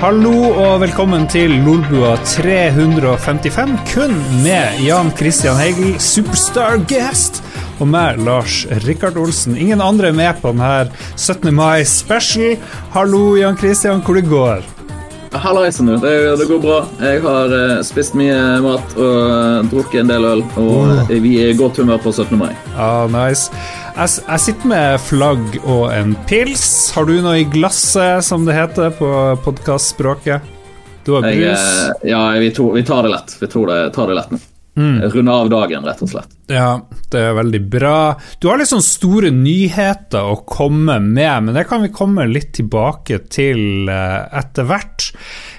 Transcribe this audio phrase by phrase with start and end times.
[0.00, 7.42] Hallo og velkommen til Lolbua 355, kun med Jan Christian Heigel, superstar guest,
[7.76, 9.58] og meg, Lars Rikard Olsen.
[9.60, 10.88] Ingen andre er med på denne
[11.18, 11.52] 17.
[11.52, 12.56] mai special.
[12.96, 14.64] Hallo, Jan Christian, hvor det går?
[15.36, 15.98] Hallaisen, du.
[16.00, 16.78] Det, det, går bra.
[17.04, 21.36] Jeg har uh, spist mye mat og uh, drukket en del øl, og uh, vi
[21.44, 22.40] er i godt humør på 17.
[22.40, 22.54] mai.
[22.72, 23.52] Ah, nice.
[23.90, 26.64] Jeg, jeg, sitter med flagg og en pils.
[26.94, 29.10] Har du noe i glasset, som det heter på
[29.44, 30.46] podkastspråket?
[31.04, 31.40] Du har brus?
[31.40, 33.34] Jeg, ja, vi, to, vi, tar det lett.
[33.40, 34.40] Vi det, tar det lett nå.
[34.78, 35.00] Mm.
[35.12, 36.30] Runde av dagen, rett og slett.
[36.48, 36.70] Ja,
[37.12, 37.96] det er veldig bra.
[38.40, 42.54] Du har litt sånn store nyheter å komme med, men det kan vi komme litt
[42.56, 45.10] tilbake til etter hvert.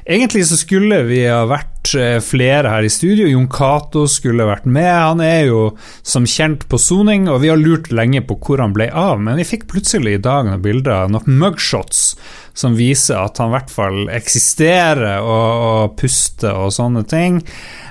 [0.07, 3.27] Egentlig så skulle vi ha vært eh, flere her i studio.
[3.29, 4.89] Jon Cato skulle vært med.
[4.89, 5.63] Han er jo
[6.01, 9.21] som kjent på soning, og vi har lurt lenge på hvor han ble av.
[9.23, 12.13] Men vi fikk plutselig i dag noen bilder, noen mugshots,
[12.53, 17.41] som viser at han i hvert fall eksisterer og, og puster og sånne ting.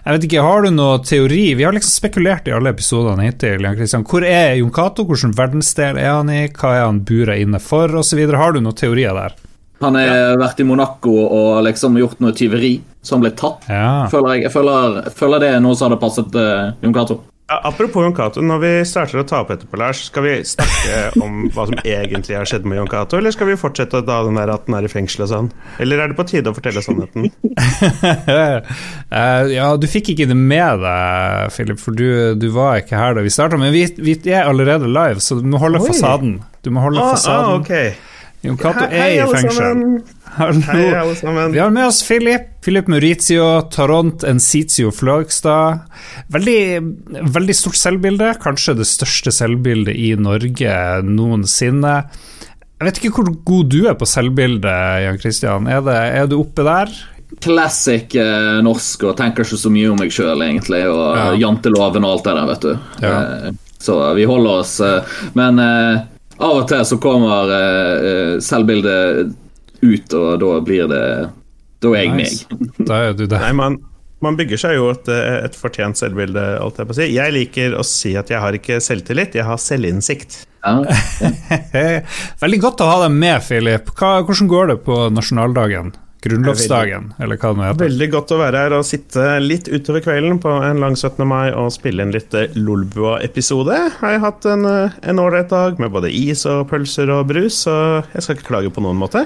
[0.05, 1.43] Jeg vet ikke, Har du noen teori?
[1.59, 3.67] Vi har liksom spekulert i alle episodene hittil.
[3.67, 4.07] Jan Christian.
[4.09, 5.05] Hvor er Jon Cato?
[5.09, 6.47] Hvilken verdensdel er han i?
[6.49, 7.93] Hva er han bura inne for?
[7.93, 8.41] Og så videre.
[8.41, 9.37] Har du noen teorier der?
[9.81, 10.37] Han har ja.
[10.41, 13.65] vært i Monaco og liksom gjort noe tyveri, så han ble tatt.
[13.71, 14.07] Ja.
[14.13, 17.23] Føler jeg, jeg, føler, jeg, føler, det er noe som hadde passet uh, Jon Cato.
[17.51, 21.49] Apropos Jon Cato, når vi starter å ta opp etterpå, Lars, skal vi snakke om
[21.51, 24.53] hva som egentlig har skjedd med Jon Cato, eller skal vi fortsette da den der
[24.55, 25.49] at den er i fengsel og sånn?
[25.83, 27.27] Eller er det på tide å fortelle sannheten?
[28.31, 28.61] uh,
[29.57, 33.25] ja, du fikk ikke det med deg, Philip, for du, du var ikke her da
[33.27, 33.59] vi starta.
[33.59, 35.91] Men vi, vi, er allerede live, så du må holde Oi.
[35.91, 36.39] fasaden.
[36.63, 37.51] Du må holde ah, fasaden.
[37.51, 37.97] Ah, okay.
[38.41, 39.81] Jon Cato er i fengsel.
[40.31, 41.53] Hei, alle sammen.
[41.53, 42.47] Vi har med oss Philip.
[42.65, 45.83] Philip Maurizio Taront Encitio Flagstad.
[46.33, 46.61] Veldig,
[47.37, 48.33] veldig stort selvbilde.
[48.41, 51.95] Kanskje det største selvbildet i Norge noensinne.
[52.81, 55.69] Jeg vet ikke hvor god du er på selvbilde, Jan Christian.
[55.69, 56.95] Er, det, er du oppe der?
[57.45, 60.87] Classic eh, norsk og tenker ikke så mye om meg sjøl, egentlig.
[60.89, 61.27] Og ja.
[61.43, 62.73] janteloven og alt det der, vet du.
[63.05, 63.13] Ja.
[63.21, 64.79] Eh, så vi holder oss.
[64.81, 66.01] Eh, men eh,
[66.41, 69.37] av og til så kommer uh, selvbildet
[69.81, 71.05] ut, og da blir det
[71.81, 72.49] Da er jeg nice.
[72.51, 72.75] meg.
[72.91, 73.41] Da er du det.
[73.41, 73.79] Nei, man,
[74.25, 77.09] man bygger seg jo et, eh, et fortjent selvbilde, alt jeg på å si.
[77.15, 80.43] Jeg liker å si at jeg har ikke selvtillit, jeg har selvinnsikt.
[80.61, 80.83] Ja.
[82.45, 83.89] Veldig godt å ha deg med, Philip.
[83.97, 85.95] Hva, hvordan går det på nasjonaldagen?
[86.25, 87.83] Grunnlovsdagen, eller hva det nå heter.
[87.87, 91.23] Veldig godt å være her og sitte litt utover kvelden på en lang 17.
[91.29, 93.79] mai og spille en litt eh, Lolbua-episode.
[94.01, 97.77] Har jeg hatt eh, en ålreit dag med både is og pølser og brus, så
[98.13, 99.25] jeg skal ikke klage på noen måte.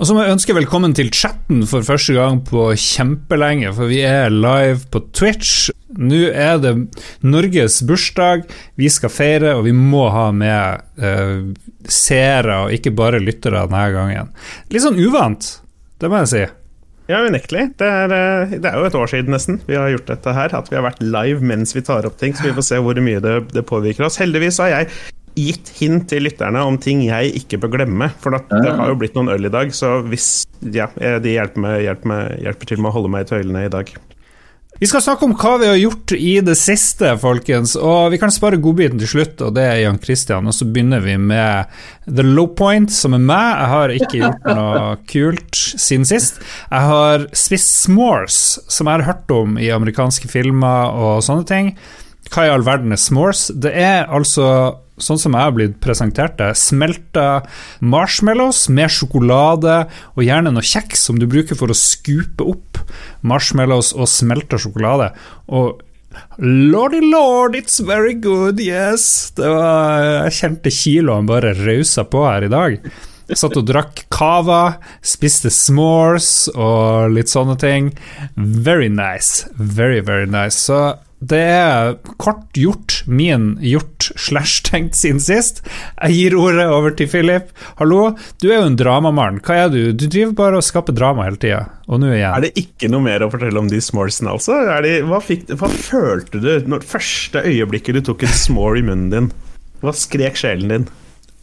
[0.00, 3.98] Og så må jeg ønske velkommen til chatten for første gang på kjempelenge, for vi
[4.08, 5.68] er live på Twitch.
[6.00, 6.72] Nå er det
[7.20, 8.46] Norges bursdag,
[8.80, 11.50] vi skal feire, og vi må ha med eh,
[11.84, 14.32] seere og ikke bare lyttere denne gangen.
[14.72, 15.50] Litt sånn uvant.
[16.00, 16.42] Det må jeg si.
[17.10, 17.72] Ja, unektelig.
[17.80, 20.52] Det, eh, det, er jo et år siden nesten vi har gjort dette her.
[20.56, 23.00] At vi har vært live mens vi tar opp ting, så vi får se hvor
[23.02, 24.20] mye det, det påvirker oss.
[24.22, 24.90] Heldigvis har jeg
[25.38, 28.10] gitt hint til lytterne om ting jeg ikke bør glemme.
[28.22, 31.82] For det har jo blitt noen øl i dag, så hvis ja, de hjelper, meg,
[31.86, 33.92] hjelper, meg, hjelper til med å holde meg i tøylene i dag.
[34.80, 37.74] Vi skal snakke om hva vi har gjort i det siste, folkens.
[37.76, 40.48] Og vi kan spare godbiten til slutt, og det er Jan Christian.
[40.48, 41.68] Og så begynner vi med
[42.06, 43.50] The Low Point, som er meg.
[43.60, 46.40] Jeg har ikke gjort noe kult siden sist.
[46.70, 48.38] Jeg har spist s'mores,
[48.72, 51.74] som jeg har hørt om i amerikanske filmer og sånne ting.
[52.32, 53.50] Hva i all verden er s'mores?
[53.52, 54.48] Det er altså
[55.04, 57.42] sånn som jeg har blitt presentert det, smelta
[57.80, 59.82] marshmallows med sjokolade
[60.14, 62.80] og gjerne noe kjeks som du bruker for å skupe opp
[63.26, 65.12] marshmallows og smelta sjokolade.
[65.52, 65.80] Og
[66.38, 69.30] Lordy lord, it's very good, yes.
[69.36, 72.78] Var, jeg kjente kiloen bare rausa på her i dag.
[73.30, 77.92] Jeg satt og drakk cava, spiste s'mores og litt sånne ting.
[78.34, 79.46] Very nice.
[79.54, 80.58] Very, very nice.
[80.66, 80.80] Så
[81.20, 85.60] det er kort gjort, min gjort slash tenkt siden sist.
[86.00, 87.50] Jeg gir ordet over til Philip.
[87.76, 89.42] Hallo, du er jo en dramamann.
[89.44, 89.80] Hva er du?
[89.92, 91.60] Du driver bare og skaper drama hele tida.
[91.92, 92.32] Og nå igjen.
[92.32, 94.56] Er det ikke noe mer å fortelle om de smoresene, altså?
[94.86, 99.12] De, hva, fikk, hva, følte du når første øyeblikket du tok en s'more i munnen
[99.12, 99.30] din?
[99.84, 100.90] Hva skrek sjelen din?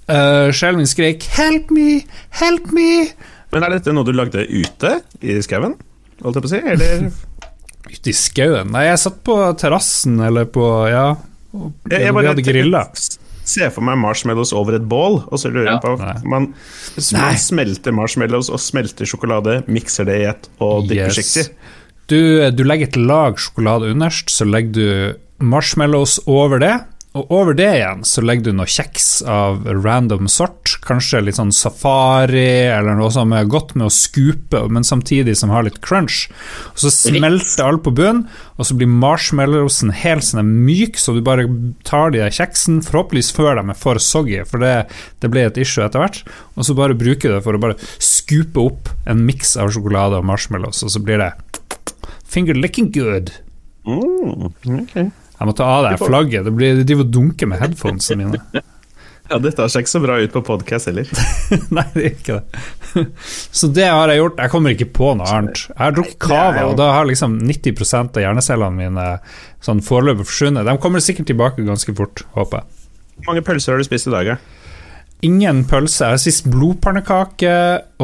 [0.10, 2.08] Uh, sjelen min skrek 'help me,
[2.40, 3.12] help me'.
[3.54, 5.78] Men er dette noe du lagde ute i skauen?
[6.24, 6.62] Holdt jeg på å si?
[6.66, 7.12] Eller
[7.88, 8.72] Ute i skauen?
[8.74, 11.08] Nei, jeg satt på terrassen eller på Ja,
[11.88, 12.84] jeg, jeg vi hadde grilla.
[13.48, 15.94] Se for meg marshmallows over et bål, og så lurer jeg ja, på
[16.28, 16.50] man,
[17.16, 21.54] man, smelter marshmallows og smelter sjokolade, mikser det i ett og dypper yes.
[22.12, 22.20] Du,
[22.52, 26.74] du legger et lag sjokolade underst, så legger du marshmallows over det,
[27.18, 31.54] Og over det igjen så legger du noe kjeks av random sort, kanskje litt sånn
[31.56, 36.28] safari, eller noe som er godt med å skupe, men samtidig som har litt crunch.
[36.76, 38.28] Og så smelter alt på bunnen,
[38.58, 41.48] og så blir marshmallowsen helt sånn myk, så du bare
[41.88, 44.76] tar de kjeksen, forhåpentligvis før de er for soggy, for det,
[45.24, 46.22] det ble et issue etter hvert,
[46.56, 50.20] og så bare bruker du det for å bare skupe opp en miks av sjokolade
[50.20, 51.34] og marshmallows, og så blir det
[52.28, 53.32] finger licking good.
[53.88, 54.52] Mm,
[54.84, 55.10] okay.
[55.38, 56.48] Jeg må ta av deg flagget.
[56.48, 58.64] Det blir, de driver og dunker med headphonesene mine.
[59.28, 61.10] Ja, dette ser ikke så bra ut på podkast heller.
[61.76, 63.02] Nei, det gjør ikke det.
[63.60, 64.40] Så det har jeg gjort.
[64.40, 65.66] Jeg kommer ikke på noe annet.
[65.68, 69.08] Jeg har drukket cava, og da har liksom 90% av hjernecellene mine
[69.68, 70.64] sånn foreløpig forsvunnet.
[70.70, 72.88] De kommer sikkert tilbake ganske fort, håper jeg.
[73.18, 74.32] Hvor mange pølser har du spist i dag?
[75.28, 76.06] Ingen pølse.
[76.06, 77.54] Jeg har spist blodpannekake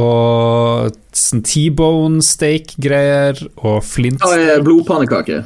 [0.01, 4.27] og sånn T-bone steak-greier og flint...
[4.65, 5.43] Blodpannekake?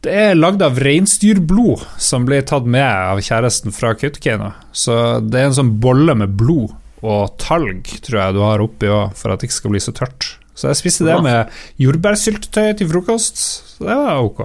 [0.00, 4.54] Det er lagd av reinsdyrblod som ble tatt med av kjæresten fra Kautokeino.
[4.72, 6.72] Så det er en sånn bolle med blod
[7.04, 9.92] og talg, tror jeg du har oppi òg, for at det ikke skal bli så
[9.96, 10.30] tørt.
[10.56, 13.42] Så jeg spiste det med jordbærsyltetøy til frokost.
[13.74, 14.40] Så det var ok.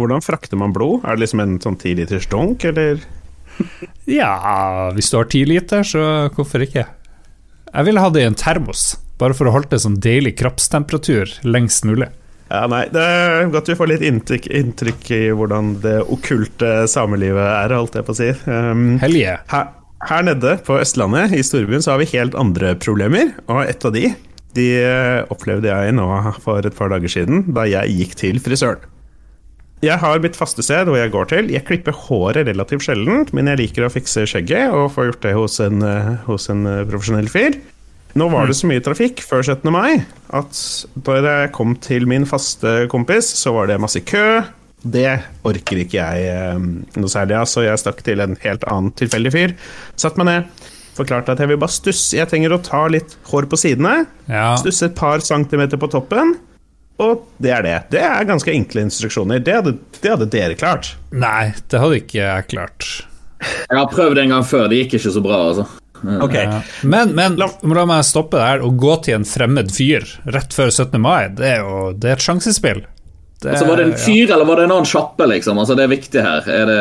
[0.00, 1.04] Hvordan frakter man blod?
[1.04, 3.02] Er det liksom en sånn ti liters dunk, eller?
[4.20, 4.32] ja,
[4.96, 6.86] hvis du har ti liter, så hvorfor ikke?
[7.68, 11.42] Jeg ville ha det i en termos, bare for å holde det sånn deilig kroppstemperatur
[11.44, 12.08] lengst mulig.
[12.48, 17.44] Ja, nei, Det er godt vi får litt inntrykk, inntrykk i hvordan det okkulte samelivet
[17.44, 18.30] er, holdt jeg på å si.
[18.48, 19.36] Um, Helge.
[19.52, 19.66] Her,
[20.08, 23.34] her, nede på Østlandet, i storbyen, så har vi helt andre problemer.
[23.52, 24.06] Og et av de,
[24.56, 24.68] de
[25.28, 26.08] opplevde jeg nå
[26.40, 28.86] for et par dager siden, da jeg gikk til frisøren.
[29.84, 31.50] Jeg har mitt faste sted hvor jeg går til.
[31.54, 35.36] Jeg klipper håret relativt sjelden, men jeg liker å fikse skjegget og få gjort det
[35.36, 35.84] hos en,
[36.26, 37.60] hos en profesjonell fyr.
[38.16, 38.60] Nå var det mm.
[38.60, 39.68] så mye trafikk før 17.
[39.74, 40.04] mai
[40.36, 40.62] at
[41.06, 44.40] da jeg kom til min faste kompis, så var det masse kø.
[44.78, 45.10] Det
[45.48, 46.58] orker ikke jeg eh,
[47.00, 49.54] noe særlig av, så jeg stakk til en helt annen tilfeldig fyr.
[49.98, 50.68] Satt meg ned,
[50.98, 52.18] forklarte at jeg vil bare stusse.
[52.18, 54.04] Jeg trenger å ta litt hår på sidene.
[54.30, 54.52] Ja.
[54.60, 56.36] Stusse et par centimeter på toppen.
[57.02, 57.76] Og det er det.
[57.94, 59.42] Det er ganske enkle instruksjoner.
[59.44, 60.96] Det hadde, det hadde dere klart.
[61.14, 62.88] Nei, det hadde ikke jeg klart.
[63.38, 65.68] Jeg har prøvd en gang før, det gikk ikke så bra, altså.
[66.24, 66.60] Okay.
[66.82, 71.00] Men, men la, meg stoppe der og gå til en fremmed fyr rett før 17.
[71.02, 71.28] mai.
[71.34, 72.84] Det er jo det er et sjansespill.
[73.38, 74.34] Det, altså, var det en fyr, ja.
[74.34, 75.58] eller var det en annen sjappe, liksom?
[75.62, 76.48] Altså, det er viktig her.
[76.50, 76.80] Er det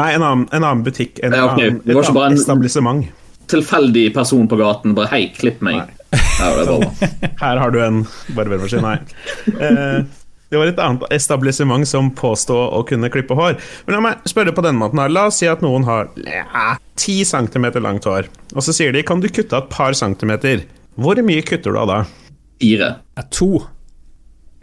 [0.00, 1.20] Nei, en annen, en annen butikk.
[1.20, 1.74] En ja, okay.
[1.74, 3.08] annen, et annet etablissement.
[3.48, 4.96] Tilfeldig person på gaten.
[4.96, 5.84] Bare 'hei, klipp meg'.
[5.84, 5.98] Nei.
[7.42, 8.06] her har du en
[8.36, 8.84] barbermaskin.
[8.84, 8.96] Nei.
[9.60, 10.00] Eh,
[10.48, 13.58] det var et annet establishment som påstod å kunne klippe hår.
[13.86, 15.02] Men la meg spørre på denne måten.
[15.12, 16.08] La oss si at noen har
[16.98, 18.30] ti centimeter langt hår.
[18.54, 20.64] Og så sier de kan du kutte av et par centimeter.
[20.96, 21.98] Hvor mye kutter du av da?
[22.62, 22.94] Fire.
[23.36, 23.50] To.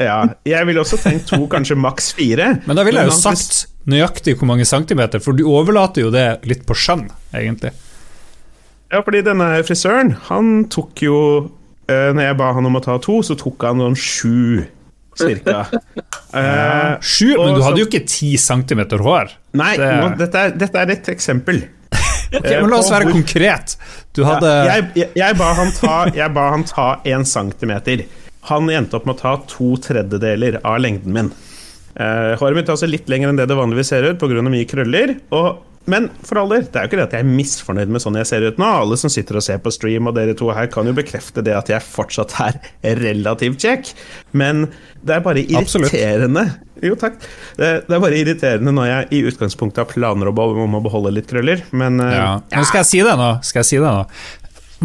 [0.02, 2.56] Ja, jeg ville også tenkt to, kanskje maks fire.
[2.68, 6.28] Men da ville jeg jo sagt nøyaktig hvor mange centimeter, for du overlater jo det
[6.50, 7.06] litt på skjønn,
[7.38, 7.72] egentlig.
[8.92, 11.18] Ja, fordi denne frisøren, han tok jo
[11.90, 14.66] eh, Når jeg ba han om å ta to, så tok han noen sju
[15.20, 15.66] cirka.
[16.34, 17.32] Uh, Sju?
[17.38, 19.34] Men du hadde jo ikke ti centimeter hår.
[19.60, 19.90] Nei, det...
[20.02, 21.64] nå, dette, er, dette, er, et eksempel.
[22.38, 23.78] okay, Men la oss være konkret.
[24.16, 28.06] Du hadde ja, jeg, jeg, jeg, ba han ta, jeg ba han ta én centimeter.
[28.52, 31.32] Han endte opp med å ta to tredjedeler av lengden min.
[31.96, 34.44] Uh, håret mitt er altså litt lenger enn det det vanligvis ser ut pga.
[34.44, 35.16] mye krøller.
[35.36, 38.02] Og men for all del, det er jo ikke det at jeg er misfornøyd med
[38.04, 38.70] sånn jeg ser ut nå.
[38.82, 41.54] Alle som sitter og ser på stream, og dere to her, kan jo bekrefte det
[41.58, 43.92] at jeg fortsatt er relativt kjekk.
[44.38, 44.68] Men
[45.06, 46.64] det er bare irriterende Absolutt.
[46.84, 47.20] Jo, takk.
[47.56, 51.30] Det, det, er bare irriterende når jeg i utgangspunktet har planer om å beholde litt
[51.30, 52.32] krøller, men eh, ja.
[52.52, 52.66] ja.
[52.68, 53.30] Skal jeg si det nå?
[53.46, 54.04] Skal jeg si det nå?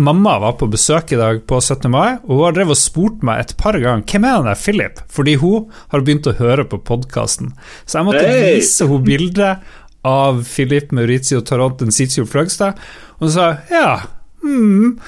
[0.00, 1.90] Mamma var på besøk i dag på 17.
[1.90, 4.61] mai, og hun har drevet og spurt meg et par ganger hvem er han der
[4.61, 7.50] Philip, fordi hun har begynt å høre på podkasten.
[7.85, 8.61] Så jeg måtte hey.
[8.61, 9.75] vise henne bildet
[10.07, 12.78] av Filip Maurizio Taranten Sitio Fløgstad,
[13.21, 14.00] og sa ja
[14.42, 14.97] hmm.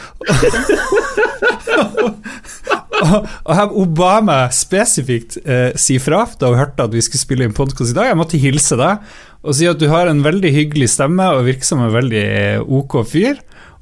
[3.03, 7.47] og hun ba meg spesifikt eh, si fra da hun hørte at vi skulle spille
[7.49, 8.11] inn podkast i dag.
[8.11, 9.03] Jeg måtte hilse deg
[9.43, 12.63] og si at du har en veldig hyggelig stemme og virker som en veldig eh,
[12.63, 13.41] ok fyr.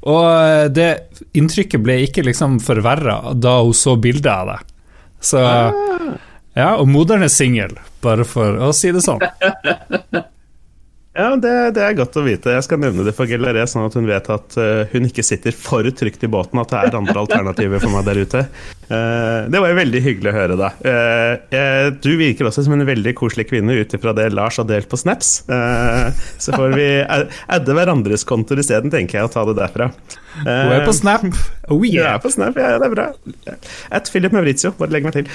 [0.09, 0.91] Og eh, det
[1.37, 4.75] inntrykket ble ikke liksom forverra da hun så bildet av deg.
[5.21, 6.11] Så ah.
[6.57, 9.21] Ja, og moderen er singel, bare for å si det sånn.
[11.11, 12.53] Ja, det, det, er godt å vite.
[12.55, 15.55] Jeg skal nevne det for Gelleré, sånn at hun vet at uh, hun ikke sitter
[15.59, 18.43] for trygt i båten, at det er andre alternativer for meg der ute.
[18.87, 20.69] Uh, det var jo veldig hyggelig å høre, da.
[20.87, 24.87] Uh, du virker også som en veldig koselig kvinne ut ifra det Lars har delt
[24.91, 25.33] på Snaps.
[25.51, 26.87] så får vi
[27.57, 29.89] adde hverandres kontoer isteden, tenker jeg, og ta det derfra.
[30.45, 31.27] Hun er på Snap.
[31.67, 31.97] Oh, yeah.
[31.97, 33.09] Du er på Snap, ja, det er bra.
[33.99, 35.35] At Philip Maurizio, bare legg meg til.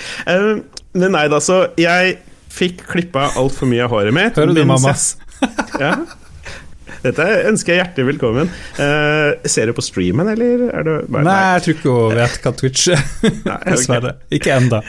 [0.95, 2.15] men nei da, så jeg
[2.55, 4.39] fikk klippa altfor mye av håret mitt.
[4.39, 4.95] Hører du, mamma?
[5.83, 5.95] ja.
[7.05, 8.49] Dette ønsker jeg hjertelig velkommen.
[8.79, 12.39] Uh, ser du på streamen, eller er du bare, Nei, jeg tror ikke hun vet
[12.41, 13.05] hva Twitch er.
[13.67, 14.15] Dessverre.
[14.15, 14.39] Okay.
[14.39, 14.81] Ikke enda.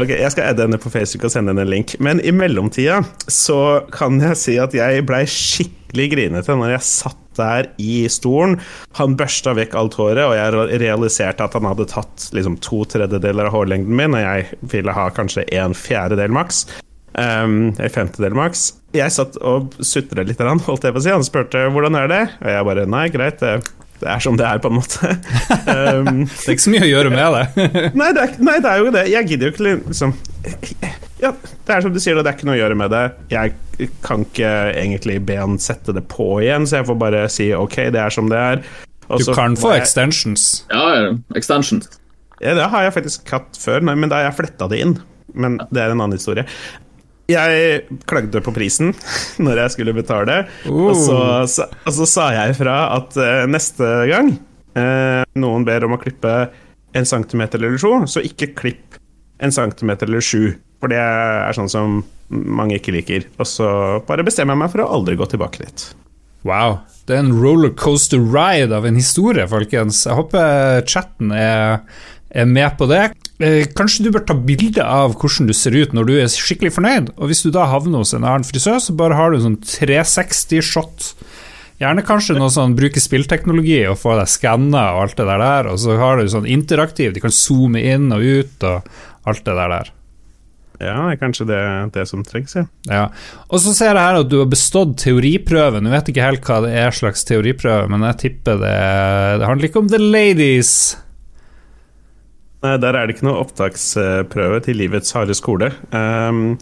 [0.00, 1.92] Ok, Jeg skal adde henne på Facebook og sende henne en link.
[2.00, 7.18] Men i mellomtida så kan jeg si at jeg blei skikkelig grinete når jeg satt
[7.36, 8.56] der i stolen.
[8.98, 13.50] Han børsta vekk alt håret, og jeg realiserte at han hadde tatt liksom, to tredjedeler
[13.50, 16.64] av hårlengden min, og jeg ville ha kanskje en fjerdedel maks.
[17.12, 18.70] Um, en femtedel maks.
[18.96, 21.12] Jeg satt og sutra litt, holdt jeg på å si.
[21.14, 23.38] Han spurte hvordan er det, og jeg bare nei, greit.
[23.42, 23.60] det
[24.00, 25.10] det er som det er, på en måte.
[25.68, 27.66] Um, det er ikke så mye å gjøre med det.
[28.00, 29.02] nei, det er, nei, det er, jo det.
[29.12, 30.14] Jeg gidder jo ikke liksom
[31.20, 33.02] Ja, det er som du sier, det er ikke noe å gjøre med det.
[33.32, 37.50] Jeg kan ikke egentlig be han sette det på igjen, så jeg får bare si
[37.56, 38.64] ok, det er som det er.
[39.10, 40.48] Også, du kan få jeg, extensions.
[40.72, 41.90] Ja, extensions.
[42.40, 44.96] Ja, det har jeg faktisk hatt før, men da har jeg fletta det inn.
[45.36, 46.46] Men det er en annen historie.
[47.30, 48.94] Jeg klagde på prisen
[49.44, 50.86] når jeg skulle betale, uh.
[50.90, 51.18] og, så,
[51.50, 54.34] så, og, så, sa jeg fra at uh, neste gang
[54.78, 56.34] uh, noen ber om å klippe
[56.96, 58.98] en centimeter eller sju, så ikke klipp
[59.40, 60.50] en centimeter eller sju.
[60.80, 63.26] For det er sånn som mange ikke liker.
[63.40, 63.70] Og så
[64.08, 65.86] bare bestemmer jeg meg for å aldri gå tilbake dit.
[66.48, 66.80] Wow.
[67.08, 70.04] Det er en rollercoaster ride av en historie, folkens.
[70.06, 71.82] Jeg håper chatten er,
[72.30, 73.10] er med på det.
[73.40, 76.74] Eh, kanskje du bør ta bilde av hvordan du ser ut når du er skikkelig
[76.76, 77.12] fornøyd.
[77.16, 79.60] Og hvis du da havner hos en annen frisør, så bare har du en sånn
[79.64, 81.12] 360-shot.
[81.80, 85.80] Gjerne kanskje noe sånn bruke spillteknologi og få deg skanna og alt det der, og
[85.80, 88.90] så har du sånn interaktiv, de kan zoome inn og ut og
[89.30, 89.88] alt det der.
[90.80, 91.62] Ja, det er kanskje det,
[91.96, 92.66] det som trengs, ja.
[92.88, 93.06] ja.
[93.48, 95.88] Og så ser jeg her at du har bestått teoriprøven.
[95.88, 98.76] Jeg vet ikke helt hva det er slags teoriprøve, men jeg tipper det
[99.40, 100.72] Det handler ikke om the ladies.
[102.60, 105.70] Der er det ikke noe opptaksprøve til livets harde skole.
[105.96, 106.58] Um,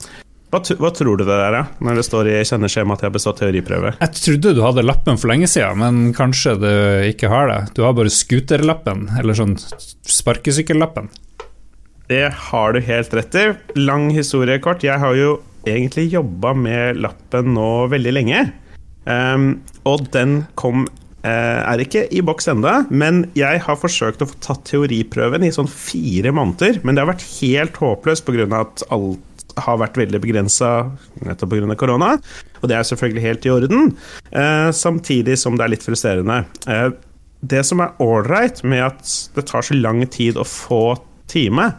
[0.48, 3.16] hva, hva, tror du det er, da, når det står i kjenneskjemaet at jeg har
[3.18, 3.90] bestått teoriprøve?
[3.98, 6.70] Jeg trodde du hadde lappen for lenge siden, men kanskje du
[7.10, 7.58] ikke har det.
[7.76, 11.10] Du har bare scooterlappen, eller sånn sparkesykkellappen.
[12.08, 13.44] Det har du helt rett i.
[13.76, 14.86] Lang historie kort.
[14.86, 15.34] Jeg har jo
[15.68, 18.46] egentlig jobba med lappen nå veldig lenge.
[19.04, 19.50] Um,
[19.88, 20.86] og den kom
[21.28, 25.70] er ikke i boks enda, men jeg har forsøkt å få tatt teoriprøven i sånn
[25.70, 26.80] fire måneder.
[26.84, 28.46] Men det har vært helt håpløst pga.
[28.60, 29.24] at alt
[29.58, 30.70] har vært veldig begrensa
[31.26, 31.76] nettopp pga.
[31.78, 32.14] korona.
[32.62, 33.96] Og det er selvfølgelig helt i orden,
[34.32, 36.44] eh, samtidig som det er litt frustrerende.
[36.66, 36.90] Eh,
[37.42, 41.74] det som er ålreit med at det tar så lang tid å få time,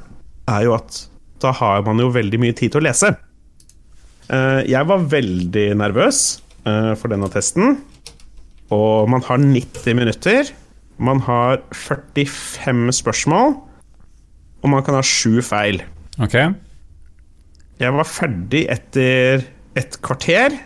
[0.47, 1.07] er jo at
[1.39, 3.15] da har man jo veldig mye tid til å lese.
[4.29, 7.79] Jeg var veldig nervøs for denne testen.
[8.75, 10.51] Og man har 90 minutter.
[10.99, 13.55] Man har 45 spørsmål.
[14.59, 15.81] Og man kan ha sju feil.
[16.19, 16.35] Ok.
[17.79, 19.45] Jeg var ferdig etter
[19.79, 20.57] et kvarter.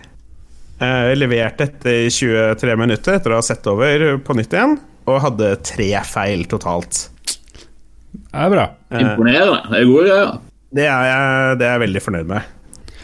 [0.83, 4.79] Jeg leverte etter 23 minutter etter å ha sett over på nytt igjen.
[5.05, 7.05] Og hadde tre feil totalt.
[8.13, 8.65] Det er bra.
[8.93, 9.61] Imponerende.
[9.69, 10.33] Det er gode greier.
[10.73, 12.51] Det er jeg, det er jeg veldig fornøyd med.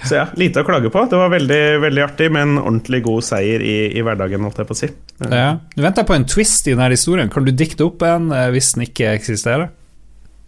[0.06, 1.02] Så ja, lite å klage på.
[1.12, 4.70] Det var veldig, veldig artig, med en ordentlig god seier i, i hverdagen, holdt jeg
[4.70, 4.92] på å si.
[5.26, 5.50] Ja.
[5.76, 7.32] Du venter på en twist i denne historien.
[7.34, 9.74] Kan du dikte opp en eh, hvis den ikke eksisterer?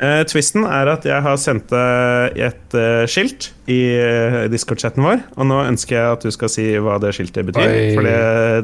[0.02, 5.20] Uh, twisten er at jeg har sendt deg et uh, skilt i uh, Discord-chatten vår,
[5.38, 7.92] og nå ønsker jeg at du skal si hva det skiltet betyr, Oi.
[7.94, 8.16] for det,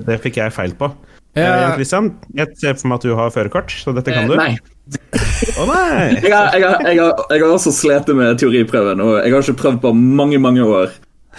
[0.08, 0.89] det, fikk jeg feil på.
[1.38, 1.74] Ja.
[1.75, 4.36] Christian, jeg ser for meg at du har førerkort, så dette kan du.
[4.39, 4.56] Nei.
[4.58, 6.15] Å oh, nei!
[6.24, 9.44] Jeg har, jeg, har, jeg, har, jeg har, også slitt med teoriprøven, og jeg har
[9.44, 10.94] ikke prøvd på mange, mange år.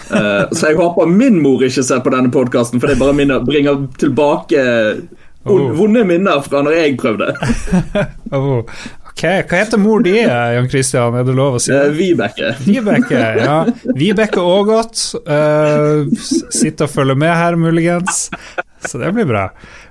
[0.07, 3.41] Uh, så jeg håper min mor ikke ser på denne podkasten, for det bare minner,
[3.43, 4.61] bringer tilbake
[5.43, 5.71] oh.
[5.75, 7.33] vonde minner fra når jeg prøvde.
[8.37, 8.61] oh.
[9.19, 11.15] Ok, Hva heter mor di, Jan Christian?
[11.19, 11.89] Er det lov å si det?
[11.89, 12.51] Uh, Vibeke.
[12.63, 13.57] Vibeke, ja.
[13.99, 15.01] Vibeke Aagot.
[15.27, 18.29] Uh, sitter og følger med her, muligens.
[18.87, 19.49] Så det blir bra.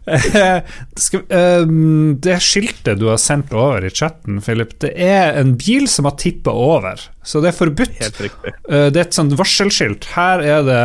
[0.09, 6.09] Ehm, det skiltet du har sendt over i chatten, Philip, det er en bil som
[6.09, 8.01] har tippa over, så det er forbudt.
[8.01, 10.09] Eh, det er et sånt varselskilt.
[10.17, 10.83] Her er det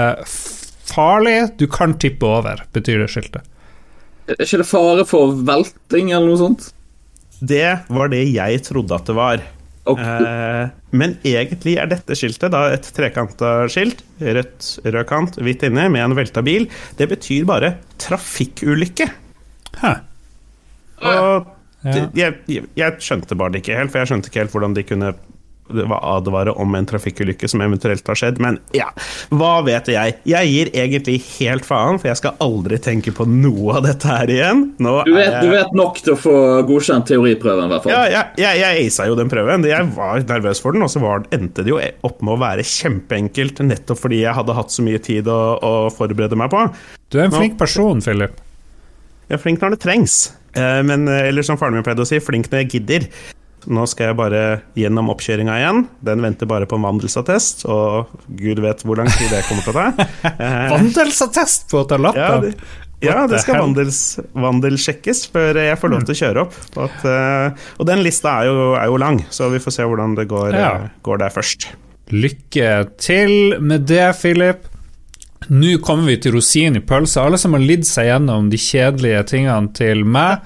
[0.91, 3.47] farlig, du kan tippe over, betyr det skiltet.
[4.27, 6.73] Er ikke det fare for velting eller noe sånt?
[7.43, 9.43] Det var det jeg trodde at det var.
[9.83, 10.23] Okay.
[10.23, 14.05] Eh, men egentlig er dette skiltet da et trekanta skilt.
[14.23, 16.69] Rødt, rød kant, hvitt inne, med en velta bil.
[16.99, 19.09] Det betyr bare trafikkulykke.
[19.81, 19.93] Hæ.
[21.03, 21.49] Og
[21.83, 22.07] ja.
[22.15, 24.85] jeg, jeg, jeg, skjønte bare det ikke helt, for jeg skjønte ikke helt hvordan de
[24.87, 25.13] kunne
[25.69, 28.39] advare om en trafikkulykke som eventuelt har skjedd.
[28.43, 28.89] Men ja,
[29.33, 30.17] hva vet jeg?
[30.27, 34.31] Jeg gir egentlig helt faen, for jeg skal aldri tenke på noe av dette her
[34.31, 34.65] igjen.
[34.77, 36.35] Du vet, du, vet, nok til å få
[36.67, 37.95] godkjent teoriprøven, i hvert fall.
[37.95, 39.67] Ja, jeg, jeg, jeg aisa jo den prøven.
[39.69, 41.01] Jeg var nervøs for den, og så
[41.33, 45.01] endte det jo opp med å være kjempeenkelt, nettopp fordi jeg hadde hatt så mye
[45.03, 46.65] tid å, å forberede meg på.
[47.13, 48.39] Du er en flink person, Philip.
[49.29, 50.17] Jeg er flink når det trengs.
[50.53, 53.07] Eh, men, eh, eller som faren min pleide å si, flink når jeg gidder.
[53.71, 54.43] Nå skal jeg bare
[54.79, 55.83] gjennom oppkjøringa igjen.
[56.05, 59.73] Den venter bare på en vandelsattest, og gud vet hvor lang tid det kommer til
[59.73, 60.07] å ta.
[60.75, 62.23] vandelsattest på å ta lappen?
[62.23, 62.53] Ja, det,
[63.03, 64.01] ja, det skal vandels,
[64.31, 66.59] vandelsjekkes før jeg får lov til å kjøre opp.
[66.85, 70.15] At, uh, og den lista er jo, er jo, lang, så vi får se hvordan
[70.19, 70.75] det går, ja.
[71.05, 71.71] går der først.
[72.13, 72.69] Lykke
[73.01, 74.69] til med det, Philip.
[75.51, 77.25] Nå kommer vi til rosinen i pølsa.
[77.25, 80.43] Alle som har lidd seg gjennom de kjedelige tingene til meg,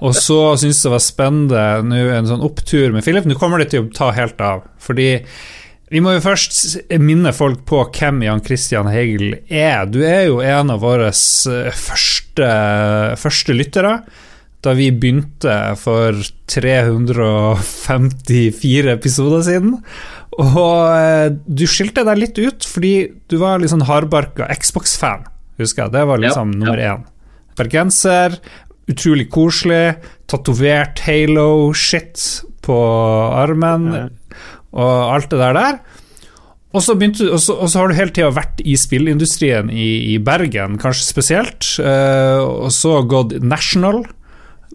[0.00, 3.26] og så syns det var spennende nå en sånn opptur med Philip.
[3.28, 4.58] Nå kommer det til å ta helt av.
[4.82, 5.10] Fordi
[5.92, 6.54] vi må jo først
[7.02, 9.84] minne folk på hvem Jan Christian Hegel er.
[9.92, 12.48] Du er jo en av våre første,
[13.20, 13.98] første lyttere
[14.62, 16.14] da vi begynte for
[16.52, 19.72] 354 episoder siden.
[20.40, 22.94] Og eh, du skilte deg litt ut fordi
[23.28, 25.26] du var litt sånn hardbarka Xbox-fan,
[25.60, 25.94] husker jeg.
[25.96, 27.02] Det var liksom ja, nummer én.
[27.58, 28.38] Bergenser,
[28.90, 29.98] utrolig koselig,
[30.30, 32.78] tatovert Halo-shit på
[33.36, 34.06] armen ja.
[34.72, 35.82] og alt det der der.
[36.72, 40.14] Og så, begynte, og, så, og så, har du hele tida vært i spillindustrien i,
[40.14, 41.68] i Bergen, kanskje spesielt.
[41.76, 44.06] Uh, og så gått national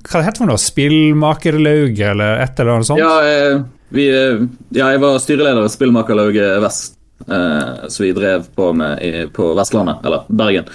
[0.08, 0.62] hva det heter for noe?
[0.62, 3.02] Spillmakerlauget, eller et eller annet sånt?
[3.02, 8.48] Ja, eh, vi, eh, ja jeg var styreleder i Spillmakerlauget Vest, eh, som vi drev
[8.56, 10.70] på med i, på Vestlandet, eller Bergen.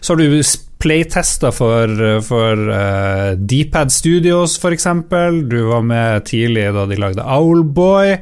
[0.00, 0.42] Så har du
[0.84, 1.88] playtester for,
[2.26, 4.84] for uh, Dpad Studios, f.eks.
[5.48, 8.18] Du var med tidlig da de lagde Owlboy.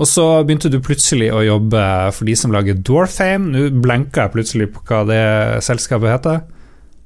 [0.00, 1.84] Og så begynte du plutselig å jobbe
[2.16, 3.52] for de som lager Dwarfame.
[3.52, 5.22] Nå blenka jeg plutselig på hva det
[5.62, 6.42] selskapet heter.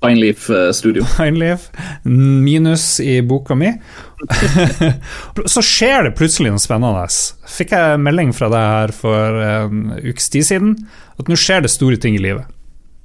[0.07, 1.05] Pineleaf eh, Studio.
[1.17, 1.71] Pineleaf,
[2.03, 3.73] minus i boka mi.
[5.55, 7.07] så skjer det plutselig noe spennende.
[7.57, 10.77] Fikk jeg melding fra deg her for en ukes tid siden
[11.17, 12.53] at nå skjer det store ting i livet.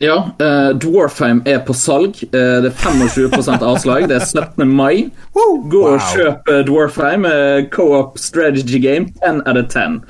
[0.02, 2.24] Ja, uh, Dwarfheim er på salg.
[2.34, 4.08] Uh, det er 25% avslag.
[4.10, 4.66] Det er 17.
[4.66, 5.12] mai.
[5.36, 7.28] Gå og kjøp Dwarfheim.
[7.30, 9.14] Uh, Co-op strategy game.
[9.22, 10.02] 10 out of 10.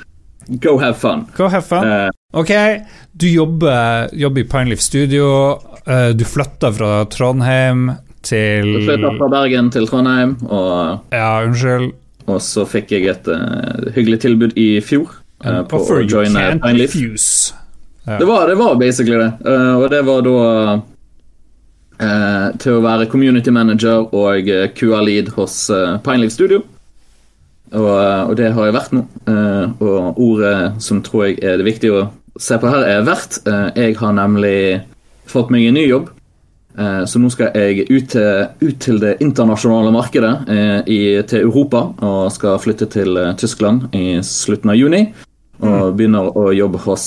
[0.64, 1.28] Go have fun.
[1.36, 2.12] Go have fun.
[2.32, 2.52] Ok,
[3.12, 5.26] du jobber, jobber i Pineleaf Studio.
[5.88, 7.92] Uh, du flytta fra Trondheim
[8.22, 11.92] til Du flytta fra Bergen til Trondheim, og Ja, unnskyld.
[12.30, 15.18] Og så fikk jeg et uh, hyggelig tilbud i fjor.
[15.42, 16.96] Uh, på å joine Pineleaf.
[18.06, 18.18] Ja.
[18.18, 19.32] Det, var, det var basically det.
[19.78, 20.80] og det var da
[22.58, 25.68] til å være community manager og QA-lead hos
[26.02, 26.64] Pineleaf Studio.
[27.72, 29.04] Og, og, det har jeg vært nå.
[29.30, 32.08] og ordet som tror jeg er det viktige å
[32.40, 33.42] se på her, er verdt.
[33.76, 34.82] jeg har nemlig
[35.28, 36.12] fått meg en ny jobb.
[36.78, 41.48] Eh, så nå skal jeg ut til, ut til det internasjonale markedet eh, i, til
[41.48, 41.88] Europa.
[42.06, 45.06] Og skal flytte til eh, Tyskland i slutten av juni.
[45.62, 45.98] Og mm.
[45.98, 47.06] begynner å jobbe hos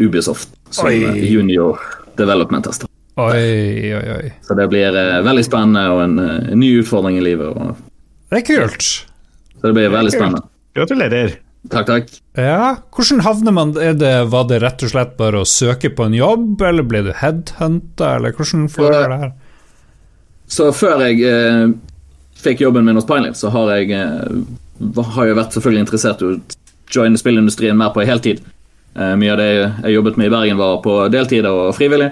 [0.00, 0.98] Ubisoft som oi.
[1.30, 1.80] junior
[2.18, 2.90] development tester.
[3.20, 4.32] Oi, oi, oi.
[4.44, 4.92] Så det blir
[5.24, 7.48] veldig spennende og en, en ny utfordring i livet.
[7.48, 7.80] Og...
[8.32, 8.84] det er kult.
[8.84, 10.44] Så det blir veldig spennende.
[10.76, 11.38] Gratulerer.
[11.68, 12.06] Takk, takk.
[12.40, 16.16] Ja, Hvordan havner man det, Var det rett og slett bare å søke på en
[16.16, 19.34] jobb, eller ble du headhunta, eller hvordan foregår det her?
[20.50, 21.68] Så før jeg eh,
[22.40, 26.30] fikk jobben min hos Pinelife, så har jeg, eh, har jeg vært selvfølgelig interessert i
[26.30, 26.40] å
[26.90, 28.40] joine spillindustrien mer på heltid.
[28.96, 32.10] Eh, mye av det jeg jobbet med i Bergen, var på deltid og frivillig.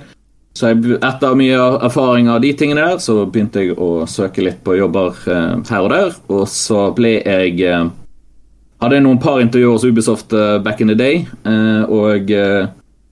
[0.58, 1.56] Så jeg, etter mye
[1.87, 5.88] erfaring av de tingene der, så begynte jeg å søke litt på jobber eh, her
[5.88, 6.14] og der.
[6.30, 7.58] Og så ble jeg
[8.79, 12.69] eh, hadde noen par intervjuer hos Ubisoft uh, back in the day, uh, og uh,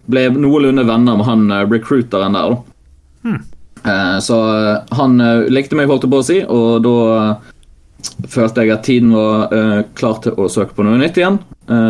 [0.06, 2.56] ble noenlunde venner med han recruiteren der.
[3.26, 3.42] Hmm.
[4.22, 4.36] så
[4.94, 5.18] han
[5.50, 9.50] likte meg, holdt jeg på å si, og da følte jeg at tiden var
[9.98, 11.40] klar til å søke på noe nytt igjen.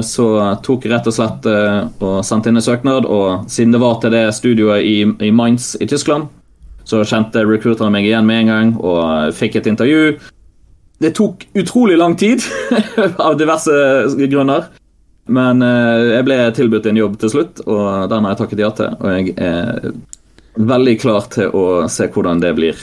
[0.01, 0.27] så
[0.65, 4.17] tok jeg rett og slett og sendte inn en søknad, og siden det var til
[4.17, 4.97] det studioet i,
[5.29, 6.29] i Mainz i Tyskland,
[6.89, 10.17] så kjente recruiteren meg igjen med en gang og fikk et intervju.
[10.99, 12.43] Det tok utrolig lang tid,
[13.27, 13.73] av diverse
[14.17, 14.71] grunner.
[15.27, 18.71] Men eh, jeg ble tilbudt en jobb til slutt, og den har jeg takket ja
[18.79, 18.97] til.
[19.01, 19.91] Og jeg er
[20.57, 22.81] veldig klar til å se hvordan det blir,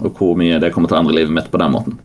[0.00, 1.98] og hvor mye det kommer til å endre livet mitt på den måten.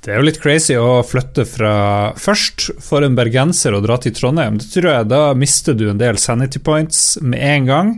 [0.00, 1.74] Det er jo litt crazy å flytte fra
[2.16, 4.56] først for en bergenser å dra til Trondheim.
[4.56, 7.90] Det tror jeg Da mister du en del sanity points med en gang.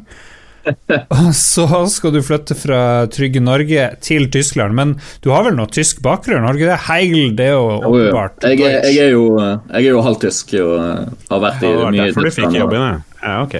[1.37, 2.81] Så skal du flytte fra
[3.13, 4.95] trygge Norge til Tyskland, men
[5.25, 6.47] du har vel noe tysk bakgrunn?
[6.47, 6.81] Har du ikke det?
[6.89, 10.75] Heigl, det er jo åpenbart jeg, jeg, jeg, er jo, jeg er jo halvtysk og
[11.33, 12.91] har vært i ja, mye Derfor du fikk jobben,
[13.23, 13.39] ja.
[13.45, 13.57] ok.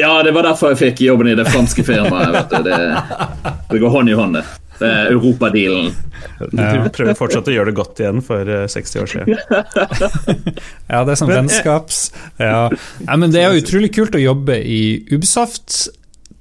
[0.00, 2.50] Ja, det var derfor jeg fikk jobben i det franske firmaet.
[2.64, 2.78] Det,
[3.70, 4.44] det, går hånd i hånd, det.
[4.80, 5.92] Det er europadealen.
[6.40, 9.36] Du prøver fortsatt å gjøre det godt igjen for 60 eh, år siden.
[10.92, 12.00] ja, det er sånn vennskaps...
[12.40, 12.66] Ja.
[12.72, 13.18] ja.
[13.20, 15.84] men det er jo utrolig kult å jobbe i Ubisoft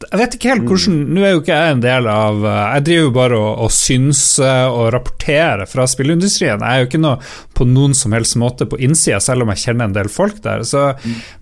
[0.07, 3.05] jeg vet ikke helt hvordan Nå er jo ikke jeg en del av Jeg driver
[3.05, 6.61] jo bare og, og synser og rapporterer fra spillindustrien.
[6.61, 7.17] Jeg er jo ikke noe
[7.57, 10.63] på noen som helst måte på innsida, selv om jeg kjenner en del folk der.
[10.67, 10.87] Så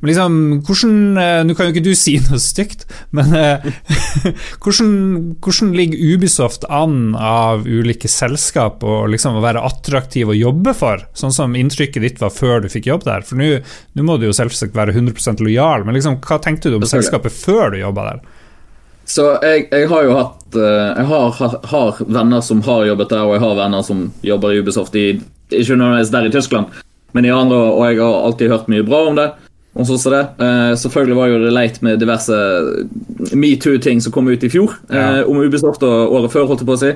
[0.05, 0.97] liksom, hvordan
[1.47, 3.31] Nå kan jo ikke du si noe stygt, men
[4.63, 4.91] hvordan,
[5.39, 11.05] hvordan ligger Ubisoft an av ulike selskap og liksom å være attraktiv å jobbe for,
[11.17, 13.25] sånn som inntrykket ditt var før du fikk jobb der?
[13.27, 16.87] For nå må du jo selvsagt være 100% lojal, men liksom, hva tenkte du om
[16.89, 18.21] selskapet før du jobba der?
[19.09, 23.09] Så jeg, jeg, har jo hatt eh, Jeg har, har, har, venner som har jobbet
[23.09, 25.07] der, og jeg har venner som jobber i Ubisoft i,
[25.49, 26.81] ikke nødvendigvis der i Tyskland,
[27.17, 29.31] men i andre, og jeg har alltid hørt mye bra om det.
[29.79, 30.21] Og sånn som det.
[30.41, 32.37] Uh, selvfølgelig var jo det leit med diverse
[33.37, 35.21] metoo-ting som kom ut i fjor ja.
[35.21, 36.91] uh, om Ubisoft og året før, holdt jeg på å si.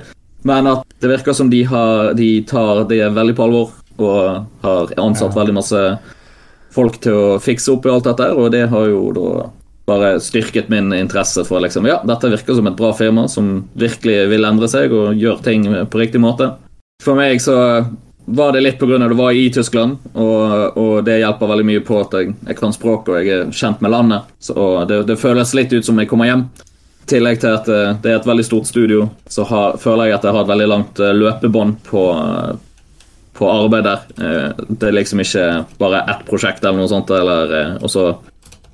[0.45, 4.93] Men at det virker som de, har, de tar det veldig på alvor og har
[4.99, 5.37] ansatt ja.
[5.37, 5.81] veldig masse
[6.73, 8.29] folk til å fikse opp i alt dette.
[8.37, 9.27] Og det har jo da
[9.85, 14.29] bare styrket min interesse for liksom, ja, dette virker som et bra firma som virkelig
[14.31, 16.53] vil endre seg og gjøre ting på riktig måte.
[17.03, 17.57] For meg så
[18.25, 18.97] var det litt pga.
[18.97, 22.75] det var i Tyskland, og, og, det hjelper veldig mye på at jeg, jeg kan
[22.75, 24.29] språket og jeg er kjent med landet.
[24.39, 26.45] Så det, det, føles litt ut som jeg kommer hjem.
[27.03, 30.19] I tillegg til at eh, det er et veldig stort studio, så har, føler jeg
[30.19, 32.03] at jeg har et veldig langt eh, løpebånd på,
[33.35, 34.05] på arbeid der.
[34.15, 35.47] Eh, det er liksom ikke
[35.81, 38.07] bare ett prosjekt eller noe sånt, eller, og så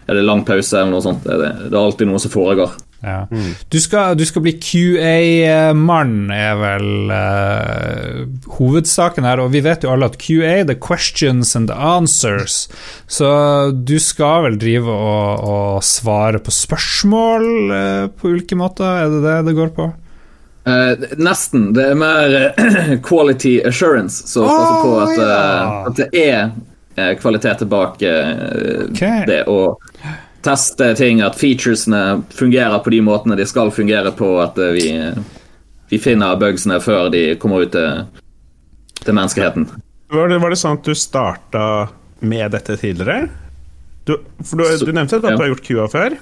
[0.10, 1.26] er det lang pause eller noe sånt.
[1.26, 2.78] Det er, det er alltid noe som foregår.
[3.00, 3.28] Ja.
[3.32, 3.54] Mm.
[3.70, 8.26] Du, skal, du, skal, bli QA-mann, er vel uh,
[8.58, 9.44] hovedsaken her.
[9.44, 12.66] Og vi vet jo alle at QA, the questions and the answers.
[13.08, 13.30] Så
[13.72, 19.06] du skal vel drive og, og svare på spørsmål uh, på ulike måter?
[19.06, 19.92] Er det det det går på?
[20.68, 21.70] Uh, nesten.
[21.78, 22.36] Det er mer
[23.08, 24.28] quality assurance.
[24.28, 25.78] Så pass passe på at, ja.
[25.88, 26.52] at det er
[27.22, 28.14] kvalitet tilbake
[28.90, 29.24] okay.
[29.28, 29.44] det.
[29.52, 29.80] Og
[30.42, 34.88] teste ting, at featuresene fungerer på de måtene de skal fungere på, at eh, vi,
[35.92, 38.06] vi finner bugsene før de kommer ut til,
[39.04, 39.68] til menneskeheten.
[40.10, 41.66] Var det, var det, sånn at du starta
[42.26, 43.30] med dette tidligere?
[44.08, 46.18] Du, for du, du nevnte at du har gjort QA før?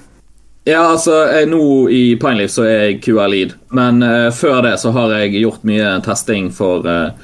[0.68, 1.62] Ja, altså jeg, Nå
[1.94, 5.94] i Pineleaf så er jeg QA-lead, men uh, før det så har jeg gjort mye
[6.04, 7.14] testing for, uh,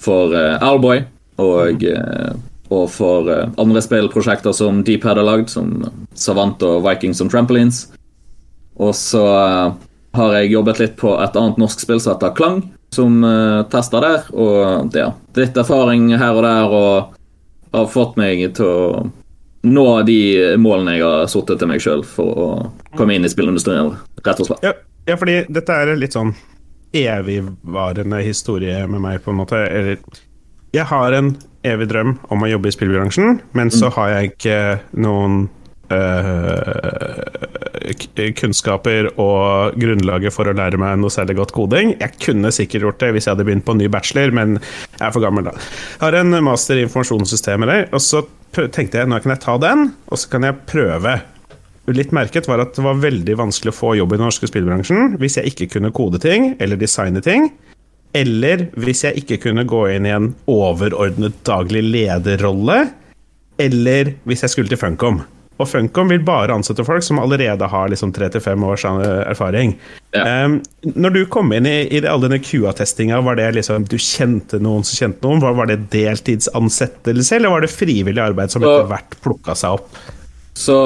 [0.00, 1.02] for uh, Alboy
[1.42, 2.30] og uh,
[2.70, 7.84] og for uh, andre spillprosjekter som Deephead har lagd, som Savant og Vikings and Trampolines.
[8.80, 9.78] Og så uh,
[10.16, 12.62] har jeg jobbet litt på et annet norsk spill som heter Klang,
[12.94, 14.28] som uh, tester der.
[14.34, 19.08] Og ja, litt erfaring her og der, og har fått meg til å
[19.60, 20.20] nå de
[20.56, 22.48] målene jeg har satt til meg sjøl for å
[22.96, 23.92] komme inn i spillindustrien,
[24.24, 24.64] rett og slett.
[24.64, 24.72] Ja,
[25.10, 26.32] ja, fordi dette er litt sånn
[26.96, 29.60] evigvarende historie med meg, på en måte.
[29.66, 30.00] Eller
[30.76, 31.32] jeg har en
[31.66, 33.94] evig drøm om å jobbe i spillbransjen, men så mm.
[33.96, 34.58] har jeg ikke
[35.02, 35.34] noen
[35.92, 37.20] øh,
[38.38, 41.96] kunnskaper og grunnlaget for å lære meg noe særlig godt koding.
[42.00, 45.04] Jeg kunne sikkert gjort det hvis jeg hadde begynt på en ny bachelor, men jeg
[45.08, 45.56] er for gammel da.
[45.58, 49.90] Jeg har en master i informasjonssystemer, og så tenkte jeg nå kan jeg ta den,
[50.10, 51.18] og så kan jeg prøve.
[51.90, 55.16] Litt merket var at det var veldig vanskelig å få jobb i den norske spillbransjen
[55.18, 57.48] hvis jeg ikke kunne kode ting eller designe ting.
[58.16, 62.82] Eller hvis jeg ikke kunne gå inn i en overordnet daglig lederrolle.
[63.60, 65.20] Eller hvis jeg skulle til Funcom.
[65.60, 69.74] Og Funcom vil bare ansette folk som allerede har liksom tre til fem års erfaring.
[70.16, 70.46] Ja.
[70.46, 70.56] Um,
[70.96, 74.86] når du kom inn i, i all denne QA-testinga, var det liksom du kjente noen
[74.88, 75.42] som kjente noen?
[75.44, 80.00] Var, var det deltidsansettelse, eller var det frivillig arbeid som etter hvert plukka seg opp?
[80.56, 80.78] Så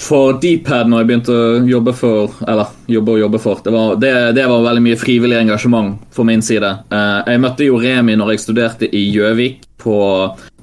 [0.00, 3.60] for Dpad når jeg begynte å jobbe for Eller jobbe og jobbe for.
[3.64, 6.70] Det var, det, det var veldig mye frivillig engasjement for min side.
[6.90, 9.98] Eh, jeg møtte jo Remi når jeg studerte i Gjøvik på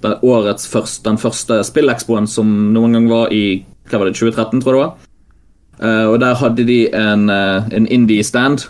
[0.01, 4.61] den årets første, den første spillekspoen som noen gang var i hva var det, 2013,
[4.63, 5.09] tror jeg det var.
[5.81, 8.67] Eh, og der hadde de en, eh, en indie-stand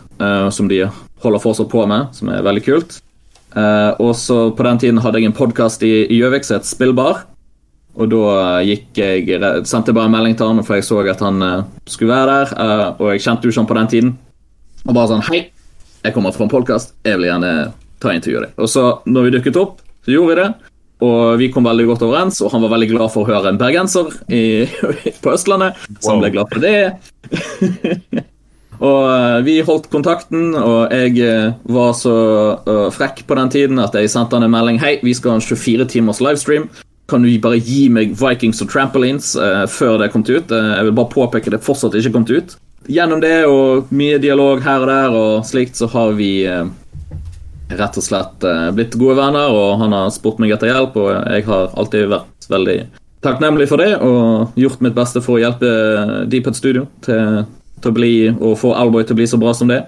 [0.53, 0.83] som de
[1.23, 2.99] holder fortsatt på med, som er veldig kult.
[3.97, 7.23] Og så på den tiden hadde jeg en podkast i Gjøvik som het Spillbar.
[7.99, 9.27] Og da gikk jeg,
[9.67, 12.31] sendte jeg bare en melding til han, for jeg så at han uh, skulle være
[12.31, 12.53] der.
[12.55, 14.11] Uh, og jeg kjente jo ikke han på den tiden.
[14.87, 15.43] Og bare sånn Hei,
[16.01, 16.95] jeg kommer fra en podkast.
[17.05, 17.53] Jeg vil gjerne
[18.01, 18.59] ta intervjuet ditt.
[18.61, 20.49] Og så, når vi dukket opp, så gjorde vi det.
[21.01, 23.59] Og vi kom veldig godt overens, og han var veldig glad for å høre en
[23.59, 24.43] bergenser i,
[25.23, 25.79] på Østlandet.
[25.97, 26.75] Så han ble glad for det.
[28.91, 32.15] og uh, vi holdt kontakten, og jeg var så
[32.95, 34.79] frekk på den tiden at jeg sendte han en melding.
[34.81, 36.69] Hei, vi skal ha en 24 timers livestream
[37.11, 40.51] kan du bare gi meg Vikings og Trampolines uh, før det er kommet ut?
[40.51, 42.55] Uh, jeg vil bare påpeke det fortsatt ikke kommet ut.
[42.91, 46.65] Gjennom det og mye dialog her og der og slikt, så har vi uh,
[47.71, 48.43] rett og slett
[48.75, 52.49] blitt gode venner, og han har spurt meg etter hjelp, og jeg har alltid vært
[52.51, 52.77] veldig
[53.23, 55.69] takknemlig for det og gjort mitt beste for å hjelpe
[56.27, 57.45] Deephead Studio til
[57.81, 59.81] til å bli, og få Alboy til å bli så bra som det.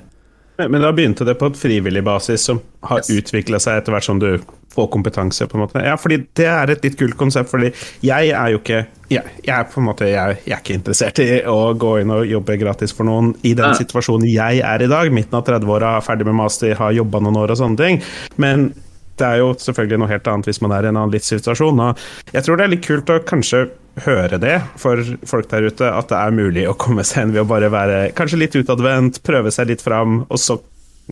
[0.58, 3.10] Men da begynte det på et frivillig basis som har yes.
[3.10, 4.30] utvikla seg etter hvert som du
[4.74, 5.82] får kompetanse, på en måte.
[5.86, 7.72] Ja, fordi det er et litt kult konsept, fordi
[8.06, 11.20] jeg er jo ikke Jeg, jeg er på en måte jeg, jeg, er ikke interessert
[11.22, 13.78] i å gå inn og jobbe gratis for noen i den ja.
[13.78, 17.54] situasjonen jeg er i dag, midten av 30-åra, ferdig med master, har jobba noen år
[17.54, 18.02] og sånne ting.
[18.42, 18.72] Men
[19.20, 21.82] det er jo selvfølgelig noe helt annet hvis man er i en annen livssituasjon.
[21.86, 23.66] Og jeg tror det er litt kult å kanskje
[24.08, 27.44] høre det for folk der ute, at det er mulig å komme seg hen ved
[27.44, 30.58] å bare være kanskje litt utadvendt, prøve seg litt fram, og så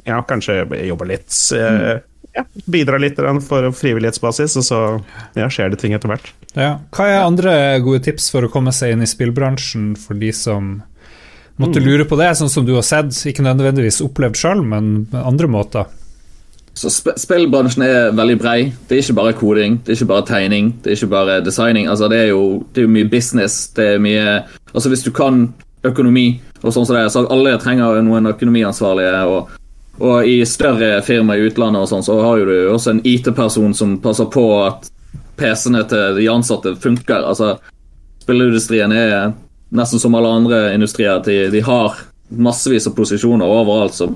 [0.07, 1.29] ja, kanskje jobbe litt.
[1.53, 2.07] Mm.
[2.31, 4.79] Ja, bidra litt for frivillighetsbasis, og så
[5.37, 6.31] ja, skjer det ting etter hvert.
[6.55, 6.77] Ja.
[6.95, 10.77] Hva er andre gode tips for å komme seg inn i spillbransjen for de som
[11.61, 11.85] måtte mm.
[11.85, 15.91] lure på det, sånn som du har sett, ikke nødvendigvis opplevd sjøl, men andre måter?
[16.73, 18.59] Så sp Spillbransjen er veldig brei.
[18.87, 21.89] Det er ikke bare koding, det er ikke bare tegning, det er ikke bare designing.
[21.91, 23.67] Altså, det, er jo, det er jo mye business.
[23.75, 24.41] Det er mye
[24.73, 25.49] Altså, hvis du kan
[25.83, 29.23] økonomi og sånn som det er, så alle trenger noen økonomiansvarlige.
[29.27, 29.49] og,
[29.99, 33.73] og i større firmaer i utlandet og sånn, så har jo du også en IT-person
[33.73, 34.87] som passer på at
[35.41, 37.25] PC-ene til de ansatte funker.
[37.25, 37.57] Altså,
[38.23, 39.33] spillindustrien er
[39.75, 41.19] nesten som alle andre industrier.
[41.25, 41.99] De, de har
[42.31, 44.07] massevis av posisjoner overalt, så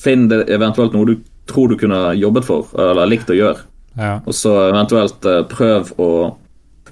[0.00, 1.16] finn det eventuelt noe du
[1.50, 3.66] tror du kunne jobbet for, eller likt å gjøre.
[3.98, 4.18] Ja.
[4.26, 6.10] Og så eventuelt uh, prøv å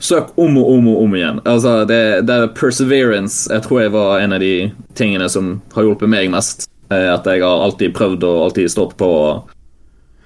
[0.03, 1.37] Søk om og om og om igjen.
[1.47, 5.87] Altså, det, det, er perseverance jeg tror jeg var en av de tingene som har
[5.87, 6.67] hjulpet meg mest.
[6.91, 9.11] Eh, at jeg har alltid prøvd og alltid stått på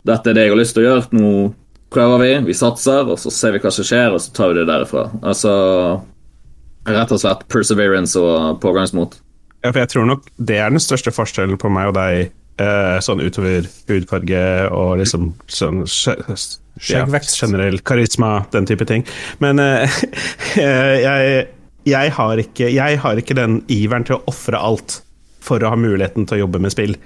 [0.06, 1.18] Dette er det jeg har lyst til å gjøre.
[1.18, 1.30] Nå
[1.92, 4.60] prøver vi, vi satser, og så ser vi hva som skjer, og så tar vi
[4.60, 5.08] det derifra.
[5.20, 5.52] Altså
[6.86, 9.18] Rett og slett perseverance og pågangsmot.
[9.64, 12.96] Ja, for jeg tror nok det er den største forskjellen på meg og deg Uh,
[13.04, 15.82] sånn utover hudfarge og liksom sånn
[16.88, 19.04] ja, generell karisma, den type ting.
[19.44, 19.98] Men uh,
[20.56, 21.48] jeg,
[21.84, 25.02] jeg, har ikke, jeg, har ikke, den iveren til å ofre alt
[25.46, 26.96] for å ha muligheten til å jobbe med spill.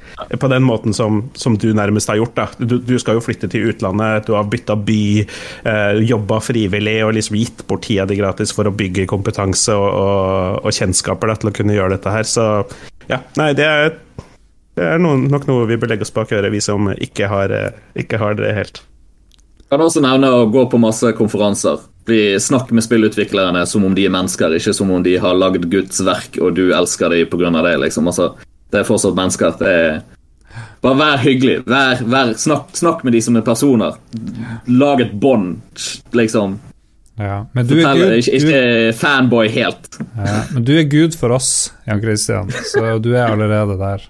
[0.40, 2.40] På den måten som, som du nærmest har gjort.
[2.56, 5.02] Du, du, skal jo flytte til utlandet, du har bytta by,
[5.66, 9.76] uh, eh, jobba frivillig og liksom gitt bort tida di gratis for å bygge kompetanse
[9.76, 12.28] og, og, og kjennskaper da, til å kunne gjøre dette her.
[12.28, 12.46] Så
[13.10, 13.92] ja, nei, det er
[14.78, 17.52] det er noen, nok noe vi bør legge oss bak øret, vi som ikke har,
[17.54, 18.82] eh, ikke har det helt.
[19.60, 21.82] Jeg kan også nevne å gå på masse konferanser.
[22.08, 25.68] Bli, snakk med spillutviklerne som om de er mennesker, ikke som om de har lagd
[25.70, 27.50] Guds verk og du elsker dem pga.
[27.62, 27.76] det.
[27.84, 28.08] Liksom.
[28.10, 28.32] Altså,
[28.72, 29.54] det er fortsatt mennesker.
[29.60, 30.00] Det er
[30.82, 31.60] bare vær hyggelig.
[31.68, 33.98] Vær, vær, snakk, snakk, med de som er personer.
[34.66, 35.60] Lag et bånd,
[36.16, 36.58] liksom.
[37.20, 39.90] Ja, men du Fortell, er Gud, ikke, ikke fanboy helt.
[40.16, 44.06] Ja, men du er Gud for oss, Jan Christian, så du er allerede der.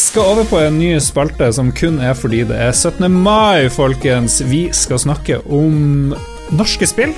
[0.00, 3.04] Skal over på en ny spalte som kun er fordi det er 17.
[3.12, 4.38] mai, folkens.
[4.48, 6.14] Vi skal snakke om
[6.56, 7.12] norske spill.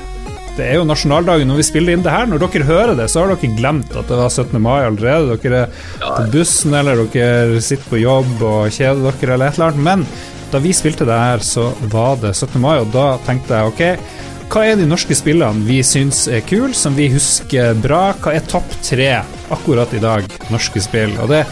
[0.56, 2.26] Det er jo nasjonaldagen når vi spiller inn det her.
[2.28, 4.58] Når dere hører det, så har dere glemt at det var 17.
[4.60, 5.38] mai allerede.
[5.44, 9.70] Dere er på bussen, eller dere sitter på jobb og kjeder dere, eller et eller
[9.70, 9.86] annet.
[9.86, 10.04] Men
[10.52, 12.58] da vi spilte det her, så var det 17.
[12.60, 14.20] mai, og da tenkte jeg ok,
[14.52, 18.10] hva er de norske spillene vi syns er kule, som vi husker bra?
[18.20, 19.14] Hva er topp tre
[19.54, 21.14] akkurat i dag, norske spill?
[21.24, 21.46] Og det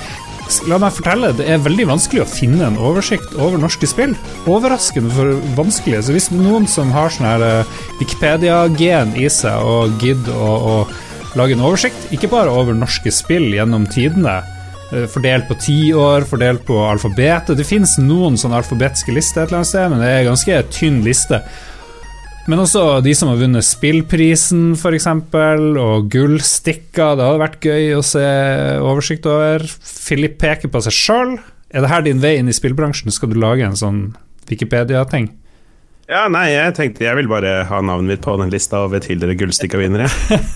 [0.67, 4.17] La meg fortelle, det er veldig vanskelig å finne en oversikt over norske spill.
[4.51, 6.01] Overraskende for vanskelig.
[6.07, 11.37] Så hvis noen som har sånn her uh, Wikipedia-gen i seg og gidder å, å
[11.39, 14.41] lage en oversikt, ikke bare over norske spill gjennom tidene,
[14.91, 19.53] uh, fordelt på ti år, fordelt på alfabetet Det finnes noen sånne alfabetiske lister et
[19.53, 21.45] eller annet sted, men det er en ganske tynn liste.
[22.51, 25.07] Men også de som har vunnet Spillprisen, f.eks.,
[25.79, 27.13] og Gullstikka.
[27.15, 28.25] Det hadde vært gøy å se
[28.83, 29.63] oversikt over.
[29.87, 31.37] Philip peker på seg sjøl.
[31.71, 33.15] Er det her din vei inn i spillbransjen?
[33.15, 34.01] Skal du lage en sånn
[34.51, 35.29] Wikipedia-ting?
[36.11, 39.39] Ja, nei, jeg tenkte jeg vil bare ha navnet mitt på den lista over tidligere
[39.45, 40.09] Gullstikka-vinnere.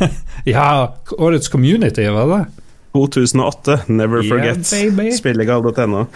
[0.56, 0.66] ja,
[1.14, 2.40] årets Community, var det?
[2.98, 4.66] 2008, Never Forget.
[4.74, 6.08] Yeah, Spillegal.no.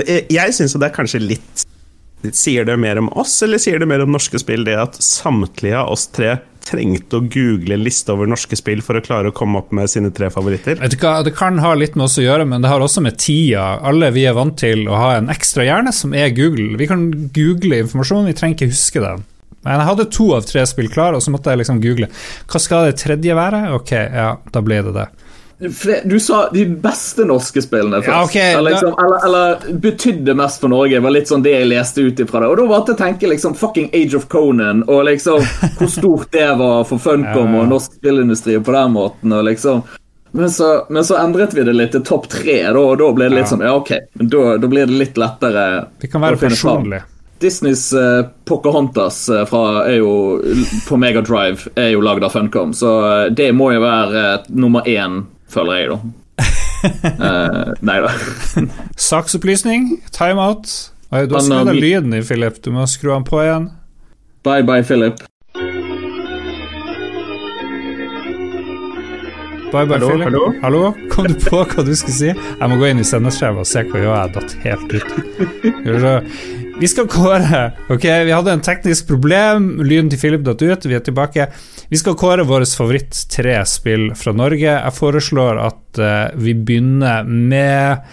[0.00, 1.66] Jeg, jeg syns det er kanskje litt
[2.30, 5.80] Sier det mer om oss, eller sier det mer om norske spill, det at samtlige
[5.80, 9.34] av oss tre trengte å google en liste over norske spill for å klare å
[9.34, 10.78] komme opp med sine tre favoritter?
[10.78, 13.80] Det kan ha litt med oss å gjøre, men det har også med tida.
[13.82, 16.76] Alle vi er vant til å ha en ekstra hjerne, som er Google.
[16.78, 19.26] Vi kan google informasjon, vi trenger ikke huske den.
[19.62, 22.08] Men jeg hadde to av tre spill klar, og så måtte jeg liksom google.
[22.50, 23.64] Hva skal det tredje være?
[23.76, 25.08] Ok, ja, da ble det det.
[26.04, 28.08] Du sa de beste norske spillene først.
[28.08, 31.68] Ja, okay, eller, liksom, eller, eller, betydde mest for Norge, var litt sånn det jeg
[31.70, 32.50] leste ut ifra det.
[32.50, 35.44] Og da var det å tenke liksom fucking Age of Conan, og liksom
[35.78, 39.84] hvor stort det var for Funcom og norsk spillindustri på den måten, og liksom
[40.34, 43.26] men så, men så, endret vi det litt til topp tre, da, og da ble
[43.28, 43.50] det litt ja.
[43.50, 45.64] sånn Ja, OK, men da, da blir det litt lettere
[46.00, 47.02] Det kan være personlig.
[47.42, 50.14] Disneys uh, Pocahontas uh, fra, er jo,
[50.88, 55.20] på Megadrive er jo lagd av Funcom, så uh, det må jo være nummer én
[55.52, 55.98] føler jeg, da.
[57.12, 58.14] uh, nei da.
[59.10, 60.72] Saksopplysning, timeout.
[61.12, 63.68] Du har skrudd av lyden i Philip, du må skru han på igjen.
[64.46, 65.20] Bye bye, Philip.
[69.72, 70.24] Bye bye, hallo, Philip.
[70.24, 70.52] Hallo?
[70.62, 71.08] hallo?
[71.10, 72.32] Kom du på hva du skulle si?
[72.32, 75.14] Jeg må gå inn i sendeskjeva og se hva jeg har datt helt ut.
[76.80, 77.62] Vi skal kåre
[77.94, 79.74] Ok, vi hadde en teknisk problem.
[79.84, 80.86] Lyden til Philip datt ut.
[80.88, 81.48] Vi er tilbake.
[81.92, 84.70] Vi skal kåre våre favoritt tre spill fra Norge.
[84.70, 88.06] Jeg foreslår at uh, vi begynner med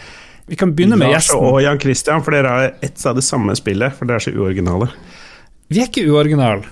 [0.49, 1.39] Vi kan begynne med gjesten.
[1.39, 4.33] og Jan Christian, for dere har ett av det samme spillet, for dere er så
[4.33, 4.89] uoriginale.
[5.69, 6.65] Vi er ikke uoriginale.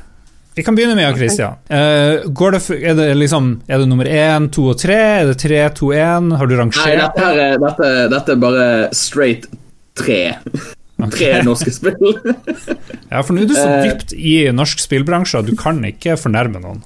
[0.57, 1.59] Vi kan begynne med Jan Christian.
[1.69, 4.97] Uh, det, er, det liksom, er det nummer én, to og tre?
[5.21, 6.33] Er det tre, to, én?
[6.33, 6.81] Har du rangert?
[6.81, 8.65] Nei, dette er, dette, dette er bare
[8.97, 9.45] straight
[9.97, 10.23] tre.
[10.97, 12.15] Tre norske spill.
[13.11, 13.89] ja, for nå er du så eh.
[13.89, 16.81] dypt i norsk spillbransje at du kan ikke fornærme noen.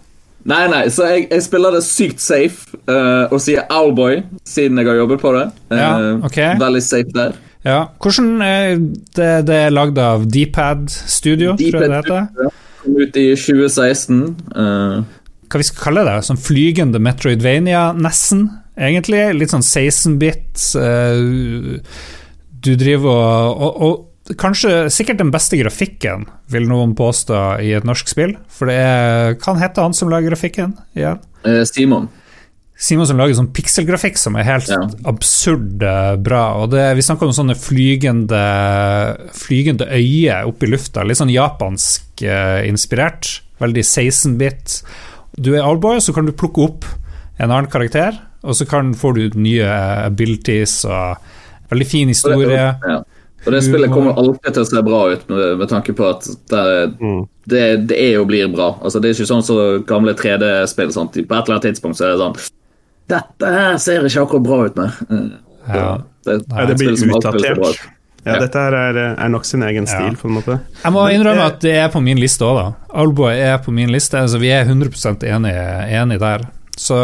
[0.50, 4.90] Nei, nei, så jeg, jeg spiller det sykt safe uh, og sier Owlboy siden jeg
[4.90, 5.46] har jobbet på det.
[5.70, 5.92] Uh, ja,
[6.28, 6.56] okay.
[6.60, 7.38] Veldig safe der.
[7.62, 8.80] Ja, Hvordan er
[9.14, 12.56] det, det er lagd av Dpad Studio, tror jeg det heter?
[12.82, 14.24] Kom ut i 2016.
[14.56, 15.04] Uh,
[15.46, 16.18] Hva vi skal kalle det?
[16.26, 18.48] Sånn flygende Metroidvania, nesten,
[18.80, 19.22] egentlig?
[19.38, 20.66] Litt sånn 16-bit.
[20.74, 21.78] Uh,
[22.62, 27.88] du driver og, og, og kanskje sikkert den beste grafikken, vil noen påstå, i et
[27.88, 28.36] norsk spill.
[28.52, 31.22] For det er, Hva heter han som lager grafikken igjen?
[31.48, 32.10] Eh, Simon.
[32.82, 34.80] Simon som lager sånn pikselgrafikk som er helt ja.
[35.10, 36.46] absurd eh, bra.
[36.64, 38.42] Og det, vi snakker om sånne flygende,
[39.38, 43.36] flygende øyer oppe i lufta, litt sånn japansk eh, inspirert.
[43.62, 44.80] Veldig 16-bit.
[45.38, 46.90] Du er allboy, så kan du plukke opp
[47.42, 49.70] en annen karakter, og så kan, får du nye
[50.08, 51.22] abilities og
[51.72, 52.48] Veldig fin historie.
[52.48, 52.98] Og det, ja.
[53.46, 56.28] og det spillet kommer alltid til å se bra ut, med, med tanke på at
[56.52, 56.66] det,
[57.00, 57.22] mm.
[57.54, 58.74] det, det, er og blir bra.
[58.82, 60.92] Altså, det er ikke sånn som så gamle 3D-spill.
[60.92, 62.38] På et eller annet tidspunkt så er det sånn
[63.12, 65.00] Dette her ser ikke akkurat bra ut med.
[65.72, 65.88] Ja.
[66.28, 67.82] Det, Nei, det blir utdatert.
[68.22, 70.18] Ja, dette er, er nok sin egen stil, ja.
[70.20, 70.60] på en måte.
[70.84, 72.92] Jeg må innrømme at det er på min liste òg, da.
[73.02, 74.20] Alboy er på min liste.
[74.22, 76.46] Altså, vi er 100% enige, enige der.
[76.78, 77.00] Så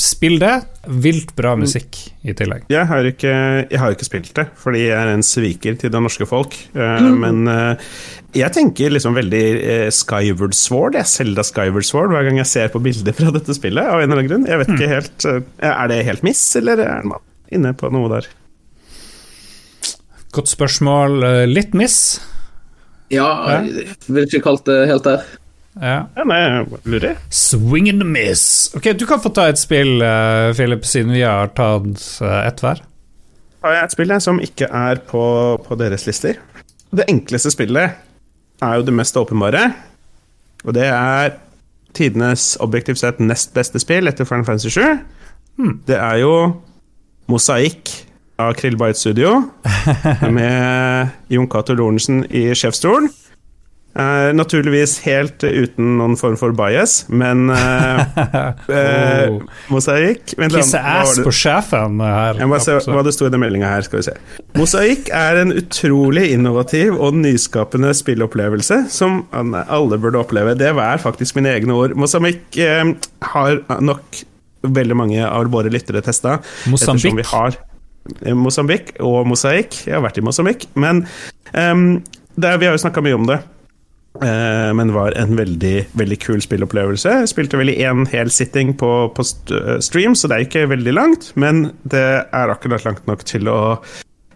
[0.00, 0.54] Spill det.
[0.88, 1.64] Vilt bra mm.
[1.66, 2.64] musikk i tillegg.
[2.72, 3.32] Jeg har ikke,
[3.68, 6.56] jeg har ikke spilt det, fordi jeg er en sviker til det norske folk.
[6.72, 7.18] Uh, mm.
[7.20, 7.90] Men uh,
[8.36, 10.96] jeg tenker liksom veldig uh, Skyward Sword.
[10.96, 13.84] Jeg Selda Skyward Sword hver gang jeg ser på bilder fra dette spillet.
[13.84, 14.48] Av en eller annen grunn.
[14.48, 14.94] Jeg vet ikke mm.
[14.96, 15.28] helt
[15.68, 18.32] Er det helt miss, eller er man inne på noe der?
[20.32, 21.20] Godt spørsmål.
[21.52, 22.00] Litt miss?
[23.12, 25.28] Ja, jeg vil ikke kalt det helt der.
[25.76, 26.06] Ja.
[26.16, 26.40] ja nei,
[26.88, 27.18] lurer.
[27.30, 28.70] Swing and miss.
[28.76, 32.62] Ok, Du kan få ta et spill, uh, Philip, siden vi har tatt uh, ett
[32.64, 32.82] hver.
[33.64, 35.24] Har jeg et spill som ikke er på,
[35.66, 36.38] på, deres lister.
[36.94, 37.98] Det enkleste spillet
[38.62, 39.68] er jo det mest åpenbare.
[40.64, 41.36] Og det er
[41.96, 44.80] tidenes objektivt sett nest beste spill etter Final Fantasy 7.
[45.56, 45.78] Hmm.
[45.88, 46.32] Det er jo
[47.32, 47.90] Mosaikk
[48.38, 49.38] av Krillbite Studio,
[50.36, 53.08] med Jon Cato Lorentzen i sjefsstolen.
[53.96, 58.02] Uh, naturligvis helt uten noen form for bias, men uh,
[58.68, 59.38] uh,
[59.72, 62.36] Mosaikk Kisse ass på sjefen her.
[62.42, 63.86] Jeg må se hva det sto i den meldinga her.
[63.86, 64.16] skal vi se.
[64.58, 70.58] Mosaikk er en utrolig innovativ og nyskapende spillopplevelse som alle burde oppleve.
[70.60, 71.96] Det var faktisk mine egne ord.
[71.96, 72.60] Mosaikk
[73.32, 74.20] har nok
[74.76, 76.36] veldig mange av våre lyttere testa.
[76.68, 77.24] Mosambik.
[78.36, 79.86] Mosambik og mosaikk.
[79.88, 81.06] Jeg har vært i Mosambik, men
[81.56, 82.02] um,
[82.36, 83.40] det, vi har jo snakka mye om det.
[84.22, 87.12] Eh, men var en veldig, veldig kul spillopplevelse.
[87.22, 90.66] Jeg spilte vel i én hel sitting på, på, eh, stream, så det er ikke
[90.72, 91.30] veldig langt.
[91.36, 93.60] Men det er akkurat langt nok til å,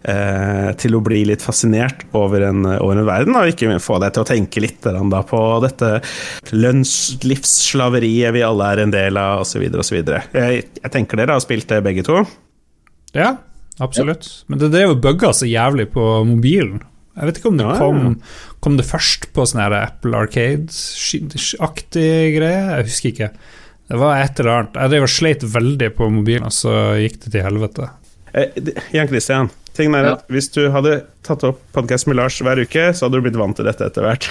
[0.05, 4.13] eh, til å bli litt fascinert over en, over en, verden, og ikke få deg
[4.13, 5.93] til å tenke litt da, på dette
[6.51, 9.65] lønnslivsslaveriet vi alle er en del av, osv.
[9.71, 10.01] osv.
[10.01, 12.21] Jeg, jeg tenker dere har spilt det begge to?
[13.17, 13.35] Ja,
[13.79, 14.29] absolutt.
[14.47, 16.83] Men det drev og bugga så jævlig på mobilen.
[17.11, 18.03] Jeg vet ikke om det ja, kom,
[18.63, 22.61] kom, det først på sånn Apple Arcade-aktig greie.
[22.77, 23.29] Jeg husker ikke.
[23.91, 24.77] Det var et eller annet.
[24.79, 27.89] Jeg drev og sleit veldig på mobilen, og så gikk det til helvete.
[28.31, 28.61] Eh,
[28.95, 32.89] Jan Christian, Tingen er at Hvis du hadde tatt opp podkast med Lars hver uke,
[32.95, 34.27] så hadde du blitt vant til dette etter hvert.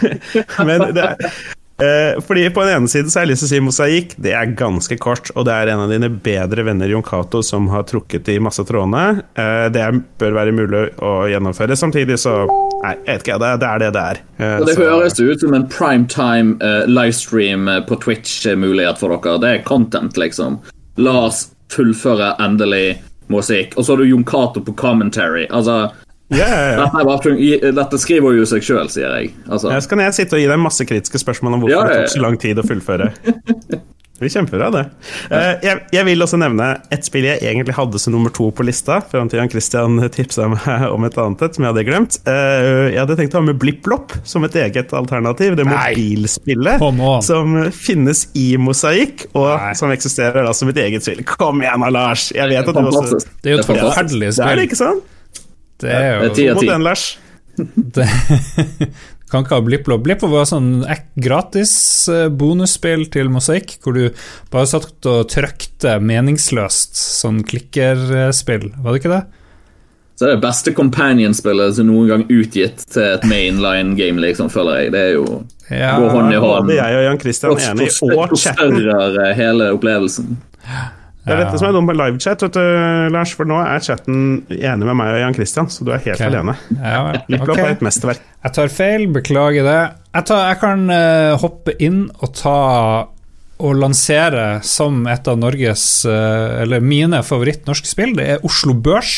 [0.68, 1.38] Men det er,
[1.82, 4.14] eh, fordi På den ene siden så har jeg lyst til å si mosaikk.
[4.22, 7.68] Det er ganske kort, og det er en av dine bedre venner, Jon Cato, som
[7.72, 9.22] har trukket i masse trådene.
[9.36, 9.86] Eh, det
[10.20, 11.78] bør være mulig å gjennomføre.
[11.78, 12.38] Samtidig så
[12.76, 13.36] Nei, jeg vet ikke.
[13.40, 14.18] Det, det er det det er.
[14.36, 19.38] Eh, det så, høres ut som en primetime uh, livestream på Twitch-mulighet for dere.
[19.42, 20.60] Det er content, liksom.
[21.00, 22.98] La oss fullføre endelig
[23.32, 23.74] musikk.
[23.76, 25.46] Og så har du Jon Cato på commentary.
[25.50, 25.88] Altså
[26.34, 26.82] Yeah.
[26.82, 29.34] Dette, dette, skriver jo seg sjøl, sier jeg.
[29.46, 29.70] Altså.
[29.70, 32.00] Ja, så kan jeg sitte og gi deg masse kritiske spørsmål om hvorfor ja, det
[32.06, 33.12] tok så lang tid å fullføre.
[34.16, 34.82] Det blir kjempebra, det.
[35.28, 38.64] Uh, jeg, jeg, vil også nevne et spill jeg egentlig hadde som nummer to på
[38.64, 42.16] lista, fram til Jan Christian tipsa meg om et annet et som jeg hadde glemt.
[42.24, 45.58] Uh, jeg hadde tenkt å ha med BlippLopp som et eget alternativ.
[45.60, 46.86] Det mobilspillet
[47.28, 49.74] som finnes i Mosaikk, og Nei.
[49.76, 51.20] som eksisterer da som et eget spill.
[51.36, 52.30] Kom igjen Lars!
[52.32, 54.46] Jeg vet at du også Det er jo et forferdelig spill.
[54.46, 55.12] Det er det, ikke sant?
[55.82, 56.72] Det er jo ti av ti.
[57.96, 58.06] Det
[59.32, 60.02] kan ikke ha BlippLopp.
[60.04, 60.84] BlippLopp var sånn
[61.18, 61.72] gratis
[62.12, 64.04] eh, bonusspill til Mosaikk, hvor du
[64.52, 69.24] bare satt og trykte meningsløst, sånn klikkerspill, var det ikke det?
[70.16, 74.48] Så det er det beste companion-spillet som noen gang utgitt til et mainline game, liksom,
[74.52, 74.92] føler jeg.
[74.94, 75.26] Det er jo
[75.68, 76.70] ja, går hånd i hånd.
[76.70, 78.78] Det er jeg og Jan Christian enig i, og chatten.
[79.36, 80.38] hele opplevelsen.
[81.26, 82.66] Det er dette som er dumt med livechat, vet du,
[83.10, 86.20] Lars, for nå er chatten enig med meg og Jan Christian, så du er helt
[86.20, 86.28] okay.
[86.30, 86.54] alene.
[86.78, 87.00] Ja,
[87.40, 87.62] okay.
[87.64, 88.22] er et mesterverk.
[88.46, 89.80] Jeg tar feil, beklager det.
[90.12, 92.60] Jeg, tar, jeg kan uh, hoppe inn og ta
[93.56, 98.14] og lansere som et av Norges, uh, eller mine favoritt-norske spill.
[98.14, 99.16] Det er Oslo Børs.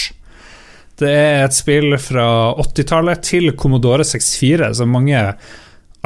[0.98, 5.26] Det er et spill fra 80-tallet til Commodore 64, så mange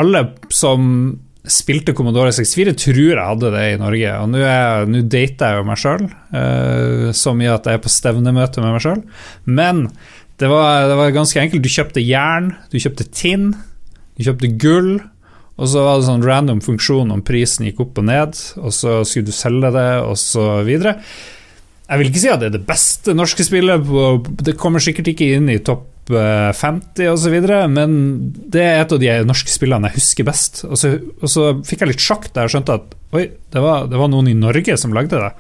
[0.02, 0.82] Alle som
[1.48, 4.14] spilte Commodore 64, tror jeg hadde det i Norge.
[4.22, 8.62] Og nå dater jeg jo meg sjøl, uh, så mye at jeg er på stevnemøte
[8.62, 9.02] med meg sjøl.
[9.48, 9.88] Men
[10.38, 11.64] det var, det var, ganske enkelt.
[11.64, 13.52] Du kjøpte jern, du kjøpte tinn,
[14.16, 14.94] du kjøpte gull.
[15.60, 19.02] Og så var det sånn random funksjon om prisen gikk opp og ned, og så
[19.06, 20.96] skulle du selge det, og så videre.
[21.84, 23.90] Jeg vil ikke si at det er det beste norske spillet.
[24.40, 27.36] Det kommer sikkert ikke inn i topp 50 osv.,
[27.72, 27.98] men
[28.52, 30.62] det er et av de norske spillene jeg husker best.
[30.68, 33.86] Og så, og så fikk jeg litt sjokk da jeg skjønte at oi, det var,
[33.90, 35.32] det var, noen i Norge som lagde det.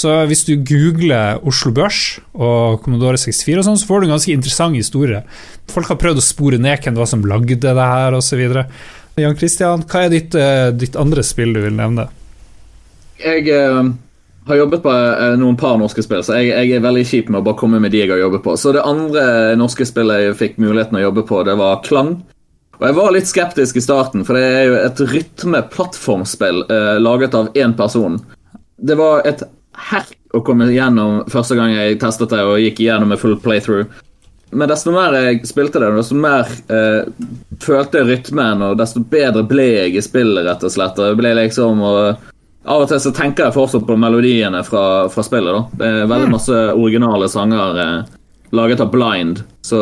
[0.00, 4.14] Så hvis du googler Oslo Børs og Commodore 64, og sånn, så får du en
[4.14, 5.24] ganske interessant historie.
[5.70, 8.44] Folk har prøvd å spore ned hvem det var som lagde det her, osv.
[9.18, 12.06] Jan Christian, hva er ditt, eh, ditt, andre spill du vil nevne?
[13.24, 13.50] Jeg...
[13.50, 13.90] Uh
[14.46, 17.42] har jobbet på eh, noen par norske spill, så jeg, jeg, er veldig kjip med
[17.42, 18.56] å bare komme med de jeg har jobbet på.
[18.56, 19.24] Så det andre
[19.60, 22.16] norske spillet jeg fikk muligheten å jobbe på, det var Klang.
[22.80, 27.36] Og jeg var litt skeptisk i starten, for det er jo et rytme-plattformspill eh, laget
[27.36, 28.16] av én person.
[28.80, 29.44] Det var et
[29.90, 33.90] herk å komme igjennom første gang jeg testet det og gikk igjennom med full playthrough.
[34.50, 37.04] Men desto mer jeg spilte det, desto mer eh,
[37.62, 40.98] følte jeg rytmen, og desto bedre ble jeg i spillet, rett og slett.
[40.98, 42.30] Jeg ble liksom og
[42.64, 45.56] av og til så tenker jeg fortsatt på melodiene fra, fra spillet.
[45.56, 45.80] da.
[45.80, 46.34] Det er veldig mm.
[46.36, 48.16] masse originale sanger eh,
[48.56, 49.42] laget av Blind.
[49.64, 49.80] Så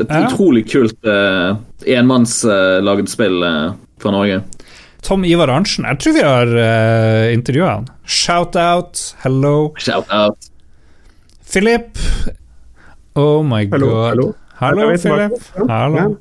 [0.00, 0.24] et ja.
[0.24, 1.56] utrolig kult eh,
[1.98, 4.40] enmannslaget eh, spill eh, fra Norge.
[5.04, 7.90] Tom Ivar Arntzen, jeg tror vi har eh, intervjua han.
[8.08, 9.74] Shout-out, hello.
[9.76, 10.48] Shout-out.
[11.44, 12.00] Philip.
[13.14, 14.08] Oh my hello, god.
[14.08, 15.36] Hello, hello Philip.
[15.68, 16.14] Hallo.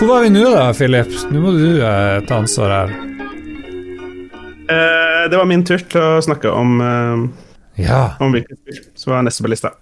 [0.00, 1.10] Hvor var vi nå da, Philip?
[1.28, 2.92] Nå må du eh, ta ansvar her.
[4.72, 7.98] Eh, det var min tur til å snakke om, eh, ja.
[8.16, 9.74] om hvilket spill som var neste på lista.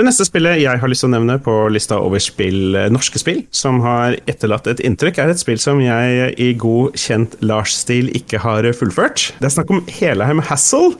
[0.00, 3.44] Det neste spillet jeg har lyst til å nevne på lista over spill, norske spill
[3.52, 8.40] som har etterlatt et inntrykk, er et spill som jeg i god, kjent Lars-stil ikke
[8.40, 9.34] har fullført.
[9.36, 10.94] Det er snakk om Helheim Hassle.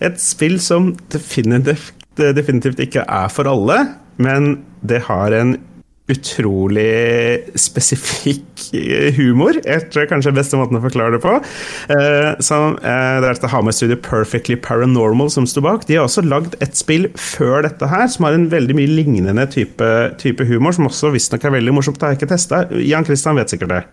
[0.00, 3.82] Et spill som definitivt, definitivt ikke er for alle,
[4.16, 5.58] men det har en
[6.08, 8.62] utrolig spesifikk
[9.16, 9.58] humor.
[9.92, 11.34] Tror kanskje beste måten å forklare det på.
[11.90, 15.84] Uh, som, uh, det er dette Hamar-studioet Perfectly Paranormal som sto bak.
[15.88, 19.44] De har også lagd et spill før dette her som har en veldig mye lignende
[19.52, 19.90] type,
[20.22, 22.00] type humor, som også visstnok er veldig morsomt.
[22.00, 22.64] Det har jeg ikke testa.
[22.80, 23.84] Jan Christian vet sikkert det.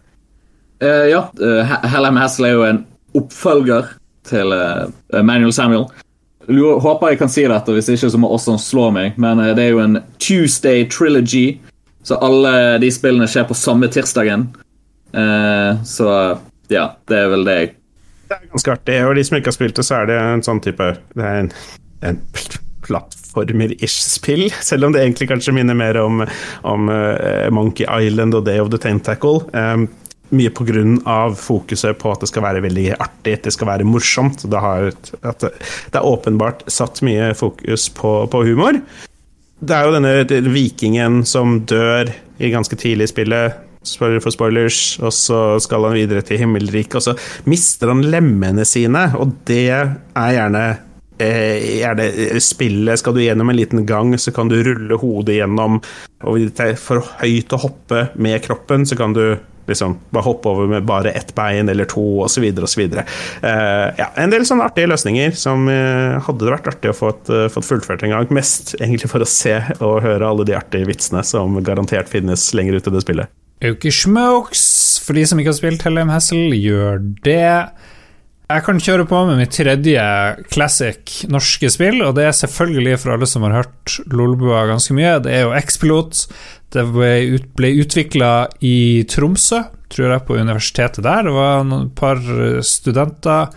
[0.83, 1.27] Uh, ja.
[1.35, 2.83] Uh, Hellheim Hassel er jo en
[3.15, 3.93] oppfølger
[4.25, 4.51] til
[5.21, 5.85] Manuel Samuel.
[6.49, 9.19] Håper jeg kan si dette, hvis ikke så må også slå meg.
[9.21, 11.59] Men det er jo en Tuesday trilogy
[12.05, 14.49] så alle de spillene skjer på samme tirsdagen.
[15.15, 16.09] Uh, så
[16.71, 17.73] ja, det er vel det jeg
[18.29, 18.99] Det er ganske artig.
[19.05, 21.43] Og de som ikke har spilt det, så er det en sånn type Det er
[21.43, 21.51] en,
[22.05, 22.21] en
[22.85, 26.21] plattformer-ish-spill, selv om det egentlig kanskje minner mer om,
[26.61, 29.41] om uh, Monkey Island og Day of the Tentacle.
[29.53, 29.87] Um,
[30.29, 31.33] mye pga.
[31.37, 34.45] fokuset på at det skal være veldig artig, det skal være morsomt.
[34.45, 35.51] Det, har, det
[35.93, 38.79] er åpenbart satt mye fokus på, på, humor.
[39.59, 43.61] Det er jo denne vikingen som dør i ganske tidlig i spillet.
[43.85, 47.13] Spoiler for spoilers, og så skal han videre til himmelriket, og så
[47.45, 49.93] mister han lemmene sine, og det er
[50.33, 50.65] gjerne
[51.15, 54.97] Eh, er det eh, spillet Skal du gjennom en liten gang, så kan du rulle
[54.99, 55.79] hodet gjennom.
[56.25, 59.37] Og hvis det er for høyt å hoppe med kroppen, så kan du
[59.69, 62.83] liksom bare hoppe over med bare ett bein eller to, osv., osv.
[62.85, 67.13] Uh, ja, en del sånne artige løsninger som uh, hadde det vært artig å få
[67.31, 68.29] uh, fått fullført en gang.
[68.35, 72.79] Mest egentlig for å se og høre alle de artige vitsene som garantert finnes lenger
[72.79, 73.35] ute i det spillet.
[73.65, 74.63] Auke Smokes,
[75.05, 77.51] for de som ikke har spilt Hellheim Hassel, gjør det.
[78.45, 80.01] Jeg kan kjøre på med mitt tredje
[80.53, 85.15] classic norske spill, og det er selvfølgelig for alle som har hørt Lolbua ganske mye.
[85.25, 86.19] Det er jo X-Pilot.
[86.73, 88.31] Det ble, ut, ble utvikla
[88.65, 89.61] i Tromsø,
[89.93, 91.27] tror jeg, på universitetet der.
[91.27, 92.21] Det var et par
[92.65, 93.51] studenter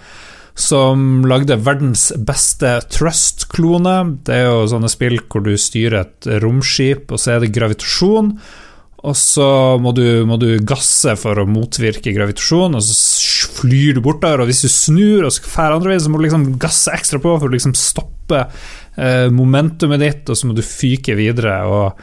[0.58, 3.98] som lagde verdens beste Trust-klone.
[4.26, 8.32] Det er jo sånne spill hvor du styrer et romskip, og så er det gravitasjon.
[9.06, 9.48] Og så
[9.78, 12.96] må du, må du, gasse for å motvirke gravitasjon, og så
[13.60, 14.42] flyr du bortover.
[14.42, 17.36] Og hvis du snur og drar andre veien, så må du liksom gasse ekstra på
[17.36, 21.60] for å liksom stoppe eh, momentumet ditt, og så må du fyke videre.
[21.70, 22.02] Og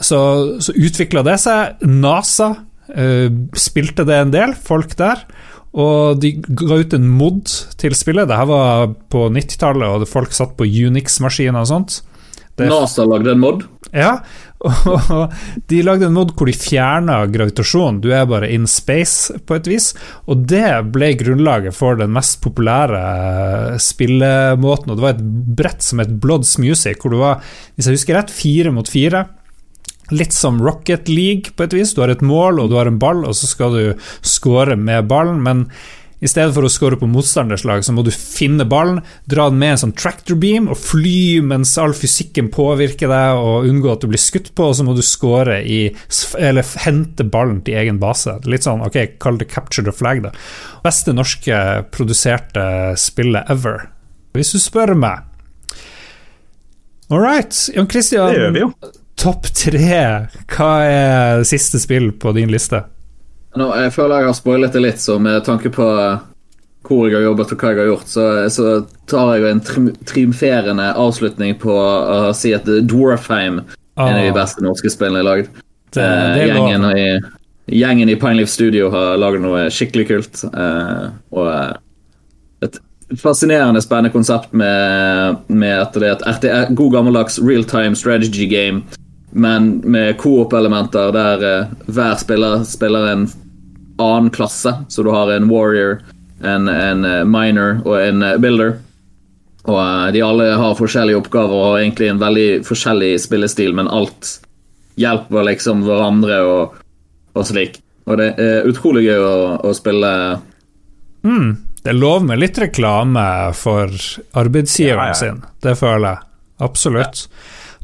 [0.00, 0.20] så,
[0.62, 1.82] så utvikla det seg.
[1.88, 3.28] NASA uh,
[3.58, 5.24] spilte det en del, folk der.
[5.72, 7.48] Og de ga ut en mod
[7.80, 8.28] til spillet.
[8.28, 12.00] Dette var på 90-tallet, og folk satt på Unix-maskiner og sånt.
[12.52, 13.62] Det, NASA lagde en mod?
[13.92, 14.18] Ja,
[14.62, 15.32] og
[15.68, 18.02] de lagde en mod hvor de fjerna gravitasjon.
[18.04, 19.90] Du er bare in space, på et vis.
[20.28, 24.92] Og det ble grunnlaget for den mest populære spillemåten.
[24.92, 25.24] Og det var et
[25.58, 29.26] brett som het Bloods Music, hvor det var, hvis jeg husker rett, fire mot fire.
[30.12, 31.94] Litt som Rocket League, på et vis.
[31.96, 35.08] Du har et mål, og du har en ball, og så skal du score med
[35.10, 35.42] ballen.
[35.42, 35.66] men
[36.22, 39.58] i stedet for å score på motstanders lag, så må du finne ballen, dra den
[39.58, 44.04] med en sånn tractor beam og fly mens all fysikken påvirker deg, og unngå at
[44.04, 45.80] du blir skutt på, og så må du score i
[46.38, 48.36] Eller hente ballen til egen base.
[48.46, 50.30] Litt sånn, ok, kall det capture the flag, da.
[50.86, 51.58] Beste norske
[51.90, 53.88] produserte spillet ever,
[54.38, 55.26] hvis du spør meg.
[57.10, 58.30] All right, Jan Christian.
[58.30, 58.74] Det gjør vi jo.
[59.20, 60.02] Topp tre,
[60.50, 62.82] hva er siste spill på din liste?
[63.58, 66.22] Nå, jeg føler jeg har spoilet det litt, så med tanke på eh,
[66.86, 68.72] hvor jeg har jobbet og hva jeg har gjort, så, så
[69.10, 69.62] tar jeg jo en
[70.08, 74.38] triumferende avslutning på å si at Dwarfheim er en av de ah.
[74.40, 75.62] beste norske spillene jeg har lagd.
[75.92, 80.42] Det, det eh, gjengen, i, gjengen i Pineleaf Studio har laget noe skikkelig kult.
[80.48, 81.04] Eh,
[81.36, 81.74] og eh,
[82.66, 82.80] et
[83.20, 86.08] fascinerende, spennende konsept med, med at det
[86.48, 88.82] er et god gammeldags real time strategy game,
[89.32, 93.26] men med coop-elementer der eh, hver spiller spiller en
[94.02, 94.74] annen klasse.
[94.88, 96.00] Så du har en warrior,
[96.44, 98.76] en, en eh, miner og en eh, builder.
[99.62, 104.40] Og de alle har forskjellige oppgaver og egentlig en veldig forskjellig spillestil, men alt
[104.98, 106.80] hjelper liksom hverandre og,
[107.38, 107.78] og slik.
[108.10, 110.10] Og det er utrolig gøy å, å spille.
[111.22, 111.54] Mm,
[111.84, 113.24] det er lov med litt reklame
[113.54, 113.94] for
[114.42, 115.20] arbeidsgiveren ja, ja.
[115.20, 116.28] sin, det føler jeg.
[116.62, 117.24] Absolutt.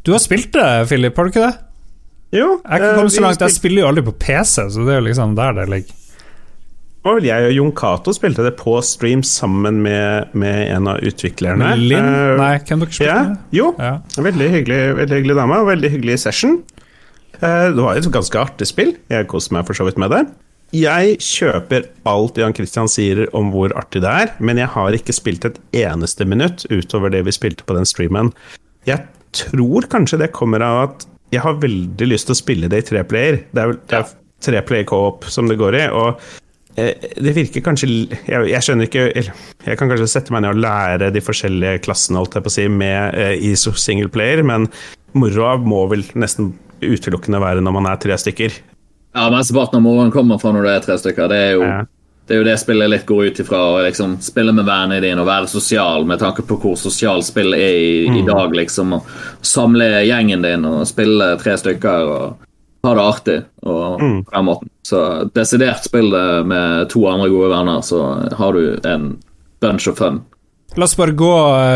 [0.09, 1.57] Du har spilt det, Philip, har du ikke det?
[2.39, 2.47] Jo.
[2.65, 5.09] Jeg kan komme så langt, jeg spiller jo aldri på PC, så det er jo
[5.11, 5.99] liksom der det ligger
[7.09, 11.05] var vel jeg og Jon Cato spilte det på stream sammen med, med en av
[11.05, 11.61] utviklerne.
[11.63, 12.09] Med Linn?
[12.09, 13.23] Uh, Nei, hvem dere spilte ja,
[13.55, 13.95] Jo, ja.
[14.29, 16.59] veldig hyggelig, veldig hyggelig dame, og veldig hyggelig session.
[17.39, 18.93] Uh, det var et ganske artig spill.
[19.13, 20.25] Jeg koste meg for så vidt med det.
[20.77, 25.17] Jeg kjøper alt Jan Christian sier om hvor artig det er, men jeg har ikke
[25.17, 25.57] spilt et
[25.87, 28.35] eneste minutt utover det vi spilte på den streamen.
[28.89, 29.07] Jeg
[29.37, 32.87] tror kanskje det kommer av at jeg har veldig lyst til å spille det i
[32.89, 33.43] treplayer.
[33.53, 34.13] Det er, det er
[34.45, 35.89] tre player co-op som det går i.
[35.93, 36.23] og
[36.79, 40.63] Eh, det virker kanskje jeg, jeg, skjønner ikke Jeg kan kanskje sette meg ned og
[40.63, 44.69] lære de forskjellige klassene holdt jeg på å si, med eh, i singleplayer, men
[45.19, 46.53] moroa må vel nesten
[46.85, 48.61] utelukkende være når man er tre stykker.
[49.17, 51.31] Ja, mesteparten av moroen kommer fra når du er tre stykker.
[51.33, 51.81] Det er jo, ja.
[52.29, 53.63] Det, er jo det spillet litt går ut ifra.
[53.73, 57.57] Å liksom, spille med vennene dine og være sosial med tanke på hvor sosialt spill
[57.57, 58.19] er i, mm.
[58.21, 58.57] i dag.
[58.61, 59.09] liksom, og
[59.41, 62.13] Samle gjengen din og spille tre stykker.
[62.13, 62.45] og
[62.87, 64.19] ha det artig og mm.
[64.25, 64.71] på den måten.
[64.87, 65.01] Så
[65.35, 68.03] desidert spill det med to andre gode venner, så
[68.39, 69.17] har du en
[69.61, 70.23] bunch of fun.
[70.77, 71.33] La oss bare gå,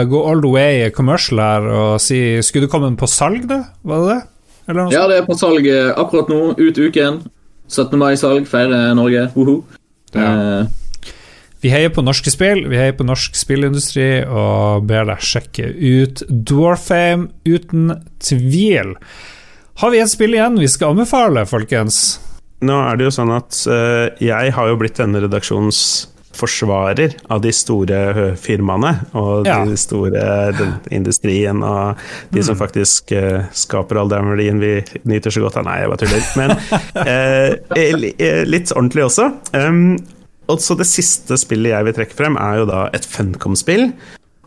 [0.09, 3.63] gå all the way commercial her og si Skulle du komme på salg, da?
[3.89, 4.89] Var det det?
[4.95, 7.23] ja, det er på salg eh, akkurat nå, ut uken.
[7.73, 7.97] 17.
[7.99, 9.31] mai-salg, feire Norge.
[9.35, 9.63] Uh -huh.
[10.19, 10.31] Ja.
[10.63, 11.11] eh.
[11.63, 16.25] Vi heier på norske spill, vi heier på norsk spillindustri og ber deg sjekke ut
[16.27, 18.97] Dwarfame uten tvil.
[19.79, 22.03] Har vi et spill igjen vi skal anbefale, folkens?
[22.63, 25.83] nå er det jo sånn at uh, jeg har jo blitt denne redaksjonens
[26.37, 27.99] forsvarer av de store
[28.41, 29.59] firmaene og ja.
[29.67, 30.25] de store
[30.57, 32.01] den, industrien og
[32.33, 32.47] de mm.
[32.49, 34.73] som faktisk uh, skaper all den verdien vi
[35.09, 35.69] nyter så godt av.
[35.69, 36.27] Nei, jeg bare tuller.
[36.41, 36.55] Men
[38.23, 39.29] uh, litt ordentlig også.
[39.57, 39.97] Um,
[40.51, 43.91] og så Det siste spillet jeg vil trekke frem, er jo da et Funcom-spill.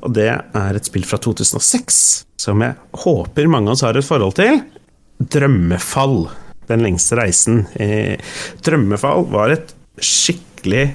[0.05, 2.01] Og det er et spill fra 2006
[2.45, 2.75] som jeg
[3.05, 4.59] håper mange av oss har et forhold til.
[5.17, 6.27] Drømmefall.
[6.69, 7.63] Den lengste reisen.
[8.65, 10.89] Drømmefall var et skikkelig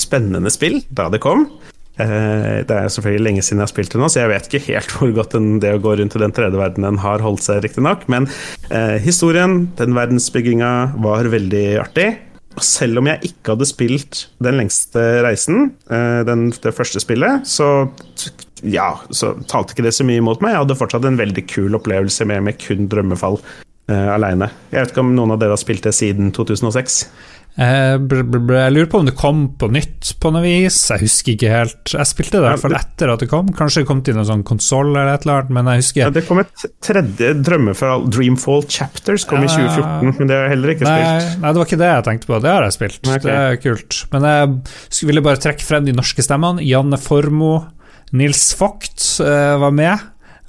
[0.00, 1.46] spennende spill da det kom.
[1.96, 4.64] Eh, det er selvfølgelig lenge siden jeg har spilt det nå, så jeg vet ikke
[4.66, 8.04] helt hvor godt det å gå rundt i den tredje verdenen har holdt seg, riktignok.
[8.12, 8.28] Men
[8.68, 10.72] eh, historien, den verdensbygginga,
[11.04, 12.10] var veldig artig.
[12.56, 17.48] Og selv om jeg ikke hadde spilt den lengste reisen, eh, den, det første spillet,
[17.48, 17.88] så
[18.64, 20.54] ja, så talte ikke det så mye imot meg.
[20.54, 23.36] Jeg hadde fortsatt en veldig kul opplevelse med, med kun drømmefall
[23.92, 24.48] eh, aleine.
[24.72, 27.02] Jeg vet ikke om noen av dere har spilt det siden 2006?
[27.56, 31.52] Eh, jeg lurer på om det kom på nytt på noe vis, jeg husker ikke
[31.52, 31.92] helt.
[31.94, 34.28] Jeg spilte det i hvert fall etter at det kom, kanskje det kom til noen
[34.28, 38.04] sånn konsoll eller et eller annet, men jeg husker ja, Det kom et tredje drømmefall,
[38.12, 41.38] Dreamfall Chapters, kom ja, i 2014, men det har jeg heller ikke nei, spilt.
[41.40, 43.24] Nei, det var ikke det jeg tenkte på, det har jeg spilt, okay.
[43.24, 44.02] det er kult.
[44.12, 46.66] Men jeg ville bare trekke frem de norske stemmene.
[46.66, 47.64] Janne Formoe,
[48.16, 50.04] Nils Vogt uh, var med.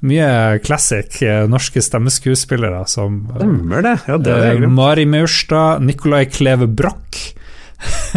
[0.06, 3.96] Mye classic uh, norske stemmeskuespillere som uh, Stemmer det.
[4.06, 7.22] Ja, det er uh, Mari Maurstad, Nicolai Kleve Broch.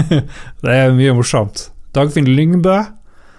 [0.64, 1.70] det er mye morsomt.
[1.96, 2.78] Dagfinn Lyngbø.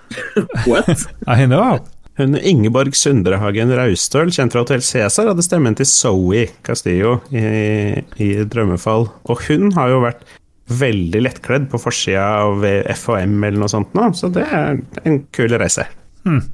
[0.68, 1.06] What?
[1.26, 1.80] I know.
[2.18, 7.44] Hun Ingeborg Sundrehagen Raustøl, kjent fra Hotell Cæsar, hadde stemmen til Zoe Castillo i,
[8.20, 9.06] i, Drømmefall.
[9.32, 10.26] Og hun har jo vært
[10.72, 15.56] veldig lettkledd på forsida av FHM eller noe sånt nå, så det er en kul
[15.56, 15.86] reise.
[16.26, 16.44] Hmm.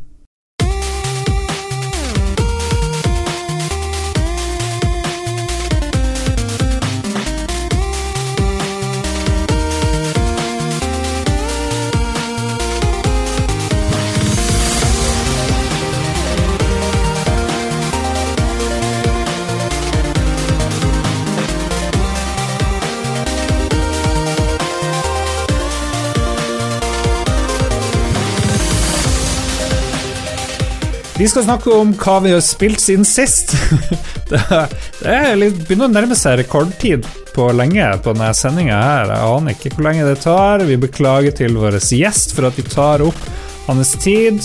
[31.19, 33.51] Vi skal snakke om hva vi har spilt siden sist.
[34.31, 39.11] det, litt, begynner å nærme seg rekordtid på lenge på denne sendinga her.
[39.11, 40.63] Jeg aner ikke hvor lenge det tar.
[40.69, 43.19] Vi beklager til vår gjest for at vi tar opp
[43.67, 44.39] hans tid.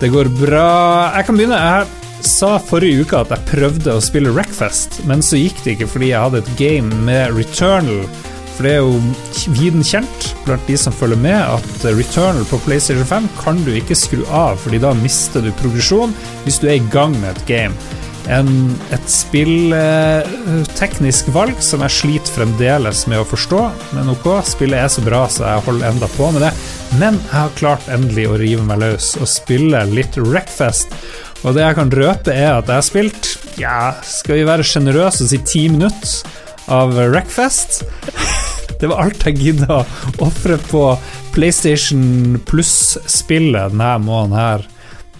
[0.00, 1.14] Det går bra.
[1.14, 1.62] Jeg kan begynne.
[1.62, 5.92] Jeg sa forrige uke at jeg prøvde å spille Wreckfest, men så gikk det ikke
[5.94, 8.02] fordi jeg hadde et game med Returnal
[8.54, 8.92] for det er jo
[9.56, 13.96] viden kjent blant de som følger med, at Returnal på PlayStation 5 kan du ikke
[13.98, 16.14] skru av, fordi da mister du progresjon
[16.46, 17.74] hvis du er i gang med et game.
[18.32, 18.48] En,
[18.94, 23.60] et spillteknisk eh, valg som jeg sliter fremdeles med å forstå,
[23.98, 26.52] men ok, spillet er så bra, så jeg holder enda på med det.
[26.96, 30.88] Men jeg har klart endelig å rive meg løs og spille litt Wreckfest.
[31.44, 33.24] Og det jeg kan røpe, er at jeg har spilt,
[33.60, 37.82] ja, skal vi være sjenerøse og si ti minutter av Wreckfest.
[38.80, 39.84] Det var alt jeg gidda å
[40.26, 40.82] ofre på
[41.34, 44.66] PlayStation Pluss-spillet denne måneden her.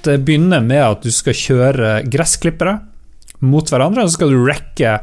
[0.04, 2.74] Det begynner med at du skal kjøre gressklippere
[3.44, 4.98] mot hverandre, og så skal du rekke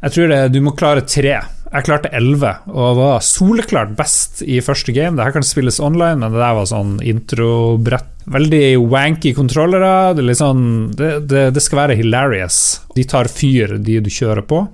[0.00, 1.38] Jeg tror det, du må klare tre.
[1.70, 5.14] Jeg klarte elleve og var soleklart best i første game.
[5.16, 8.08] Det her kan spilles online, men det der var sånn introbrett.
[8.30, 10.12] Veldig wanky kontrollere.
[10.18, 10.64] Det, sånn,
[10.98, 12.58] det, det, det skal være hilarious.
[12.96, 14.64] De tar fyr, de du kjører på.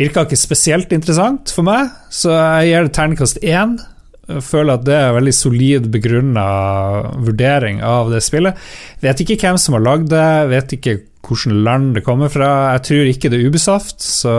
[0.00, 3.76] Virka ikke spesielt interessant for meg, så jeg gir det terningkast én.
[4.24, 6.44] Føler at det er en veldig solid begrunna
[7.20, 8.56] vurdering av det spillet.
[9.04, 12.50] Vet ikke hvem som har lagd det, vet ikke hvilket land det kommer fra.
[12.74, 14.32] Jeg tror ikke det er Ubisoft, så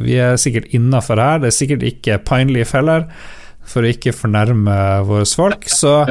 [0.00, 1.42] vi er sikkert innafor her.
[1.42, 3.08] Det er sikkert ikke Pineleaf heller,
[3.68, 4.76] for å ikke fornærme
[5.08, 5.66] våre folk.
[5.70, 6.02] Så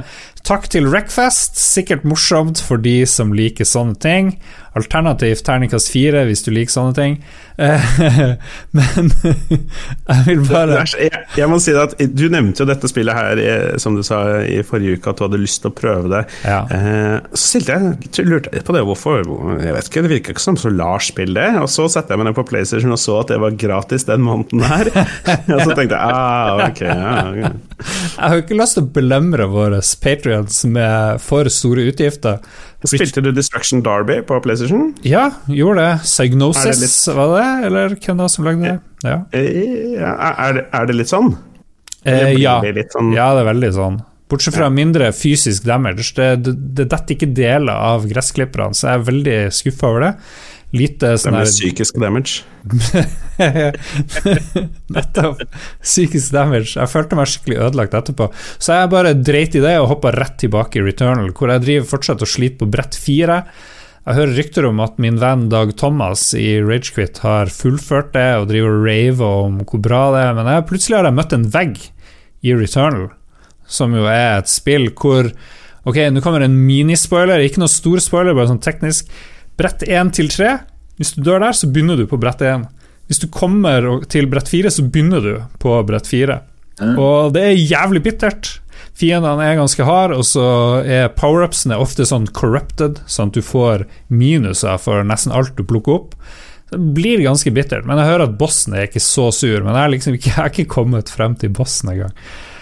[0.51, 4.33] takk til Wreckfest, sikkert morsomt for de som liker sånne ting.
[4.75, 7.15] Alternativt terningkast fire hvis du liker sånne ting.
[8.77, 9.09] Men
[10.11, 13.41] jeg vil bare jeg, jeg, må si at Du nevnte jo dette spillet her
[13.83, 16.21] som du sa i forrige uke, at du hadde lyst til å prøve det.
[16.47, 16.61] Ja.
[16.71, 19.21] Eh, så stilte jeg lurte på det, hvorfor
[19.61, 21.49] Jeg vet ikke, Det virka ikke som så Lars-spill, det.
[21.61, 24.23] Og så satte jeg meg ned på PlayStation og så at det var gratis den
[24.25, 24.91] måneden her.
[25.55, 27.53] og så tenkte jeg ah, ok, ja, okay.
[27.81, 29.83] Jeg har jo ikke lyst til å belemre våre
[30.41, 32.39] patrions med for store utgifter.
[32.83, 34.93] Spilte du Destruction Derby på PlayStation?
[35.03, 36.03] Ja, gjorde det.
[36.03, 37.17] Psygnosis, det litt...
[37.17, 37.67] var det?
[37.67, 38.79] Eller hvem da som lagde det?
[39.03, 39.17] Ja.
[39.33, 41.35] ja er, det, er, det, litt sånn?
[42.03, 42.61] Eh, ja.
[42.61, 43.13] Litt sånn...
[43.13, 44.01] ja, det er veldig sånn.
[44.31, 46.13] Bortsett fra mindre fysisk damage.
[46.15, 50.13] Det, det, det detter ikke deler av gressklipperne, så jeg er veldig skuffa over det.
[50.71, 52.45] Lite sånn Det er psykisk damage.
[54.95, 55.41] Nettopp.
[55.83, 56.77] Psykisk damage.
[56.77, 58.29] Jeg følte meg skikkelig ødelagt etterpå.
[58.55, 61.91] Så jeg bare dreit i det og hoppa rett tilbake i Returnal, hvor jeg driver
[61.91, 63.41] fortsatt og sliter på brett fire.
[64.01, 68.47] Jeg hører rykter om at min venn Dag Thomas i Ragequit har fullført det og
[68.49, 71.49] driver og raver om hvor bra det er, men jeg, plutselig har jeg møtt en
[71.53, 71.75] vegg
[72.41, 73.11] i Returnal,
[73.69, 75.29] som jo er et spill hvor
[75.81, 79.07] Ok, nå kommer en minispoiler, ikke noe stor spoiler, bare sånn teknisk.
[79.61, 80.55] Brett 1 til 3,
[80.97, 82.65] hvis du dør der, så begynner du på brett 1.
[83.09, 86.39] Hvis du kommer til brett 4, så begynner du på brett 4.
[86.97, 88.55] Og det er jævlig bittert.
[88.97, 90.45] Fiendene er ganske harde, og så
[90.81, 95.99] er powerupsene ofte sånn corrupted, sånn at du får minuser for nesten alt du plukker
[95.99, 96.15] opp.
[96.71, 99.65] Det blir ganske bittert, men jeg hører at bossen er ikke så sur.
[99.65, 102.13] Men jeg liksom ikke, jeg har ikke kommet frem til bossen engang.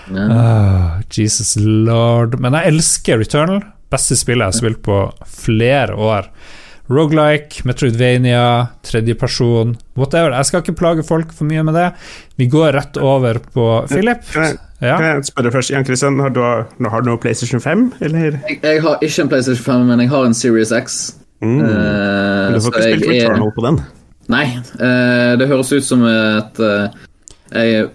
[0.10, 0.32] Mm.
[0.34, 2.40] Ah, Jesus lord.
[2.42, 3.62] Men jeg elsker Returnal.
[3.94, 6.32] Beste spillet jeg har spilt på flere år.
[6.90, 10.32] Rogelike, Metroidvania, tredjeperson, whatever.
[10.34, 11.88] Jeg skal ikke plage folk for mye med det.
[12.42, 14.24] Vi går rett over på Philip.
[14.34, 14.96] Kan jeg, Ja.
[14.98, 18.40] kan jeg spørre først, Jan Christian, har du, har du noe PlayStation 5, eller?
[18.50, 21.00] Jeg, jeg har ikke en PlayStation 5, men jeg har en Series X.
[21.42, 21.60] Mm.
[21.60, 23.80] Uh, Men du får ikke spilt er- Returnal på den.
[24.30, 24.46] Nei,
[24.80, 26.90] Uh, det høres ut som et uh,
[27.52, 27.90] jeg,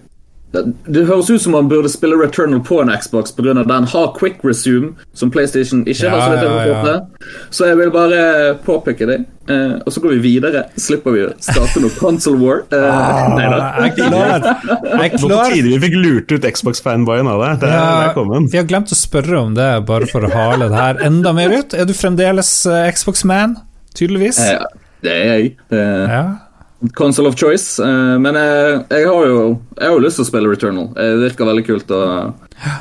[0.63, 3.53] Det høres ut som man burde spille Returnal på en Xbox pga.
[3.63, 6.35] den har quick resume, som PlayStation ikke har.
[6.35, 6.83] Ja, så ja, ja.
[6.83, 7.29] det.
[7.49, 9.19] Så jeg vil bare påpeke det.
[9.49, 10.63] Eh, og så går vi videre.
[10.81, 12.63] Slipper vi å starte noe console war.
[12.73, 13.59] Eh, nei da.
[13.59, 14.47] Ah, Jeg er klar.
[14.85, 15.53] Jeg er klar.
[15.53, 17.51] vi fikk lurt ut Xbox-fanboyen av det.
[17.65, 20.79] Det er, er vi har glemt å spørre om det, bare for å hale det
[20.81, 21.77] her enda mer ut.
[21.77, 23.59] Er du fremdeles eh, Xbox-man?
[23.95, 24.41] Tydeligvis.
[24.41, 24.65] Eh,
[25.05, 25.53] det er jeg.
[25.69, 26.25] Det er Ja.
[26.93, 27.79] Console of choice.
[27.79, 29.39] eh, men jeg, jeg har jo
[29.75, 30.91] Jeg har jo lyst til å spille Returnal.
[30.95, 32.01] Det virker veldig kult å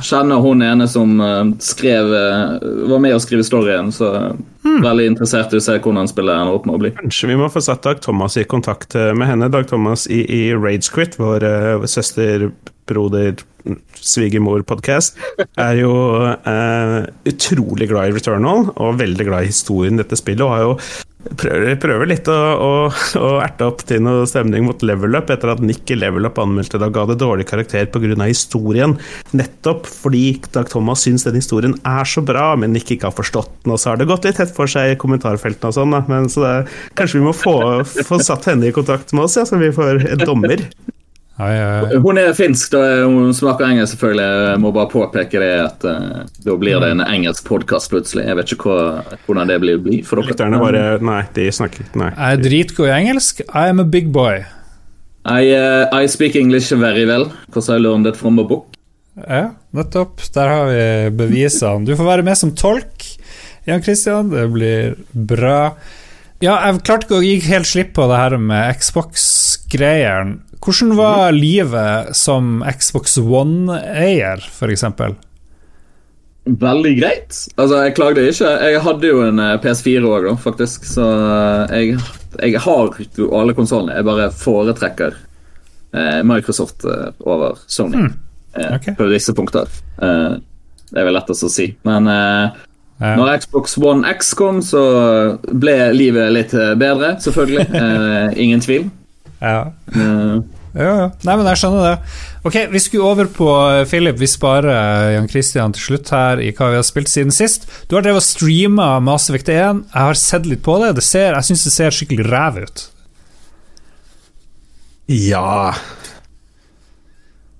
[0.05, 2.59] kjenne hun ene som eh, skrev eh,
[2.91, 4.35] var med å skrive storyen, så
[4.65, 6.93] veldig interessert i å se hvordan spillet ender opp med å bli.
[6.99, 9.51] Kanskje vi må få satt Dag Thomas i kontakt eh, med henne.
[9.53, 12.49] Dag Thomas i, i Ragequit, vår uh, søster,
[12.89, 13.43] broder,
[14.05, 15.17] svigermor-podkast,
[15.61, 16.99] er jo eh,
[17.31, 20.45] utrolig glad i Returnal og veldig glad i historien i dette spillet.
[20.45, 20.75] og har jo
[21.41, 22.71] prøver, prøver litt å, å,
[23.21, 26.41] å erte opp til noe stemning mot Level Up etter at Nick i Level Up
[26.43, 28.15] anmeldte og ga det dårlig karakter pga.
[28.25, 28.97] historien.
[29.33, 33.65] Nettopp fordi Dag Thomas syns den historien er så bra, men Nick ikke har forstått
[33.65, 33.75] den.
[33.75, 35.99] Og så har det gått litt tett for seg i kommentarfeltene og sånn.
[36.11, 36.57] Men så det,
[36.99, 40.05] kanskje vi må få, få satt henne i kontakt med oss, ja, så vi får
[40.15, 40.69] en dommer.
[41.35, 44.27] Hun er finsk, da hun snakker engelsk, selvfølgelig.
[44.53, 48.23] Jeg må bare påpeke det at uh, da blir det en engelsk podkast plutselig.
[48.29, 50.31] Jeg vet ikke hva, hvordan det blir, blir for dere.
[50.31, 52.13] Lytterne bare Nei, de snakker Nei.
[52.15, 53.43] Jeg er dritgod i engelsk.
[53.51, 54.45] I am a big boy.
[55.25, 58.71] I, uh, I speak English very well, because I learned it from a book.
[59.19, 60.23] Ja, nettopp.
[60.35, 61.87] Der har vi bevisene.
[61.87, 63.11] Du får være med som tolk,
[63.67, 64.31] Jan Christian.
[64.31, 65.75] Det blir bra.
[66.43, 70.37] Ja, jeg klarte ikke å gi helt slipp på det her med Xbox-greieren.
[70.65, 74.85] Hvordan var livet som Xbox One-eier, f.eks.?
[76.45, 77.37] Veldig greit.
[77.57, 78.49] Altså, jeg klagde ikke.
[78.69, 80.89] Jeg hadde jo en eh, PS4 òg, faktisk.
[80.89, 82.01] Så eh, jeg,
[82.41, 83.97] jeg har jo alle konsollene.
[83.97, 85.17] Jeg bare foretrekker
[85.93, 86.85] eh, Microsoft
[87.21, 88.11] over Sony mm.
[88.77, 88.97] okay.
[88.97, 89.69] på visse punkter.
[90.01, 90.37] Eh,
[90.91, 91.75] det er vel lettest å si.
[91.89, 92.63] Men eh,
[93.03, 93.17] Ja.
[93.19, 94.81] når Xbox One X kom, så
[95.51, 97.65] ble livet litt bedre, selvfølgelig.
[97.85, 98.87] Eh, ingen tvil.
[99.45, 99.65] Ja.
[99.95, 101.11] Eh, Ja, ja.
[101.23, 102.15] Nei, men jeg skjønner det.
[102.49, 104.17] Ok, Vi skulle over på eh, Philip.
[104.19, 107.69] Vi sparer eh, Jan Christian til slutt her i hva vi har spilt siden sist.
[107.87, 109.85] Du har drevet og streama Mass Effect 1.
[109.87, 110.97] Jeg har sett litt på det.
[110.99, 112.85] det ser, jeg syns det ser skikkelig ræv ut.
[115.13, 115.75] Ja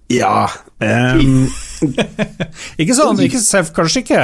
[0.09, 0.47] Ja
[0.81, 1.43] um.
[2.81, 3.43] Ikke sånn, ikke,
[3.77, 4.23] Kanskje ikke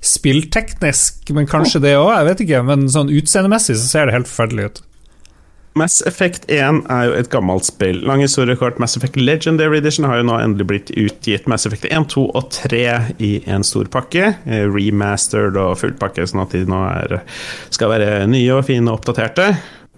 [0.00, 2.10] spillteknisk, men kanskje det òg.
[2.16, 2.64] Jeg vet ikke.
[2.66, 4.82] Men sånn utseendemessig så ser det helt forferdelig ut.
[5.74, 7.98] Mass Effect 1 er jo et gammelt spill.
[8.06, 8.78] Lang historiekort.
[8.78, 11.48] Mass Effect Legendary Edition har jo nå endelig blitt utgitt.
[11.50, 12.82] Mass Effect 1, 2 og 3
[13.18, 14.36] i en stor pakke.
[14.46, 17.16] eh, Remastered og full pakke, sånn at de nå er,
[17.74, 19.50] skal være nye og fine og oppdaterte.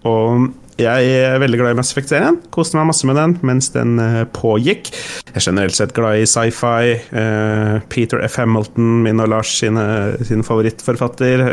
[0.09, 2.37] Og jeg er veldig glad i Mass Effect-serien.
[2.53, 4.91] Koste meg masse med den mens den eh, pågikk.
[5.25, 6.93] Jeg er generelt sett glad i sci-fi.
[7.21, 8.37] Eh, Peter F.
[8.41, 9.83] Hamilton, min og Lars sine,
[10.27, 11.43] sin favorittforfatter.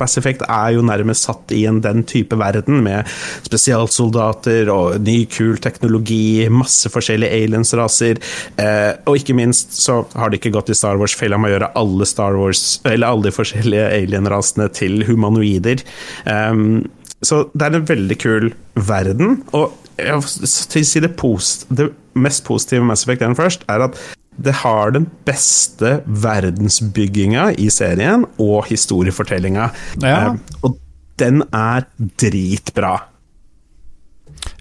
[0.00, 3.08] Mass Effect er jo nærmest satt i en den type verden, med
[3.44, 8.22] spesialsoldater og ny, kul teknologi, masse forskjellige aliens-raser.
[8.60, 11.72] Eh, og ikke minst så har det ikke gått i Star Wars-fella med å gjøre
[11.82, 15.84] alle Star Wars, eller alle de forskjellige alien-rasene til humanoider.
[16.24, 16.88] Um,
[17.22, 19.42] så det er en veldig kul verden.
[19.56, 23.84] Og jeg vil si det, post, det mest positive med Mass Effect 1 først, er
[23.90, 24.00] at
[24.40, 29.68] det har den beste verdensbygginga i serien, og historiefortellinga.
[30.00, 30.16] Ja.
[30.30, 30.78] Eh, og
[31.20, 31.84] den er
[32.20, 32.94] dritbra.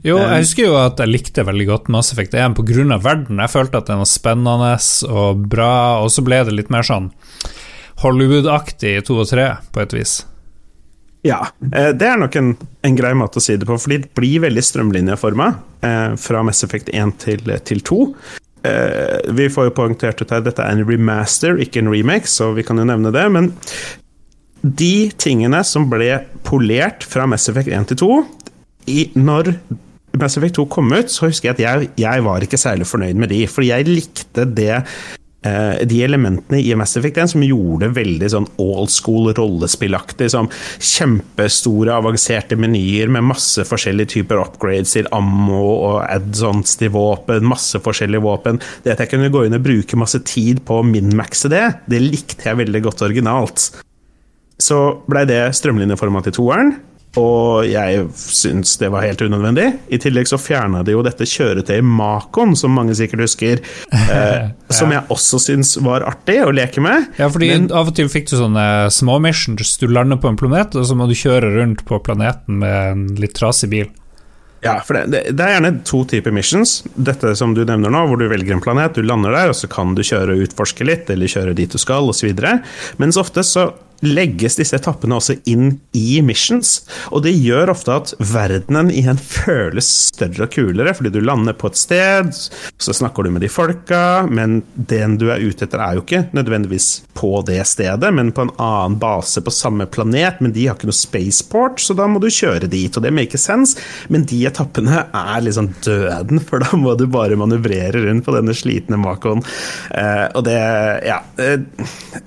[0.03, 2.97] Jo, jeg husker jo at jeg likte veldig godt Mass Effect 1 pga.
[3.03, 3.39] verden.
[3.39, 4.75] Jeg følte at den var spennende
[5.07, 7.11] og bra, og så ble det litt mer sånn
[7.99, 10.13] Hollywood-aktig i 2 og 3, på et vis.
[11.25, 11.39] Ja,
[11.75, 12.53] eh, det er nok en,
[12.85, 15.49] en, grei måte å si det på, fordi det blir veldig strømlinjeforma
[15.83, 17.99] eh, fra Mass Effect 1 til, til 2.
[18.69, 22.53] Eh, vi får jo poengtert ut her dette er en remaster, ikke en remake, så
[22.55, 23.25] vi kan jo nevne det.
[23.35, 23.51] Men
[24.61, 28.11] de tingene som ble polert fra Mass Effect 1 til 2
[28.89, 29.53] i, Når
[30.17, 33.19] Mass Effect 2 kom ut, så husker jeg at jeg, jeg var ikke særlig fornøyd
[33.19, 34.79] med de, fordi jeg likte det
[35.41, 40.27] Eh, de elementene i Mass Effect 1 som gjorde det veldig sånn old school rollespillaktig.
[40.33, 47.47] Som kjempestore, avanserte menyer med masse forskjellige typer upgrades til ammo og add-ons til våpen.
[47.47, 48.59] Masse forskjellige våpen.
[48.83, 52.03] Det at jeg kunne gå inn og bruke masse tid på å minmaxe det, det
[52.03, 53.69] likte jeg veldig godt originalt.
[54.59, 54.77] Så
[55.07, 56.75] blei det strømlinjeformat i toeren.
[57.19, 59.67] Og jeg syns det var helt unødvendig.
[59.91, 63.63] I tillegg så fjerna de jo dette kjøretøyet Makon, som mange sikkert husker.
[64.09, 64.73] Eh, ja.
[64.73, 67.11] Som jeg også syns var artig å leke med.
[67.19, 68.63] Ja, fordi Men, av og til fikk du sånne
[68.93, 69.75] små missions.
[69.77, 73.03] Du lander på en planet, og så må du kjøre rundt på planeten med en
[73.21, 73.91] litt trasig bil.
[74.65, 76.79] Ja, for det, det, det, er gjerne to typer missions.
[76.95, 79.69] Dette som du nevner nå, hvor du velger en planet, du lander der, og så
[79.71, 82.33] kan du kjøre og utforske litt, eller kjøre dit du skal, osv.
[82.99, 83.69] Mens ofte så
[84.05, 86.83] legges disse etappene også inn i missions.
[87.13, 91.71] Og det gjør ofte at verdenen igjen føles større og kulere, fordi du lander på
[91.71, 92.31] et sted,
[92.79, 96.25] så snakker du med de folka, men den du er ute etter, er jo ikke
[96.35, 100.39] nødvendigvis på det stedet, men på en annen base på samme planet.
[100.43, 103.39] Men de har ikke noe spaceport, så da må du kjøre dit, og det make
[103.39, 103.79] sense.
[104.11, 108.55] Men de etappene er liksom døden, for da må du bare manøvrere rundt på denne
[108.55, 109.43] slitne Makoen.
[109.91, 110.57] Eh, og det
[111.09, 111.21] Ja.
[111.39, 111.59] Eh,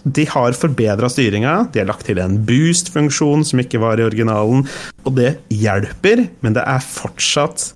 [0.05, 4.67] de har forbedra styringa de har lagt til en boost-funksjon som ikke var i originalen,
[5.07, 7.73] og det hjelper, men det er fortsatt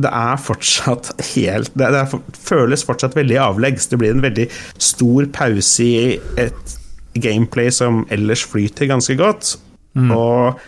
[0.00, 3.90] det er fortsatt helt Det, det er, føles fortsatt veldig avleggs.
[3.90, 4.46] Det blir en veldig
[4.80, 6.76] stor pause i et
[7.20, 9.58] gameplay som ellers flyter ganske godt.
[9.92, 10.14] Mm.
[10.16, 10.62] Og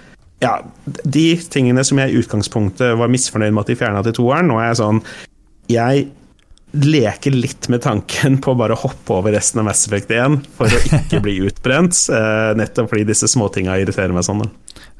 [0.44, 4.50] ja, de tingene som jeg i utgangspunktet var misfornøyd med at de fjerna til toeren,
[4.50, 5.00] nå er jeg sånn
[5.72, 6.06] Jeg
[6.74, 10.70] leke litt med tanken på å bare hoppe over resten av Mass Effect 1 for
[10.70, 14.42] å ikke bli utbrent, eh, nettopp fordi disse småtinga irriterer meg sånn.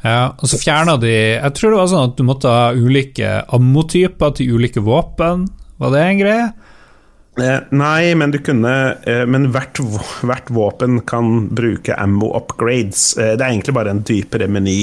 [0.04, 3.38] Ja, og så fjerna de Jeg tror det var sånn at du måtte ha ulike
[3.56, 5.48] ammotyper til ulike våpen.
[5.80, 6.48] Var det en greie?
[7.40, 8.72] Eh, nei, men du kunne
[9.10, 9.80] eh, Men hvert,
[10.22, 13.16] hvert, våpen kan bruke ammo upgrades.
[13.18, 14.78] Eh, det er egentlig bare en dypere meny.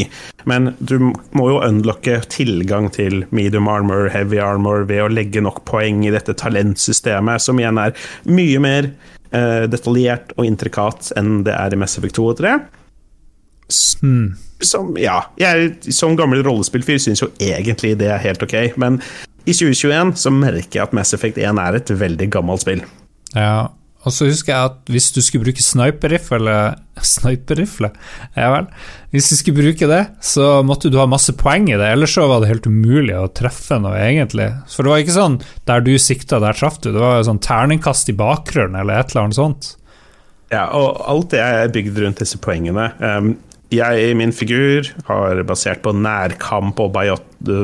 [0.49, 0.97] Men du
[1.38, 6.12] må jo unlocke tilgang til medium armor, heavy armor, ved å legge nok poeng i
[6.12, 7.95] dette talentsystemet, som igjen er
[8.28, 8.91] mye mer
[9.32, 12.56] eh, detaljert og intrikat enn det er i Mass Effect 2 og 3.
[14.02, 14.34] Hmm.
[14.62, 18.99] Som, ja, jeg som gammel rollespillfyr syns jo egentlig det er helt ok, men
[19.46, 22.84] i 2021 så merker jeg at Mass Effect 1 er et veldig gammelt spill.
[23.36, 23.70] Ja,
[24.02, 26.56] og så husker jeg at hvis du skulle bruke sniperrifle
[27.12, 27.92] Sniperrifle?
[28.38, 28.70] Ja vel.
[29.14, 32.26] Hvis du skulle bruke det, så måtte du ha masse poeng i det, ellers så
[32.30, 34.50] var det helt umulig å treffe noe, egentlig.
[34.72, 35.38] For det var ikke sånn
[35.70, 36.92] der du sikta, der traff du.
[36.94, 39.72] Det var sånn terningkast i bakgrunnen, eller et eller annet sånt.
[40.52, 42.89] Ja, og alt det er bygd rundt disse poengene.
[43.00, 43.34] Um,
[43.72, 46.98] jeg, min figur, har basert på nærkamp og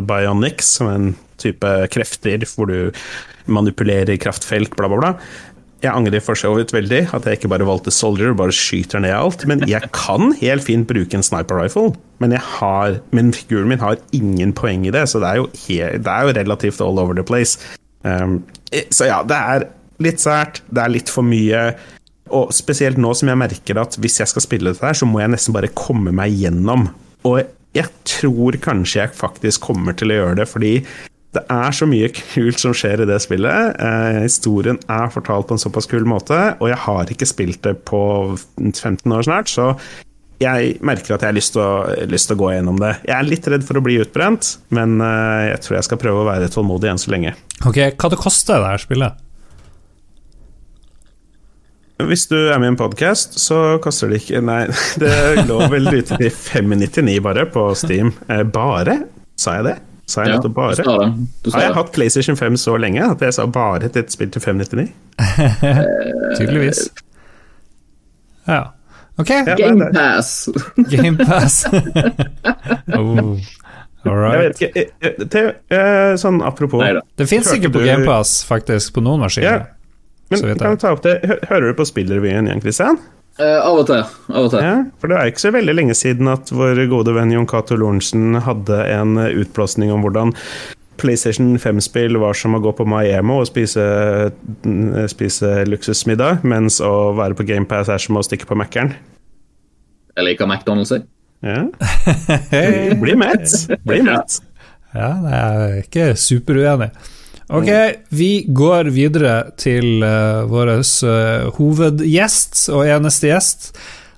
[0.08, 1.10] bionics, som en
[1.42, 2.80] type krefter hvor du
[3.52, 5.14] manipulerer kraftfelt, bla, bla, bla.
[5.84, 9.14] Jeg angrer for så vidt veldig at jeg ikke bare valgte soldier bare skyter ned
[9.14, 9.46] alt.
[9.50, 11.92] Men jeg kan helt fint bruke en sniper rifle,
[12.24, 16.02] men, har, men figuren min har ingen poeng i det, så det er jo, helt,
[16.08, 17.62] det er jo relativt all over the place.
[18.02, 18.42] Um,
[18.90, 19.68] så ja, det er
[20.04, 21.70] litt sært, det er litt for mye.
[22.34, 25.22] Og spesielt nå som jeg merker at hvis jeg skal spille dette her, så må
[25.22, 26.90] jeg nesten bare komme meg gjennom.
[27.28, 27.44] Og
[27.78, 30.74] jeg tror kanskje jeg faktisk kommer til å gjøre det, fordi
[31.38, 33.78] det er så mye kult som skjer i det spillet.
[33.78, 37.78] Eh, historien er fortalt på en såpass kul måte, og jeg har ikke spilt det
[37.88, 38.02] på
[38.58, 39.76] 15 år snart, så
[40.42, 42.92] jeg merker at jeg har lyst til, å, lyst til å gå gjennom det.
[43.08, 46.22] Jeg er litt redd for å bli utbrent, men eh, jeg tror jeg skal prøve
[46.24, 47.34] å være tålmodig enn så lenge.
[47.66, 49.24] Ok, Hva det koster det her spillet?
[51.98, 54.62] Hvis du er med i en podkast, så koster det ikke Nei,
[55.02, 58.14] det lå vel ute til 599 bare på Steam.
[58.30, 59.00] Eh, bare?
[59.38, 59.78] Sa jeg det?
[60.08, 60.72] Sa jeg ja, nettopp bare?
[60.72, 61.08] Du sa det.
[61.44, 61.76] Du sa Har jeg det.
[61.82, 64.88] hatt PlayStation 5 så lenge at jeg sa bare til et spill til 599?
[66.40, 66.88] Tydeligvis.
[68.48, 68.62] Ja.
[69.20, 69.34] Ok.
[69.58, 70.50] Gamepass.
[70.76, 70.86] Gamepass.
[70.94, 71.66] Game Pass.
[72.98, 73.38] oh.
[74.08, 77.02] Jeg vet ikke til, eh, eh, Sånn apropos Neida.
[77.20, 79.66] Det fins ikke på GamePass, faktisk, på noen maskiner.
[79.66, 79.66] Ja.
[80.32, 81.18] Men kan du ta opp det,
[81.50, 83.00] Hører du på spillrevyen igjen, Christian?
[83.38, 84.02] Uh, av og til.
[84.34, 84.64] Av og til.
[84.66, 87.78] Ja, for det er ikke så veldig lenge siden at vår gode venn Jon Cato
[87.78, 90.34] Lorentzen hadde en utblåsning om hvordan
[90.98, 93.84] PlayStation 5-spill var som å gå på Miami og spise,
[95.12, 98.96] spise luksusmiddag, mens å være på GamePass er som å stikke på Mækkern.
[100.18, 101.06] Jeg liker McDonald's, jeg.
[101.46, 101.68] Ja.
[103.04, 103.54] Bli mett.
[103.86, 104.40] Bli mett.
[104.98, 106.90] Ja, jeg er ikke superuenig.
[107.48, 107.70] Ok,
[108.12, 113.70] vi går videre til uh, vår uh, hovedgjest og eneste gjest.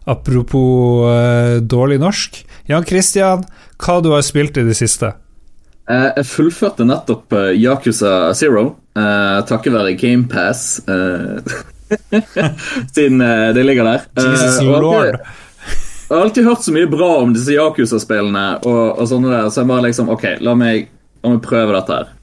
[0.10, 2.42] Apropos uh, dårlig norsk.
[2.70, 3.46] Jan Christian,
[3.78, 5.14] hva du har spilt i det siste?
[5.86, 8.66] Uh, jeg fullførte nettopp uh, Yakuza Zero,
[8.98, 10.82] uh, takket være GamePass.
[12.96, 13.22] siden
[13.54, 14.10] det ligger der.
[14.18, 15.18] Jesus lord.
[16.10, 19.62] Jeg har alltid hørt så mye bra om disse Yakuza-spillene, og, og, sånne der, så
[19.62, 20.90] jeg bare liksom Ok, la meg,
[21.22, 22.16] la meg prøve dette her.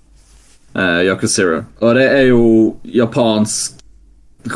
[0.76, 1.60] Uh, Yakuza Zero.
[1.80, 2.42] Og det er jo
[2.84, 3.80] japansk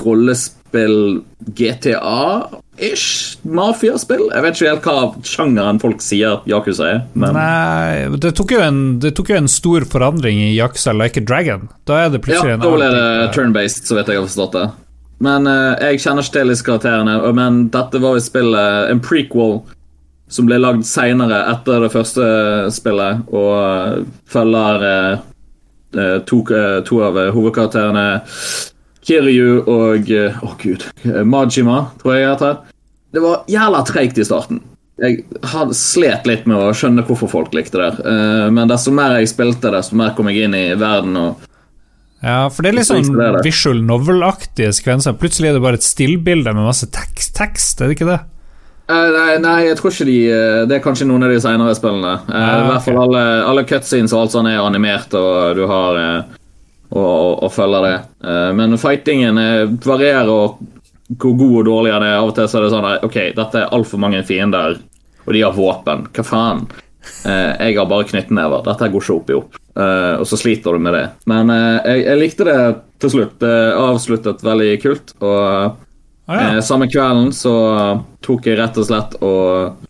[0.04, 1.22] rollespill
[1.56, 4.26] GTA-ish mafiaspill.
[4.28, 7.00] Jeg vet ikke helt hva sjangeren folk sier Yakuza er.
[7.14, 7.38] Men...
[7.38, 11.70] Nei, det tok, en, det tok, jo en, stor forandring i Yakuza Like a Dragon.
[11.88, 14.20] Da er det plutselig ja, en annen Ja, da ble det turn-based, så vet jeg
[14.20, 14.68] har forstått det.
[15.24, 17.16] Men uh, jeg kjenner ikke til disse karakterene.
[17.36, 19.62] Men dette var jo spillet en prequel
[20.30, 22.24] som ble lagd seinere etter det første
[22.76, 25.26] spillet, og uh, følger uh,
[25.92, 26.40] to,
[26.86, 28.06] to, av hovedkarakterene,
[29.06, 30.84] Kiryu og Å, oh, gud.
[31.26, 32.58] Majima, tror jeg jeg heter.
[33.10, 34.60] Det var jævla treigt i starten.
[35.00, 38.16] Jeg hadde slet litt med å skjønne hvorfor folk likte det.
[38.52, 41.16] Men desto mer jeg spilte, desto mer kom jeg inn i verden.
[41.16, 41.46] og
[42.20, 43.14] ja, for det er litt sånn
[43.44, 45.16] visual novel-aktige sekvenser.
[45.20, 48.18] Plutselig er det bare et stillbilde med masse tekst, tekst, er det ikke det?
[48.90, 51.76] Uh, nei, nei, jeg tror ikke de uh, Det er kanskje noen av de senere
[51.78, 52.16] spillene.
[52.26, 52.50] Uh, okay.
[52.50, 56.36] I hvert fall alle, alle cutscenes og alt sånt er animert, og du har og,
[56.90, 57.96] og, og, følger det.
[58.58, 59.38] men fightingen
[59.84, 60.58] varierer og
[61.20, 63.18] hvor god og dårlig er det Av og til så er det sånn at Ok,
[63.36, 64.76] dette er altfor mange fiender,
[65.22, 66.08] og de har våpen.
[66.16, 66.64] Hva faen?
[67.24, 68.62] jeg har bare knyttnever.
[68.66, 69.54] Dette går ikke opp i opp.
[70.20, 71.04] Og så sliter du med det.
[71.30, 72.58] Men jeg, jeg, likte det
[73.02, 73.38] til slutt.
[73.42, 75.14] Det avsluttet veldig kult.
[75.22, 75.78] Og
[76.26, 76.48] ah, ja.
[76.56, 77.54] eh, samme kvelden så
[78.24, 79.86] tok jeg rett og slett og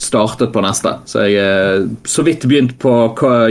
[0.00, 0.96] startet på neste.
[1.08, 2.92] Så jeg er så vidt begynt på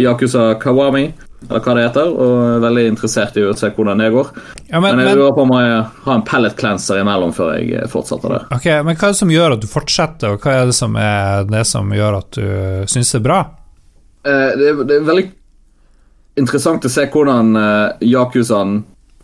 [0.02, 1.08] Yakuza Kawami,
[1.50, 4.30] eller hva det heter, og er veldig interessert i å se hvordan det går.
[4.70, 7.90] Ja, men, men, jeg lurer på om jeg har en pellet cleanser imellom før jeg
[7.92, 8.46] fortsetter der.
[8.56, 11.00] Ok, Men hva er det som gjør at du fortsetter, og hva er det som
[11.00, 13.42] er det som gjør at du syns det er bra?
[14.24, 15.26] det, det er veldig
[16.40, 18.80] interessant å se hvordan eh, Yakuzaen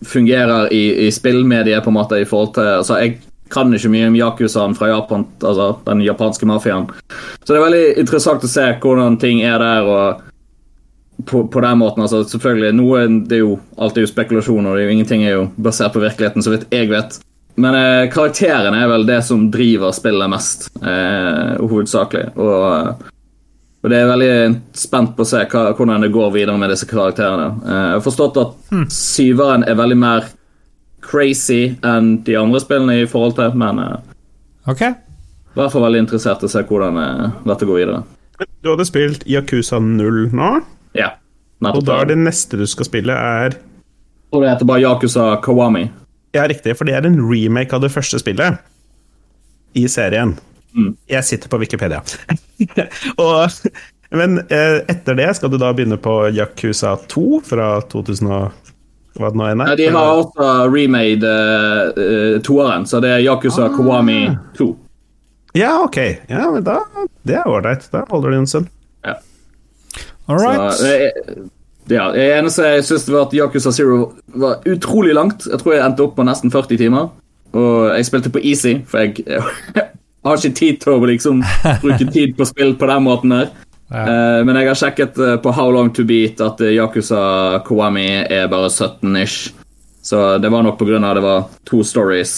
[0.05, 3.19] fungerer i, i spillmediet, på en måte, i forhold til altså, Jeg
[3.49, 6.89] kan ikke mye om Yakuzaen fra Japan, altså den japanske mafiaen.
[7.43, 9.89] Så det er veldig interessant å se hvordan ting er der.
[9.89, 10.25] og
[11.25, 15.25] på, på, den måten, altså selvfølgelig Noe det er jo alltid jo spekulasjoner, og ingenting
[15.27, 17.17] er jo basert på virkeligheten, så vidt jeg vet.
[17.59, 22.29] Men eh, karakterene er vel det som driver spillet mest, eh, hovedsakelig.
[22.39, 23.03] Og
[23.79, 24.33] og det er veldig
[24.75, 27.47] spent på å se hva, hvordan det går videre med disse karakterene.
[27.63, 28.85] Uh, jeg har forstått at mm.
[28.91, 30.27] syveren er veldig mer
[31.05, 33.99] crazy enn de andre spillene i forhold til, men uh,
[34.69, 34.83] Ok.
[34.83, 38.01] I hvert fall veldig interessert i å se hvordan uh, dette går videre.
[38.63, 40.51] Du hadde spilt Yakuza 0 nå?
[40.95, 41.13] Ja.
[41.71, 43.57] Og da er det neste du skal spille, er
[44.31, 45.87] Og det heter bare Yakuza Kawami.
[46.35, 48.59] Ja, riktig, for det er en remake av det første spillet
[49.73, 50.35] i serien.
[50.75, 50.93] Mm.
[51.09, 52.03] Jeg sitter på Wikipedia.
[53.23, 53.57] og,
[54.15, 58.33] men eh, etter det skal du da begynne på Yakuza 2 fra 2000
[59.19, 59.71] hva det nå enn er.
[59.73, 61.31] Ja, de har også remade
[61.97, 63.73] uh, toeren, så det er Yakuza ah.
[63.75, 64.21] Kowami
[64.55, 64.69] 2.
[65.57, 65.97] Ja, ok.
[66.29, 66.79] Ja, men da,
[67.27, 67.87] Det er ålreit.
[67.91, 68.69] Da holder det en stund.
[69.03, 69.17] Ja.
[70.29, 71.49] All right.
[71.89, 75.47] Ja, det eneste jeg syns var at Yakuza Zero var utrolig langt.
[75.49, 77.09] Jeg tror jeg endte opp på nesten 40 timer.
[77.57, 79.25] Og jeg spilte på easy, for jeg
[80.23, 81.41] har ikke tid til å liksom
[81.81, 83.51] bruke tid på spill på den måten der.
[83.89, 84.03] Ja.
[84.05, 88.09] Uh, men jeg har sjekket uh, på How Long To Beat at uh, Yakuza Koami
[88.21, 89.55] er bare 17-ish.
[90.05, 92.31] Så det var nok på grunn av det var to stories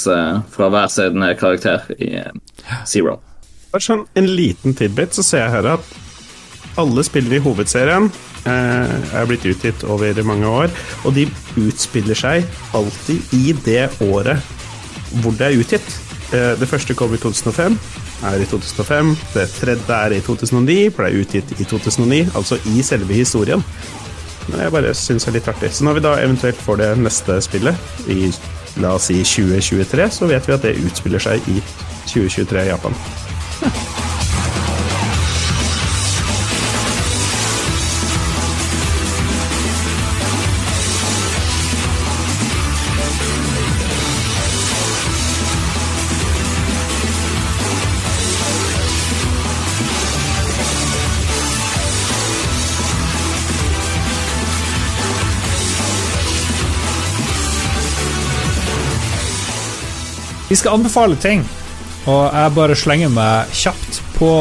[0.52, 2.10] fra hver sin karakter i
[2.90, 3.20] Zero.
[3.72, 5.92] Bare sånn en liten tidbit, så ser jeg her at
[6.82, 8.10] alle spillene i hovedserien
[8.50, 10.74] er blitt utgitt over mange år,
[11.06, 11.28] og de
[11.62, 14.42] utspiller seg alltid i det året
[15.22, 16.00] hvor det er utgitt.
[16.32, 17.80] Eh, det første kom i 2005,
[18.24, 19.16] er i 2005.
[19.34, 23.64] Det tredje er i 2009, ble utgitt i 2009, altså i selve historien.
[24.48, 25.74] Men jeg bare syns det er litt artig.
[25.76, 28.32] Så når vi da eventuelt får det neste spillet, i
[28.80, 31.60] la oss si 2023, så vet vi at det utspiller seg i
[32.08, 33.00] 2023 i Japan.
[60.52, 61.46] Vi skal anbefale ting,
[62.12, 64.32] og jeg bare slenger meg kjapt på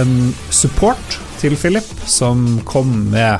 [0.00, 3.38] en support til Philip, som kom med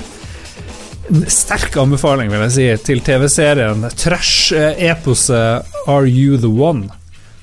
[1.10, 6.86] en sterk anbefaling, vil jeg si, til TV-serien trash-eposet Are You The One,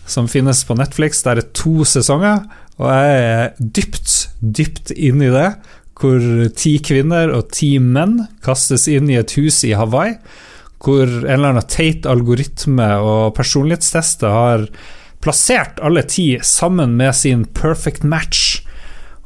[0.07, 1.19] som finnes på Netflix.
[1.28, 2.45] Der er to sesonger,
[2.80, 5.49] og jeg er dypt, dypt inn i det.
[5.99, 10.15] Hvor ti kvinner og ti menn kastes inn i et hus i Hawaii
[10.82, 14.65] hvor en eller annen teit algoritme og personlighetstester har
[15.21, 18.61] plassert alle ti sammen med sin perfect match.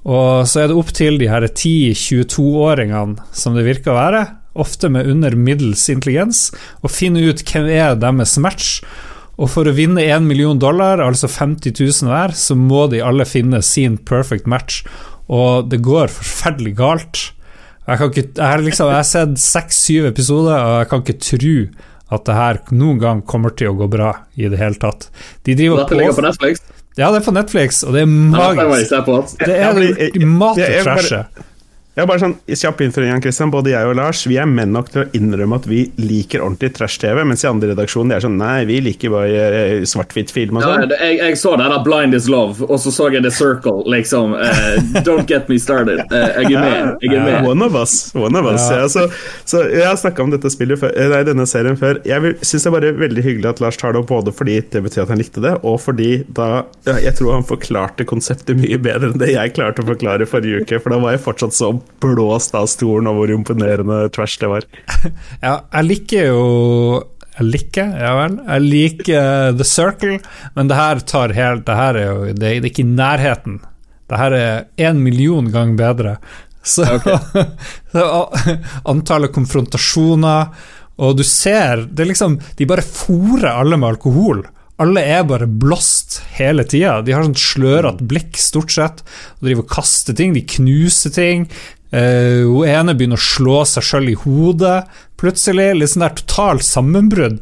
[0.06, 4.24] Og så er det opp til de her 10-22-åringene, som det virker å være,
[4.56, 6.50] ofte med under middels intelligens,
[6.86, 8.78] å finne ut hvem er deres match.
[9.36, 13.26] Og for å vinne 1 million dollar, altså 50 000 hver, så må de alle
[13.28, 14.84] finne sin perfect match.
[15.28, 17.24] Og det går forferdelig galt.
[17.86, 21.20] Jeg, kan ikke, jeg, har liksom, jeg har sett seks-syv episoder, og jeg kan ikke
[21.22, 21.58] tro
[22.16, 25.10] at det her noen gang kommer til å gå bra i det hele tatt.
[25.46, 26.64] De driver Dette ligger på Netflix?
[26.96, 28.96] Ja, det er på Netflix, og det er magisk.
[29.42, 31.26] Det er mat og trashe.
[31.96, 33.52] Ja, bare sånn, kjapp innføring, Christian.
[33.54, 36.74] Både jeg og Lars vi er menn nok til å innrømme at vi liker ordentlig
[36.76, 40.66] trash-TV, mens i andre redaksjonen det er sånn Nei, vi liker bare uh, svart-hvitt-film og
[40.66, 40.84] sånn.
[40.92, 43.86] Ja, jeg, jeg, så det der Blind is love, og så så jeg The Circle,
[43.94, 44.36] liksom.
[44.36, 46.02] Uh, don't get me started.
[46.12, 47.06] Uh, jeg er med.
[47.06, 47.48] Jeg er med.
[47.48, 47.96] One of us.
[48.12, 48.68] One of us.
[48.68, 48.82] Ja.
[48.84, 49.08] Ja, så,
[49.48, 52.04] så, jeg har snakka om dette spillet før, nei, denne serien før.
[52.04, 54.84] Jeg syns det er bare veldig hyggelig at Lars tar det opp, både fordi det
[54.84, 59.14] betyr at han likte det, og fordi da Jeg tror han forklarte konseptet mye bedre
[59.14, 61.72] enn det jeg klarte å forklare forrige uke, for da var jeg fortsatt så
[62.04, 64.66] blåst av stolen og hvor imponerende trash det var.
[65.46, 66.42] ja, jeg liker jo
[67.36, 68.36] jeg liker, ja vel.
[68.46, 70.20] Jeg liker The Circle,
[70.56, 73.58] men det her tar helt Det her er jo Det, er ikke i nærheten.
[74.08, 76.14] Det her er én million ganger bedre.
[76.64, 77.44] Så, okay.
[77.92, 78.06] så
[78.90, 80.48] antallet konfrontasjoner
[80.98, 84.46] Og du ser Det er liksom De bare fòrer alle med alkohol.
[84.82, 87.00] Alle er bare blåst hele tida.
[87.06, 89.06] De har sånt slørete blikk, stort sett.
[89.38, 91.48] Og driver og kaster ting, de knuser ting.
[91.96, 94.82] Uh, hun ene begynner å slå seg sjøl i hodet
[95.22, 95.70] plutselig.
[95.78, 97.38] Litt sånn der totalt sammenbrudd.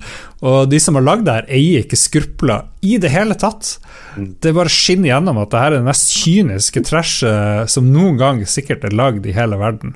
[0.45, 3.79] Og de som har lagd det her, eier ikke skrupler i det hele tatt.
[4.13, 8.43] Det bare skinner gjennom at det her er det mest kyniske trashet som noen gang
[8.45, 9.95] sikkert er lagd i hele verden.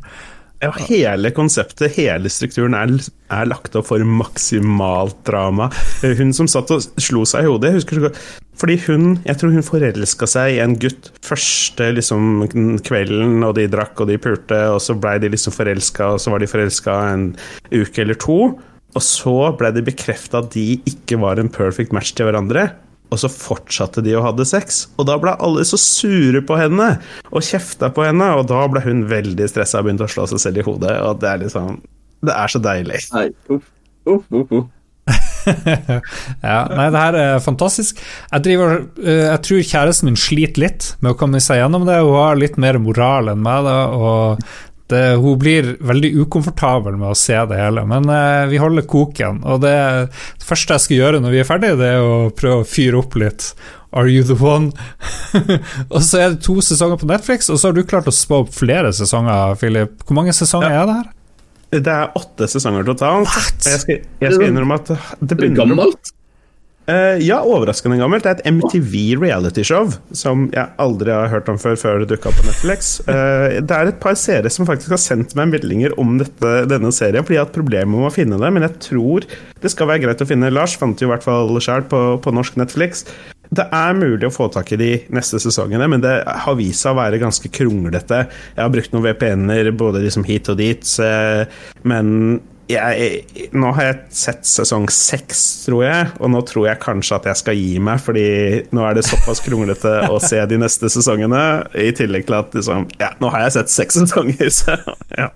[0.58, 2.89] Ja, hele konseptet, hele strukturen, er,
[3.30, 5.68] er, lagt opp for maksimalt drama.
[6.01, 8.18] Hun som satt og slo seg i hodet, jeg husker så godt
[8.58, 12.47] Fordi hun Jeg tror hun forelska seg i en gutt første liksom,
[12.88, 16.34] kvelden, og de drakk og de pulte, og så blei de liksom forelska, og så
[16.34, 17.30] var de forelska en
[17.70, 18.58] uke eller to.
[18.97, 22.72] Og så blei det bekrefta at de ikke var en perfect match til hverandre.
[23.08, 26.89] Og så fortsatte de å ha sex, og da ble alle så sure på henne
[27.32, 30.43] og kjefta på henne, og da ble hun veldig stressa og begynte å slå seg
[30.43, 31.78] selv i hodet, og det er liksom
[32.28, 33.03] Det er så deilig.
[33.14, 33.70] Nei, uff,
[34.10, 34.74] uff, uff, uff.
[36.43, 37.99] ja, nei, det her er fantastisk.
[38.32, 41.99] Jeg, driver, eh, jeg tror kjæresten min sliter litt med å komme seg gjennom det.
[42.03, 44.43] Hun har litt mer moral enn meg, da, og
[44.92, 49.42] det, hun blir veldig ukomfortabel med å se det hele, men eh, vi holder koken.
[49.44, 49.74] Og det,
[50.40, 53.02] det, første jeg skal gjøre når vi er ferdige, det er å prøve å fyre
[53.02, 53.52] opp litt.
[53.98, 54.72] Are you the one?
[55.94, 58.44] og så er det to sesonger på Netflix, og så har du klart å spå
[58.46, 60.00] opp flere sesonger, Philip.
[60.08, 60.82] Hvor mange sesonger ja.
[60.82, 61.14] er det her?
[61.68, 63.34] Det er åtte sesonger totalt.
[63.68, 66.14] Jeg skal, jeg skal innrømme at det begynner Gammelt?
[66.88, 68.24] Uh, ja, overraskende gammelt.
[68.24, 72.32] Det er et MTV realityshow som jeg aldri har hørt om før før det dukka
[72.32, 72.93] på Netflix.
[73.04, 76.93] Uh, det er et par seere som faktisk har sendt meg meldinger om dette, denne
[76.96, 79.28] serien, fordi jeg har hatt problemer med å finne det, men jeg tror
[79.59, 80.54] det skal være greit å finne.
[80.55, 83.04] Lars fant jo i hvert fall sjøl på, på, norsk Netflix.
[83.51, 86.96] Det er mulig å få tak i de neste sesongene, men det har vist seg
[86.96, 88.30] å være ganske kronglete.
[88.55, 90.88] Jeg har brukt noen VPN-er både liksom hit og dit,
[91.84, 92.39] men
[92.72, 97.30] jeg, nå har jeg sett sesong seks, tror jeg, og nå tror jeg kanskje at
[97.30, 98.26] jeg skal gi meg, fordi
[98.76, 101.42] nå er det såpass kronglete å se de neste sesongene,
[101.80, 104.76] i tillegg til at liksom Ja, nå har jeg sett seks sesonger, så
[105.16, 105.32] ja.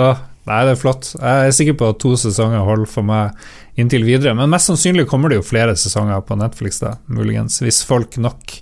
[0.00, 1.12] Oh, nei, det er flott.
[1.14, 3.38] Jeg er sikker på at to sesonger holder for meg
[3.80, 7.84] inntil videre, men mest sannsynlig kommer det jo flere sesonger på Netflix, da, muligens, hvis
[7.86, 8.58] folk nok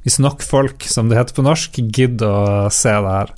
[0.00, 3.32] Hvis nok folk, som det heter på norsk, gidder å se det her.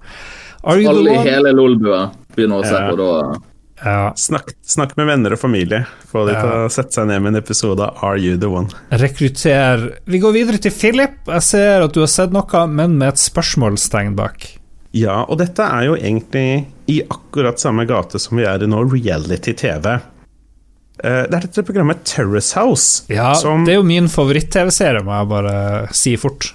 [0.62, 3.40] Alle i hele Lolbua begynner å se på da.
[3.82, 4.12] Ja.
[4.16, 5.82] Snakk, snakk, med venner og familie.
[6.06, 6.42] Få de ja.
[6.42, 8.70] til å sette seg ned med en episode av Are You The One?
[9.02, 9.88] Rekrutter.
[10.06, 11.18] Vi går videre til Philip.
[11.26, 14.46] Jeg ser at du har sett noe, men med et spørsmålstegn bak.
[14.94, 16.46] Ja, og dette er jo egentlig
[16.92, 19.92] i akkurat samme gate som vi er i nå, reality-TV.
[21.02, 23.06] Eh, det er dette programmet Terrace House.
[23.10, 23.64] Ja, som...
[23.66, 25.56] det er jo min favoritt-TV-serie, må jeg bare
[25.96, 26.52] si fort.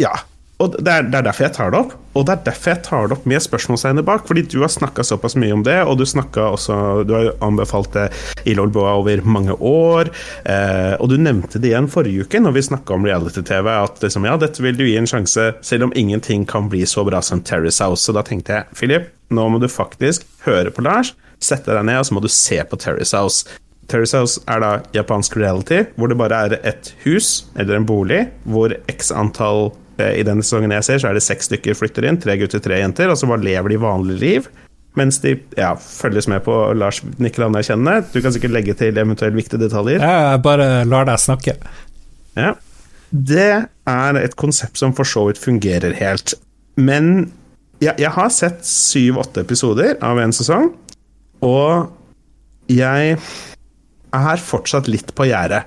[0.00, 0.12] Ja,
[0.60, 1.96] og det er, det er derfor jeg tar det opp.
[2.14, 4.24] Og det er derfor jeg tar det opp med spørsmålstegnet bak.
[4.26, 8.10] Fordi du har snakka såpass mye om det, og du også Du har anbefalt det
[8.44, 10.10] i Lolboa over mange år.
[10.44, 14.26] Eh, og du nevnte det igjen forrige uke når vi snakka om reality-TV, at liksom,
[14.26, 17.42] ja, dette vil du gi en sjanse, selv om ingenting kan bli så bra som
[17.42, 18.02] Terrace House.
[18.04, 22.00] Så da tenkte jeg, Philip, nå må du faktisk høre på Lars, sette deg ned,
[22.00, 23.46] og så må du se på Terrace House.
[23.90, 28.24] Terrace House er da japansk reality, hvor det bare er et hus eller en bolig
[28.46, 29.72] hvor x antall
[30.18, 32.18] i denne sesongen jeg ser, så er det seks stykker flytter inn.
[32.20, 33.12] Tre gutter, tre jenter.
[33.12, 34.50] Og så bare lever de vanlig liv.
[34.98, 38.08] Mens de ja, følges med på Lars Nikkel anerkjennende.
[38.10, 40.02] Du kan sikkert legge til eventuelt viktige detaljer.
[40.02, 41.54] Ja, jeg bare lar deg snakke.
[42.38, 42.54] Ja.
[43.10, 43.50] Det
[43.90, 46.34] er et konsept som for så vidt fungerer helt.
[46.78, 47.30] Men
[47.82, 50.68] ja, jeg har sett syv-åtte episoder av en sesong,
[51.42, 51.88] og
[52.70, 53.16] jeg
[54.14, 55.64] er fortsatt litt på gjerdet.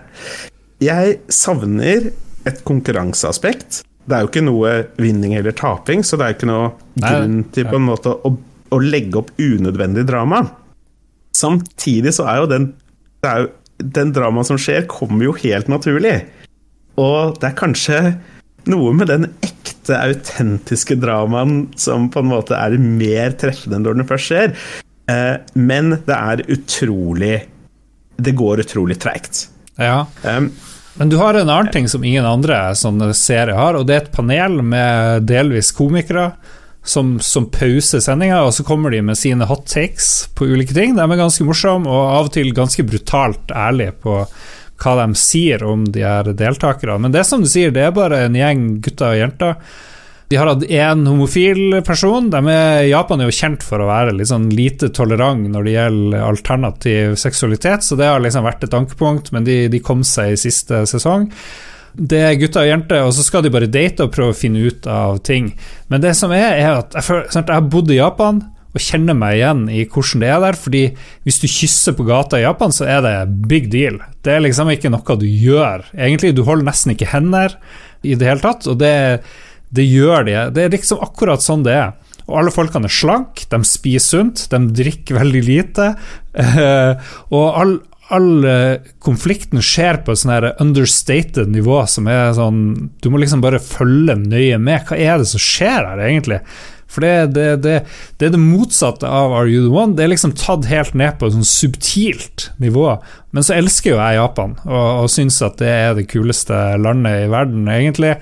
[0.84, 2.11] Jeg savner
[2.47, 3.81] et konkurranseaspekt.
[4.03, 7.67] Det er jo ikke noe vinning eller taping, så det er ikke noe grunn til
[7.69, 8.34] på en måte å,
[8.73, 10.43] å legge opp unødvendig drama.
[11.38, 12.71] Samtidig så er jo den
[13.23, 13.51] er jo,
[13.84, 16.21] Den dramaen som skjer, kommer jo helt naturlig.
[17.01, 17.97] Og det er kanskje
[18.69, 24.07] noe med den ekte, autentiske dramaen som på en måte er mer treffende når den
[24.07, 24.53] først skjer.
[25.11, 27.34] Eh, men det er utrolig
[28.23, 29.47] Det går utrolig treigt.
[29.81, 30.05] Ja.
[30.21, 30.51] Um,
[30.99, 34.03] men du har en annen ting som ingen andre sånne serier har, og det er
[34.03, 36.32] et panel med delvis komikere
[36.84, 40.98] som, som pauser sendinga, og så kommer de med sine hot takes på ulike ting.
[40.98, 44.20] De er ganske morsomme og av og til ganske brutalt ærlige på
[44.84, 46.99] hva de sier om de her deltakerne.
[47.06, 49.56] Men det som du sier, det er bare en gjeng gutter og jenter
[50.34, 52.31] de har hatt én homofil person.
[52.34, 55.76] De er, Japan er jo kjent for å være litt sånn lite tolerant når det
[55.76, 60.34] gjelder alternativ seksualitet, så det har liksom vært et ankepunkt, men de, de kom seg
[60.34, 61.27] i siste sesong.
[61.93, 64.65] Det er gutter og jenter, og så skal de bare date og prøve å finne
[64.65, 65.51] ut av ting.
[65.93, 68.41] Men det som er, er at jeg, føler, jeg har bodd i Japan
[68.73, 70.57] og kjenner meg igjen i hvordan det er der.
[70.57, 70.84] fordi
[71.27, 73.15] hvis du kysser på gata i Japan, så er det
[73.45, 74.01] big deal.
[74.26, 75.85] Det er liksom ikke noe du gjør.
[75.93, 77.53] Egentlig, du holder nesten ikke hender
[78.01, 78.65] i det hele tatt.
[78.65, 79.19] og det er
[79.73, 80.35] det gjør de.
[80.53, 81.93] Det er liksom akkurat sånn det er.
[82.27, 85.89] Og alle folkene er slank, de spiser sunt, de drikker veldig lite.
[86.33, 86.93] Uh,
[87.35, 87.73] og all,
[88.15, 92.61] all uh, konflikten skjer på et sånn understated nivå som er sånn
[93.03, 94.87] Du må liksom bare følge nøye med.
[94.87, 96.39] Hva er det som skjer her, egentlig?
[96.93, 97.75] For det, det, det,
[98.21, 99.97] det, er det motsatte av Are You The One.
[99.97, 102.85] Det er liksom tatt helt ned på et sånn subtilt nivå.
[103.33, 107.25] Men så elsker jo jeg Japan, og, og syns at det er det kuleste landet
[107.25, 108.13] i verden, egentlig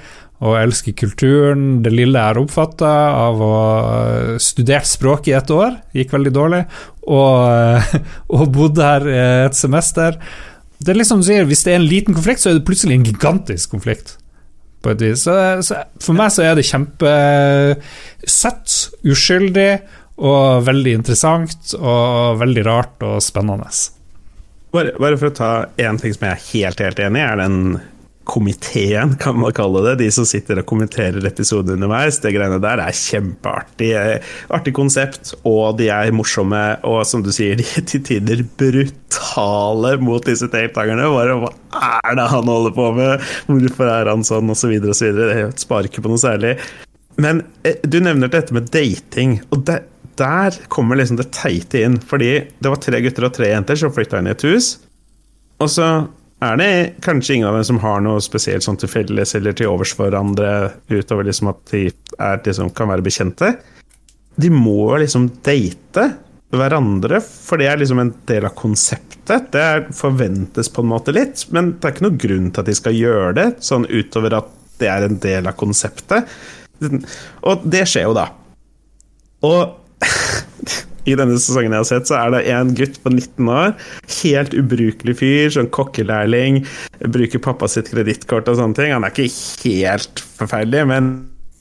[0.41, 1.81] og elsker kulturen.
[1.85, 6.33] Det lille jeg har oppfatta av å ha studert språk i et år, gikk veldig
[6.35, 6.61] dårlig,
[7.05, 7.35] og,
[8.37, 9.03] og bodde her
[9.47, 10.17] et semester.
[10.81, 12.95] Det er liksom du sier, Hvis det er en liten konflikt, så er det plutselig
[12.97, 14.07] en gigantisk konflikt.
[14.81, 15.19] På et vis.
[15.27, 18.69] Så, så for meg så er det kjempesøtt,
[19.05, 19.71] uskyldig
[20.21, 23.69] og veldig interessant og veldig rart og spennende.
[24.73, 25.51] Bare, bare for å ta
[25.81, 27.57] én ting som jeg er helt, helt enig i, er den
[28.23, 29.95] komiteen, kan man kalle det.
[30.03, 32.19] De som sitter og kommenterer episoden underveis.
[32.21, 33.91] Det greiene der er kjempeartig.
[34.53, 36.61] Artig konsept, og de er morsomme.
[36.87, 41.09] Og som du sier, de er til tider brutale mot disse deltakerne.
[41.15, 41.51] Bare hva
[42.01, 43.27] er det han holder på med?
[43.49, 44.51] Hvorfor er han sånn?
[44.53, 45.47] Og så videre og så videre.
[45.51, 46.57] Det sparer ikke på noe særlig.
[47.21, 49.39] Men eh, du nevner dette med dating.
[49.49, 49.81] og det,
[50.19, 51.99] der kommer liksom det teite inn.
[51.99, 54.75] Fordi det var tre gutter og tre jenter som flytta inn i et hus.
[55.61, 55.87] Og så
[56.41, 56.71] er det
[57.05, 60.07] kanskje ingen av dem som har noe spesielt sånn til felles eller til overs for
[60.07, 63.51] hverandre, utover liksom at de er, liksom, kan være bekjente.
[64.41, 66.07] De må liksom date
[66.51, 69.51] hverandre, for det er liksom en del av konseptet.
[69.53, 72.77] Det forventes på en måte litt, men det er ikke noe grunn til at de
[72.79, 74.49] skal gjøre det, sånn utover at
[74.81, 76.27] det er en del av konseptet.
[76.81, 78.27] Og det skjer jo, da.
[79.45, 79.77] Og
[81.09, 83.75] i denne sesongen jeg har sett, så er det en gutt på 19 år.
[84.21, 86.61] Helt ubrukelig fyr, sånn kokkelærling.
[87.01, 88.95] Bruker pappa sitt kredittkort og sånne ting.
[88.95, 89.29] Han er ikke
[89.65, 91.11] helt forferdelig, men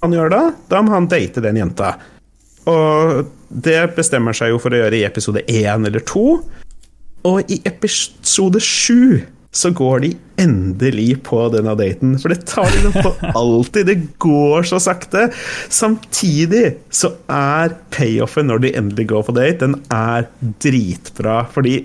[0.05, 0.43] han gjør da,
[0.73, 1.95] da må han date den jenta.
[2.71, 6.41] Og det bestemmer seg jo for å gjøre i episode én eller to.
[7.29, 9.21] Og i episode sju
[9.51, 10.11] så går de
[10.41, 12.15] endelig på denne daten.
[12.23, 13.91] For det tar de på alltid.
[13.91, 15.29] Det går så sakte.
[15.73, 20.29] Samtidig så er payoffen når de endelig går på date, den er
[20.63, 21.43] dritbra.
[21.51, 21.83] Fordi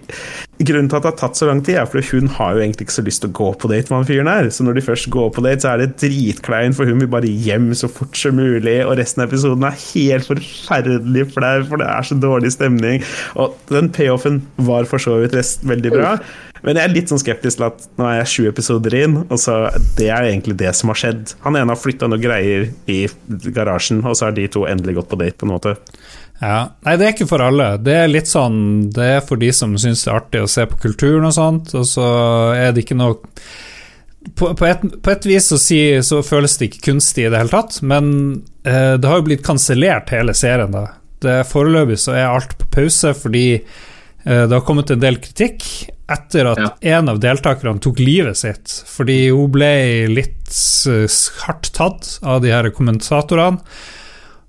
[0.56, 2.86] Grunnen til at det har tatt så lang tid, er fordi hun har jo egentlig
[2.86, 4.48] ikke så lyst til å gå på date med han fyren her.
[4.56, 7.28] Så når de først går på date, så er det dritklein, for hun vil bare
[7.28, 8.78] hjem så fort som mulig.
[8.86, 13.04] Og resten av episoden er helt forferdelig flau, for det er så dårlig stemning.
[13.36, 15.36] Og den payoffen var for så vidt
[15.68, 16.16] veldig bra.
[16.66, 19.18] Men jeg er litt sånn skeptisk til at nå er jeg sju sju episoder inn,
[19.30, 21.36] og så Det er egentlig det som har skjedd.
[21.46, 25.10] Han ene har flytta noen greier i garasjen, og så har de to endelig gått
[25.10, 25.76] på date, på en måte.
[26.42, 26.76] Ja.
[26.84, 27.78] Nei, det er ikke for alle.
[27.80, 30.66] Det er litt sånn Det er for de som syns det er artig å se
[30.68, 32.10] på kulturen og sånt, og så
[32.58, 33.22] er det ikke noe
[34.36, 37.54] på, et, på et, vis så, si, så, føles det ikke kunstig i det hele
[37.54, 38.08] tatt, men
[38.66, 40.88] eh, det har jo blitt kansellert hele serien, da.
[41.22, 45.64] Det Foreløpig så er alt på pause fordi eh, det har kommet en del kritikk
[46.12, 46.70] etter at ja.
[46.98, 49.74] en av deltakerne tok livet sitt fordi hun ble
[50.12, 50.54] litt
[50.90, 51.06] uh,
[51.46, 53.64] hardt tatt av de her kommentatorene.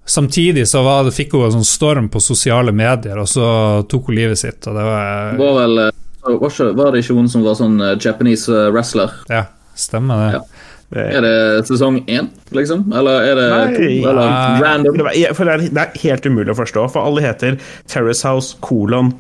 [0.07, 3.47] Samtidig så det, fikk hun en sånn storm på sosiale medier, og så
[3.91, 4.61] tok hun livet sitt.
[4.63, 8.47] Og det var, var, vel, eh, var det ikke hun som var sånn eh, Japanese
[8.55, 9.17] eh, wrestler?
[9.33, 10.29] Ja, stemmer det.
[10.37, 10.63] Ja.
[11.03, 11.35] Er det
[11.67, 12.85] sesong én, liksom?
[12.95, 14.45] Eller er det Nei, to, eller ja.
[14.63, 15.01] random?
[15.03, 17.59] Det, det er helt umulig å forstå, for alle heter
[17.91, 19.11] Terrace House kolon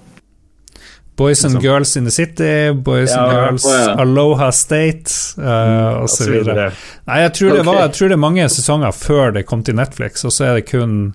[1.17, 1.71] Boys and liksom.
[1.71, 3.95] Girls in the City, Boys ja, and Girls ja.
[4.01, 6.35] Aloha State uh, osv.
[6.45, 7.65] Nei, jeg tror, okay.
[7.65, 10.59] var, jeg tror, det er mange sesonger før det kom til Netflix, og så er
[10.59, 11.15] det kun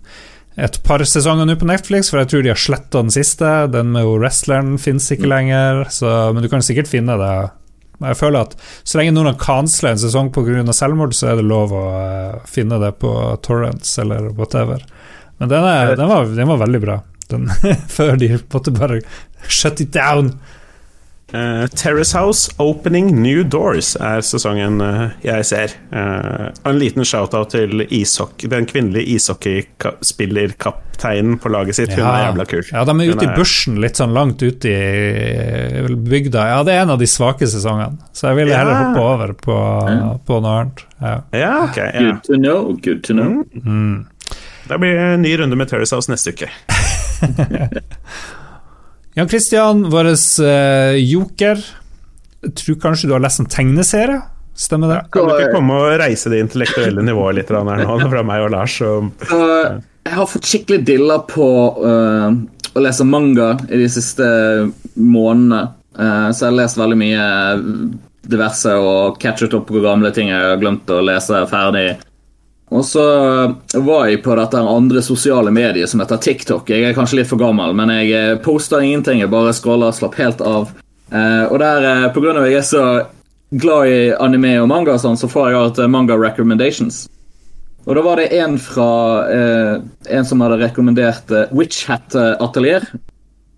[0.57, 3.51] et par sesonger nå på Netflix, for jeg tror de har sletta den siste.
[3.71, 5.33] Den med wrestleren fins ikke mm.
[5.35, 7.35] lenger, så, men du kan sikkert finne det.
[8.01, 10.65] Jeg føler at Så lenge noen har kansla en sesong pga.
[10.73, 13.13] selvmord, så er det lov å uh, finne det på
[13.45, 14.81] Torrents eller whatever.
[15.37, 16.99] Men den, er, den, var, den var veldig bra
[17.31, 17.47] den
[17.97, 18.99] før de måtte bare
[19.47, 20.35] shut it down.
[21.33, 25.71] Uh, Terrace House Opening New Doors er sesongen uh, jeg ser.
[25.93, 31.93] Uh, en liten shout-out til ishockey, den kvinnelige ishockeyspillerkapteinen på laget sitt.
[31.95, 32.65] Hun er jævla kul.
[32.73, 34.71] Ja, de er ute i bushen, litt sånn langt ute i
[35.87, 36.41] bygda.
[36.51, 39.55] Ja, det er en av de svake sesongene, så jeg ville heller hoppe over på,
[40.27, 40.83] på noe annet.
[40.99, 41.79] Ja, ja ok.
[41.79, 42.01] Ja.
[42.01, 43.47] Good to know, good to know.
[43.55, 43.63] Mm.
[43.63, 44.03] Mm.
[44.67, 46.51] Det blir en ny runde med Terrace House neste uke.
[49.17, 51.63] Jan Christian, vår uh, joker.
[52.41, 54.21] Jeg tror kanskje du har lest en tegneserie?
[54.57, 54.99] Stemmer det?
[55.01, 58.45] Ja, kan du ikke komme og reise det intellektuelle nivået litt her nå, fra meg
[58.45, 58.77] og Lars?
[58.85, 61.49] Og, uh, jeg har fått skikkelig dilla på
[61.83, 62.29] uh,
[62.71, 64.25] å lese manga i de siste
[64.95, 65.67] månedene.
[65.91, 67.23] så jeg har lest veldig mye
[68.31, 71.97] diverse og catchet opp på gamle ting jeg har glemt å lese ferdig.
[72.71, 73.03] Og så
[73.83, 76.69] var jeg på dette andre sosiale mediet som heter TikTok.
[76.71, 79.19] Jeg er kanskje litt for gammel, men jeg eh, poster ingenting.
[79.19, 80.69] Jeg bare scroller og slapper helt av.
[81.11, 82.85] Eh, og der, eh, på grunn av at jeg er så
[83.51, 87.03] glad i anime og manga, sånn, så får jeg alt manga recommendations.
[87.83, 88.89] Og da var det en fra
[89.33, 89.75] eh,
[90.15, 92.85] En som hadde rekommendert eh, Witch Hat Atelier.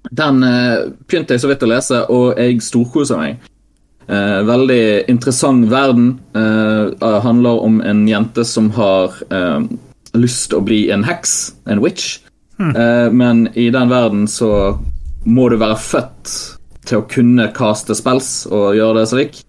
[0.09, 3.49] Den eh, begynte jeg så vidt å lese, og jeg storkoser meg.
[4.07, 6.19] Eh, veldig interessant verden.
[6.35, 9.61] Eh, handler om en jente som har eh,
[10.13, 12.17] lyst til å bli en heks, en witch.
[12.57, 12.75] Hmm.
[12.75, 14.77] Eh, men i den verden så
[15.23, 16.35] må du være født
[16.83, 19.41] til å kunne kaste spells og gjøre det slik.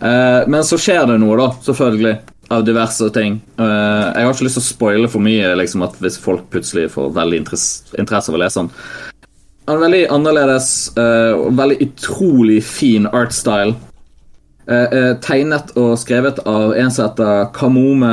[0.00, 2.16] Eh, men så skjer det noe, da, selvfølgelig,
[2.50, 3.38] av diverse ting.
[3.60, 6.88] Eh, jeg har ikke lyst til å spoile for mye liksom, at hvis folk plutselig
[6.96, 8.74] får veldig interesse, interesse av å lese den.
[9.70, 10.66] Veldig annerledes
[10.98, 13.76] og veldig utrolig fin artstyle.
[14.70, 18.10] Eh, eh, tegnet og skrevet av en som heter Kamome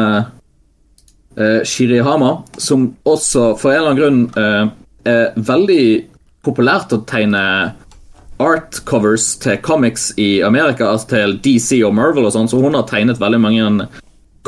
[1.37, 4.71] eh, Shirihama, som også for en eller annen grunn
[5.07, 5.83] er veldig
[6.43, 7.43] populært å tegne
[8.41, 12.75] art covers til comics i Amerika, altså til DC og Marvel og sånn, så hun
[12.77, 13.87] har tegnet veldig mange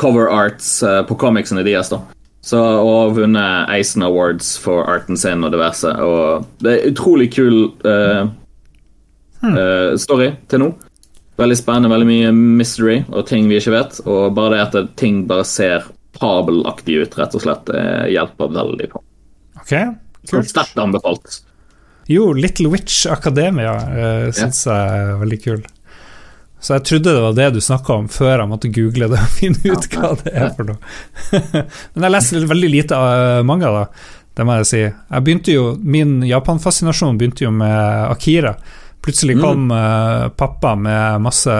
[0.00, 1.92] cover arts på comicsene deres.
[1.94, 2.02] da.
[2.42, 5.90] Så, og vunnet Eisen Awards for arten sin og diverse.
[5.92, 8.30] Og det er utrolig kul uh,
[9.44, 10.70] uh, story til nå.
[11.38, 14.00] Veldig spennende, veldig mye mystery og ting vi ikke vet.
[14.06, 15.86] Og bare det at ting bare ser
[16.20, 17.70] fabelaktig ut, rett og slett,
[18.10, 19.04] hjelper veldig på.
[19.60, 19.72] Ok,
[20.28, 20.50] kult.
[20.50, 21.40] Sterkt anbefalt.
[22.10, 24.80] Jo, Little Witch Academia uh, syns yeah.
[24.80, 25.60] jeg er veldig kul.
[26.60, 29.36] Så jeg trodde det var det du snakka om før jeg måtte google det og
[29.38, 30.80] finne ut hva det er for noe.
[31.94, 33.84] Men jeg leser veldig lite av manga, da.
[34.36, 34.82] Det må jeg si.
[34.82, 38.54] Jeg begynte jo, Min Japan-fascinasjon begynte jo med Akira.
[39.00, 39.42] Plutselig mm.
[39.44, 40.34] kom mm.
[40.36, 41.54] pappa med masse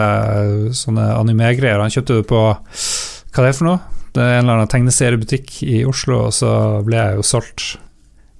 [0.77, 1.81] sånne animegreier.
[1.81, 3.79] Han kjøpte det på Hva det er for noe?
[4.11, 6.51] Det er en eller annen tegneseriebutikk i Oslo, og så
[6.83, 7.67] ble jeg jo solgt.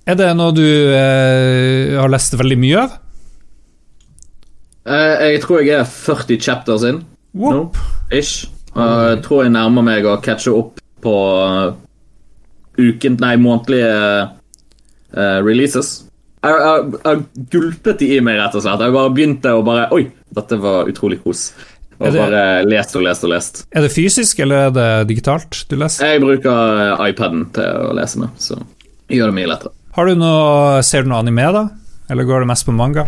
[0.09, 2.97] Er det noe du eh, har lest veldig mye av?
[4.91, 7.03] Eh, jeg tror jeg er 40 chapters in
[7.37, 7.69] nå,
[8.11, 8.49] ish.
[8.75, 11.73] Uh, jeg tror jeg nærmer meg å catche opp på uh,
[12.79, 13.91] uken, nei, månedlige
[15.15, 16.01] uh, releases.
[16.41, 16.57] Jeg
[17.05, 17.19] har
[17.53, 18.81] gulpet de i meg, rett og slett.
[18.81, 21.51] Jeg bare begynte å bare Oi, dette var utrolig kos.
[22.01, 23.61] Og det, bare lest og lest og lest.
[23.77, 26.15] Er det fysisk, eller er det digitalt du leser?
[26.15, 29.76] Jeg bruker eh, iPaden til å lese med, så jeg gjør det mye lettere.
[29.93, 31.63] Har du noe, Ser du noe anime, da?
[32.09, 33.05] Eller går det mest på manga?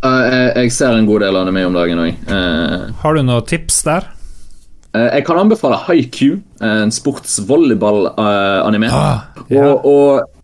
[0.00, 2.22] jeg, jeg ser en god del anime om dagen òg.
[2.30, 4.06] Uh, Har du noen tips der?
[4.94, 8.88] uh, jeg kan anbefale Haiku, en sportsvolleyball-anime.
[8.94, 9.66] Ah, yeah.
[9.66, 10.39] Og, og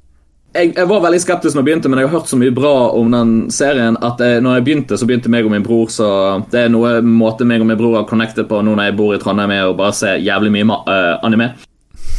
[0.57, 2.75] jeg, jeg var veldig skeptisk når jeg begynte, men jeg har hørt så mye bra
[2.97, 6.09] om den serien at jeg, når jeg begynte, så begynte meg og min bror, så
[6.53, 9.15] det er noe måte meg og min bror har connectet på nå når jeg bor
[9.15, 11.53] i Trondheim, er å bare se jævlig mye eh, anime.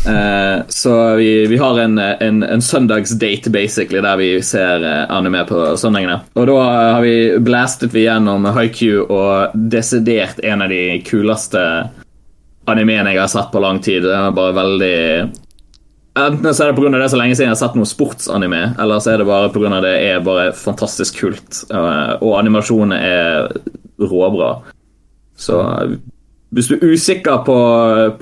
[0.07, 5.41] Uh, så vi, vi har en, en, en søndagsdate, basically, der vi ser eh, anime
[5.49, 6.21] på søndagene.
[6.37, 6.59] Og da
[6.93, 11.63] har vi blastet vi gjennom Haiku og desidert en av de kuleste
[12.67, 14.05] animeene jeg har sett på lang tid.
[14.05, 14.95] Det er bare veldig
[16.17, 16.89] Enten så er det pga.
[16.95, 19.53] det er så lenge siden jeg har sett noe sportsanime, eller så er det bare
[19.53, 19.79] pga.
[19.85, 21.63] det er bare fantastisk kult.
[21.69, 23.49] eh, Og animasjonen er
[24.01, 24.53] råbra.
[25.37, 25.97] Så eh,
[26.55, 27.55] hvis du er usikker på,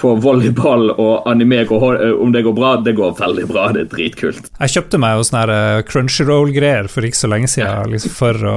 [0.02, 3.68] på volleyball og anime, om det går bra, det går veldig bra.
[3.76, 4.48] Det er dritkult.
[4.58, 8.56] Jeg kjøpte meg jo sånne eh, Crunchyroll-greier for ikke så lenge siden, liksom for å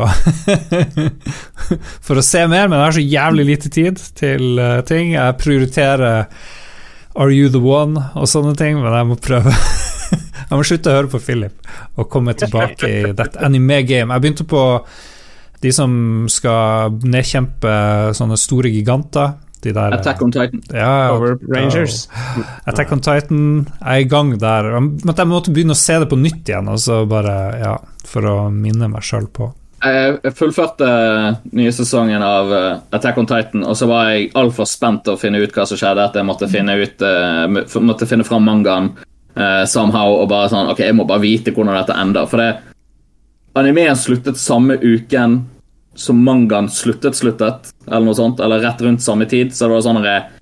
[2.06, 5.12] For å se mer, men jeg har så jævlig lite tid til eh, ting.
[5.18, 6.26] Jeg prioriterer
[7.18, 9.52] Are You The One og sånne ting, men jeg må prøve.
[10.48, 14.14] jeg må slutte å høre på Philip og komme tilbake i that anime game.
[14.14, 14.62] Jeg begynte på
[15.64, 15.92] de som
[16.30, 17.74] skal nedkjempe
[18.14, 19.34] sånne store giganter.
[19.58, 20.60] De der, Attack on Titan.
[20.70, 22.04] ja, Power Rangers.
[22.62, 24.68] Attack on Titan jeg er i gang der.
[24.78, 27.72] Men jeg måtte begynne å se det på nytt igjen, og bare, ja,
[28.06, 29.50] for å minne meg sjøl på.
[29.78, 30.86] Jeg fullførte
[31.54, 35.20] nye sesongen av eh, Attack on Titan, og så var jeg altfor spent til å
[35.20, 36.06] finne ut hva som skjedde.
[36.08, 37.44] At jeg måtte finne ut eh,
[37.86, 38.90] Måtte finne fram mangaen
[39.38, 42.26] uh, somehow, og bare sånn Ok, jeg må bare vite hvordan dette ender.
[42.30, 42.50] For det
[43.58, 45.38] Animeen sluttet samme uken
[45.98, 48.42] som mangaen sluttet, sluttet, eller noe sånt.
[48.42, 49.54] Eller rett rundt samme tid.
[49.54, 50.34] Så det var sånn at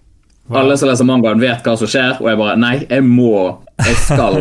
[0.57, 3.37] Alle som leser mangaen, vet hva som skjer, og jeg bare Nei, jeg må
[3.85, 4.41] Jeg skal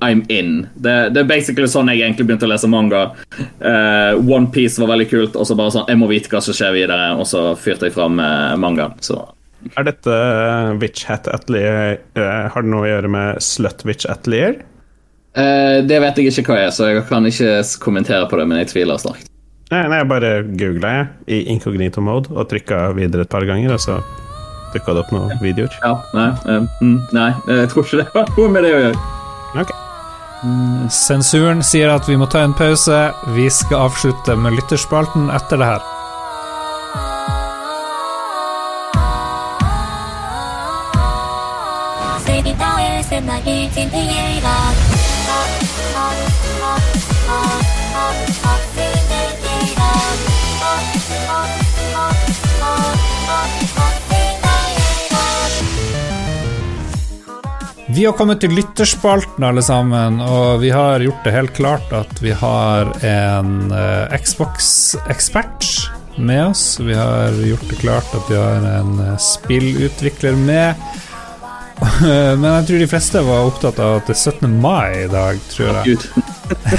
[0.00, 0.68] I'm in.
[0.74, 3.02] Det, det er basically sånn jeg egentlig begynte å lese manga.
[3.60, 6.56] Uh, One Piece var veldig kult, og så bare sånn Jeg må vite hva som
[6.56, 8.96] skjer videre, og så fyrte jeg fram uh, mangaen.
[9.04, 9.18] Så
[9.76, 14.08] Er dette eh, Witch Hat Atelier eh, Har det noe å gjøre med Slut Witch
[14.08, 14.62] Atelier?
[15.36, 18.62] uh, Det vet jeg ikke hva er, så jeg kan ikke kommentere på det, men
[18.62, 19.28] jeg tviler sterkt.
[19.70, 23.76] Nei, nei, jeg bare googla jeg i incognito mode og trykka videre et par ganger,
[23.76, 24.00] og så
[24.74, 25.76] dukka det opp noen videoer.
[25.84, 29.06] Ja, nei, eh, mm, nei, jeg tror ikke det har noe med det å gjøre.
[29.60, 29.70] Ok.
[30.90, 33.00] Sensuren sier at vi må ta en pause.
[33.36, 35.88] Vi skal avslutte med lytterspalten etter det her.
[43.10, 44.69] 随
[58.00, 62.20] Vi har kommet til lytterspalten, alle sammen, og vi har gjort det helt klart at
[62.24, 65.66] vi har en eh, Xbox-ekspert
[66.16, 66.62] med oss.
[66.80, 70.80] Vi har gjort det klart at vi har en eh, spillutvikler med.
[72.40, 74.56] Men jeg tror de fleste var opptatt av at det er 17.
[74.64, 76.00] mai i dag, tror jeg.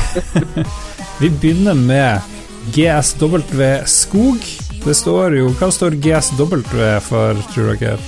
[1.21, 2.33] Vi begynner med
[2.73, 4.49] GSW Skog.
[4.81, 6.65] Det står jo Hva står GSW
[7.11, 8.01] for, tror dere?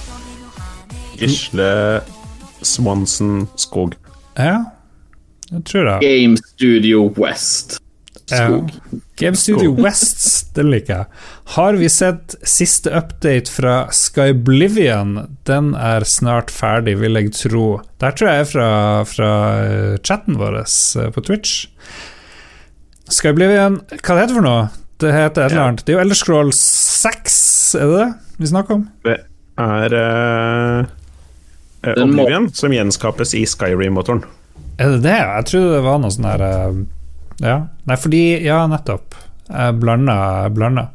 [1.22, 1.70] Gisle
[2.68, 3.96] Swanson Skog.
[4.40, 4.60] Ja,
[5.52, 5.98] jeg tror det.
[6.04, 7.80] Game Studio West.
[8.26, 8.72] Skog.
[8.74, 9.00] Ja.
[9.20, 11.24] Game Studio West, det liker jeg.
[11.56, 15.18] Har vi sett siste update fra Skyblivion?
[15.48, 17.68] Den er snart ferdig, vil jeg tro.
[18.02, 18.70] Der tror jeg er fra,
[19.08, 19.34] fra
[19.68, 21.68] eh, chatten vår eh, på Twitch.
[23.12, 24.66] Skyblivion, hva det heter for noe?
[25.04, 25.86] Det heter et eller annet.
[25.86, 27.40] Det er jo Elderscroll 6,
[27.78, 28.86] er det det vi snakker om?
[29.06, 29.18] Det
[29.62, 30.92] er uh,
[31.84, 34.24] Den må- som gjenskapes i Skyrim-motoren.
[34.80, 35.18] Er det det?
[35.20, 36.84] Jeg trodde det var noe sånn her eh,
[37.44, 37.58] Ja.
[37.86, 39.16] Nei, fordi Ja, nettopp.
[39.50, 40.88] Jeg blanda, blanda.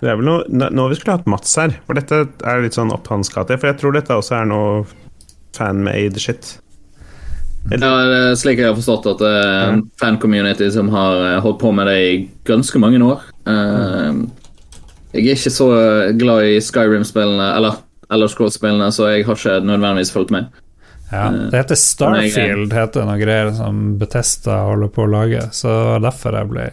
[0.00, 2.92] Det er vel noe Nå vi skulle hatt Mats her, for dette er litt sånn
[2.94, 3.58] opp hans gate.
[3.58, 4.84] For jeg tror dette også er noe
[5.58, 6.58] fan-made shit.
[7.70, 11.40] Ja, det er slik jeg har forstått at det er en fan-community som har eh,
[11.44, 13.20] holdt på med det i ganske mange år.
[13.50, 14.22] Eh,
[15.18, 15.68] jeg er ikke så
[16.16, 17.82] glad i Skyrim-spillene, eller
[18.12, 20.48] Elder Scrolls-spillene, så jeg har ikke nødvendigvis fulgt med.
[21.12, 26.36] Ja, det heter Starfield, heter noe greier som Betesta holder på å lage, så derfor
[26.36, 26.66] jeg ble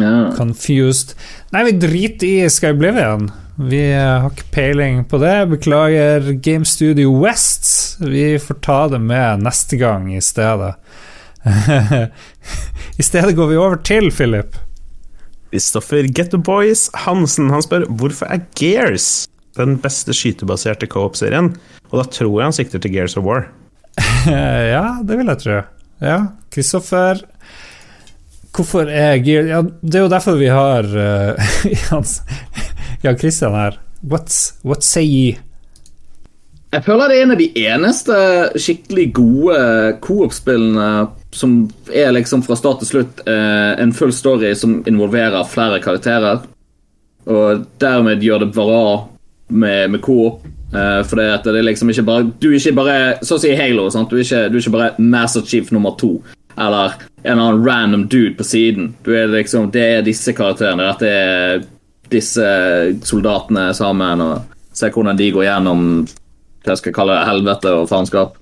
[0.00, 0.30] Ja.
[0.36, 1.14] confused.
[1.52, 3.30] Nei, vi driter i Skyblivion.
[3.56, 5.48] Vi har ikke peiling på det.
[5.48, 7.96] Beklager Game Studio West.
[8.00, 10.74] Vi får ta det med neste gang i stedet.
[12.98, 14.56] I stedet går vi over til Philip.
[15.52, 19.26] Kristoffer Getto Boys Hansen han spør hvorfor er Gears
[19.58, 21.52] den beste skytebaserte co-op-serien.
[21.90, 23.48] Og da tror jeg han sikter til Gears of War.
[24.74, 25.62] ja, det vil jeg tro.
[26.04, 26.18] Ja,
[26.52, 27.22] Kristoffer.
[28.56, 32.12] Hvorfor er Gear ja, Det er jo derfor vi har uh,
[33.04, 33.80] Jan Christian her.
[34.04, 35.36] What's, what say ye?
[36.72, 38.16] Jeg føler det er en av de eneste
[38.60, 39.58] skikkelig gode
[40.04, 40.88] co-op-spillene
[41.32, 41.54] som
[41.94, 46.42] er liksom fra start til slutt uh, en full story som involverer flere karakterer.
[47.26, 48.82] Og dermed gjør det bra
[49.48, 50.44] med, med co-op.
[50.72, 53.58] Eh, for det, det er liksom ikke bare Du er ikke bare Sånn som i
[53.58, 53.86] Halo.
[53.94, 54.10] Sant?
[54.10, 56.16] Du, er ikke, du er ikke bare Master Chief nummer to.
[56.56, 58.94] Eller en annen random dude på siden.
[59.04, 60.88] Du er liksom, det er disse karakterene.
[60.88, 61.66] Dette er
[62.12, 62.48] disse
[63.06, 64.24] soldatene sammen.
[64.24, 65.86] Og se hvordan de går gjennom
[66.66, 68.34] hva jeg skal kalle det, helvete og faenskap.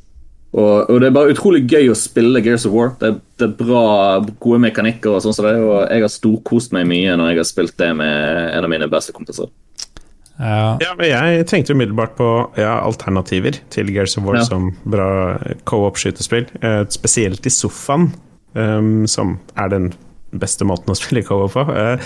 [0.54, 2.92] Og, og, det er bare utrolig gøy å spille Gears of War.
[3.00, 3.10] Det,
[3.40, 3.84] det er bra,
[4.38, 7.48] gode mekanikker og sånn som det, og jeg har storkost meg mye når jeg har
[7.48, 9.50] spilt det med en av mine beste kompiser.
[10.38, 10.74] Ja.
[10.82, 12.28] ja men jeg tenkte umiddelbart på
[12.58, 14.46] ja, alternativer til Gears of War ja.
[14.48, 15.08] som bra
[15.68, 16.48] co-op-skytespill.
[16.60, 18.10] Eh, spesielt i sofaen,
[18.58, 19.92] um, som er den
[20.34, 21.66] beste måten å spille co-op på.
[21.70, 22.02] Uh,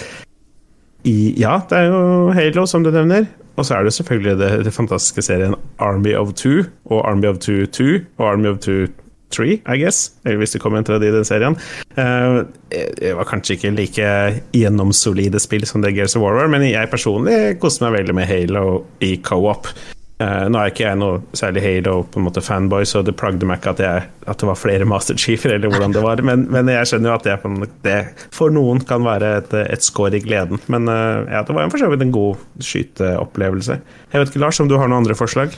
[1.09, 3.29] i, ja, det er jo Halo, som du nevner.
[3.59, 7.41] Og så er det selvfølgelig det, det fantastiske serien Army of Two og Army of
[7.43, 7.89] Two 2
[8.21, 8.87] og Army of Two
[9.35, 11.59] 3, I guess, eller hvis det kom en tredje i den serien.
[11.99, 14.09] Uh, det var kanskje ikke like
[14.57, 18.29] gjennomsolide spill som det Gears of War var, men jeg personlig koste meg veldig med
[18.31, 18.67] Halo
[19.05, 19.71] i co-op.
[20.19, 23.47] Uh, nå er ikke jeg noe særlig Halo på en måte fanboy, så det plagde
[23.47, 26.49] meg ikke at, jeg, at det var flere Master Chiefer, eller hvordan det var, men,
[26.51, 27.99] men jeg skjønner jo at det, det,
[28.35, 30.59] for noen kan være et, et skår i gleden.
[30.67, 33.79] Men uh, ja, det var for så vidt en god skyteopplevelse.
[34.11, 35.55] Jeg vet ikke, Lars, om du har noen andre forslag?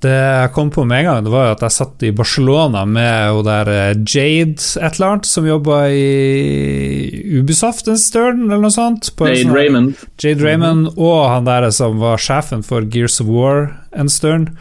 [0.00, 2.86] Det jeg kom på med en gang, det var jo at jeg satt i Barcelona
[2.88, 8.64] med hun der eh, Jade et eller annet, som jobba i Ubisoft en stund, eller
[8.64, 9.10] noe sånt.
[9.20, 10.06] Jade sånn, Raymond.
[10.16, 11.02] Jade Raymond mm -hmm.
[11.04, 14.56] Og han der som var sjefen for Gears of War en stund.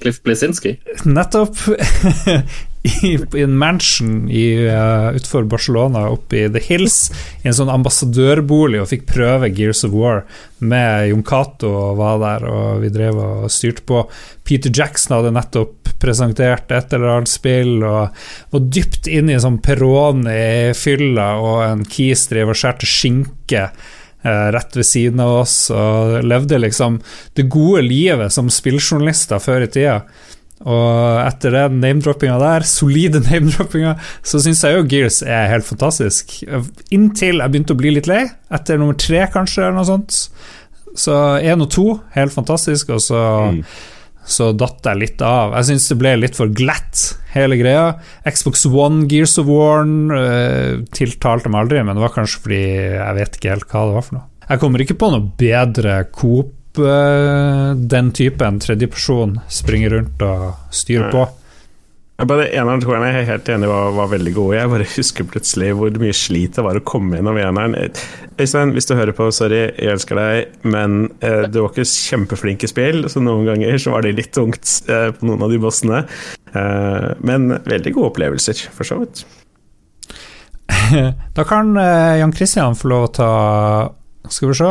[0.00, 0.76] Cliff Blesinski.
[1.04, 1.56] Nettopp.
[2.84, 7.08] I, en mansion uh, utenfor Barcelona, oppe i The Hills,
[7.40, 10.26] i en sånn ambassadørbolig, og fikk prøve Gears of War
[10.60, 14.04] med Jon Cato og var der, og vi drev og styrte på.
[14.44, 18.12] Peter Jackson hadde nettopp presentert et eller annet spill, og
[18.52, 24.46] var dypt inne i en sånn Peroni-fylla, og en Keys drev og skjærte skinke eh,
[24.52, 27.00] rett ved siden av oss, og levde liksom
[27.32, 30.02] det gode livet som spilljournalister før i tida.
[30.62, 36.36] Og etter den name-droppinga der, solide name-droppinga, så syns jeg jo Gears er helt fantastisk.
[36.94, 38.22] Inntil jeg begynte å bli litt lei,
[38.54, 40.20] etter nummer tre kanskje, eller noe sånt.
[40.94, 43.20] Så én og to, helt fantastisk, og så,
[43.50, 43.60] mm.
[44.36, 45.56] så datt jeg litt av.
[45.58, 47.02] Jeg syns det ble litt for glatt,
[47.34, 47.96] hele greia.
[48.22, 52.62] Xbox One, Gears of War uh, tiltalte meg aldri, men det var kanskje fordi
[52.94, 54.28] jeg vet ikke helt hva det var for noe.
[54.44, 61.24] Jeg kommer ikke på noe bedre Coop den typen tredjeperson springer rundt og styrer på.
[62.22, 64.52] Bare Eneren tror jeg er helt enig var, var veldig god.
[64.54, 67.74] Jeg bare husker plutselig hvor mye slit det var å komme innom eneren.
[68.38, 72.62] Øystein, hvis du hører på, sorry, jeg elsker deg, men eh, du var ikke kjempeflink
[72.62, 75.60] i spill, så noen ganger så var det litt tungt eh, på noen av de
[75.62, 76.04] bossene.
[76.54, 79.26] Eh, men veldig gode opplevelser, for så vidt.
[81.36, 83.32] da kan eh, Jan Christian få lov å ta
[84.32, 84.70] Skal vi se,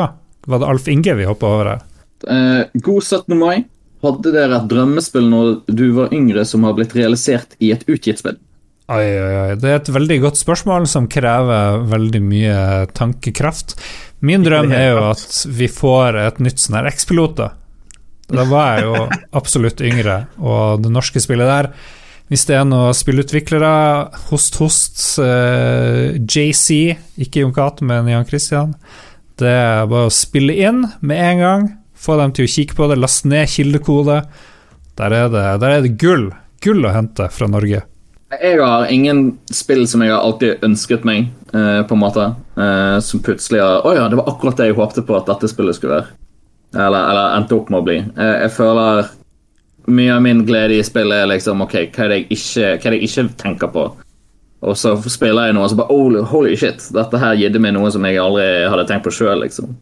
[0.50, 1.84] var det Alf Inge vi hoppa over her?
[2.28, 3.38] Eh, god 17.
[3.40, 3.66] mai.
[4.04, 8.20] Hadde dere et drømmespill når du var yngre som har blitt realisert i et utgitt
[8.20, 8.40] spill?
[8.92, 9.52] Oi, oi, oi.
[9.56, 12.58] Det er et veldig godt spørsmål som krever veldig mye
[12.92, 13.78] tankekraft.
[14.24, 17.56] Min drøm er jo at vi får et nytt sånn her X-piloter.
[18.34, 19.06] Da var jeg jo
[19.40, 21.70] absolutt yngre, og det norske spillet der
[22.32, 23.72] Hvis det er noen spillutviklere,
[24.30, 28.72] host, host, eh, JC, ikke Jon Cato, men Jan Christian
[29.40, 31.68] Det er bare å spille inn med en gang
[32.04, 34.22] få dem til å kikke på det, last ned kildekode.
[35.00, 36.30] Der er det, der er det gull.
[36.64, 37.84] Gull å hente fra Norge.
[38.34, 42.36] Jeg har ingen spill som jeg har alltid ønsket meg, eh, på en måte.
[42.58, 45.50] Eh, som plutselig har Å ja, det var akkurat det jeg håpte på at dette
[45.52, 46.08] spillet skulle være.
[46.74, 47.98] Eller, eller endte opp med å bli.
[48.02, 49.12] Eh, jeg føler
[49.86, 52.88] mye av min glede i spillet er liksom OK, hva er det jeg ikke, hva
[52.88, 53.86] er det jeg ikke tenker på?
[54.64, 57.76] Og så spiller jeg noe, og så bare oh, Holy shit, dette her gidder meg
[57.76, 59.76] noe som jeg aldri hadde tenkt på sjøl, liksom.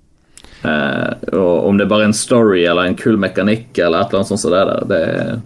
[0.61, 4.21] Uh, og om det er bare en story eller en kul mekanikk eller et eller
[4.21, 5.39] annet sånt som det der, det er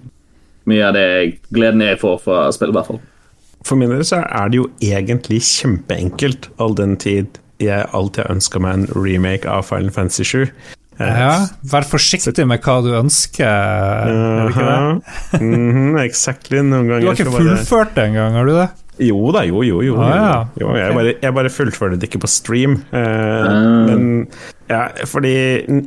[0.68, 1.10] mye av det
[1.56, 3.02] gleden jeg får fra spillet, i hvert fall.
[3.66, 8.34] For min del så er det jo egentlig kjempeenkelt, all den tid jeg alltid har
[8.36, 10.50] ønska meg en remake av Final Fantasy 7.
[10.96, 11.32] Uh, ja,
[11.72, 15.42] vær forsiktig med hva du ønsker, er ikke det?
[15.42, 16.60] mm -hmm, exactly.
[16.60, 18.70] Noen ganger Du har ikke fullført det engang, har du det?
[19.02, 19.82] Jo da, jo, jo.
[19.84, 20.36] jo, ah, ja.
[20.62, 20.70] jo.
[20.78, 22.78] Jeg, bare, jeg bare fullførte det ikke på stream.
[22.96, 23.90] Eh, mm.
[23.90, 24.06] Men
[24.70, 25.36] ja, fordi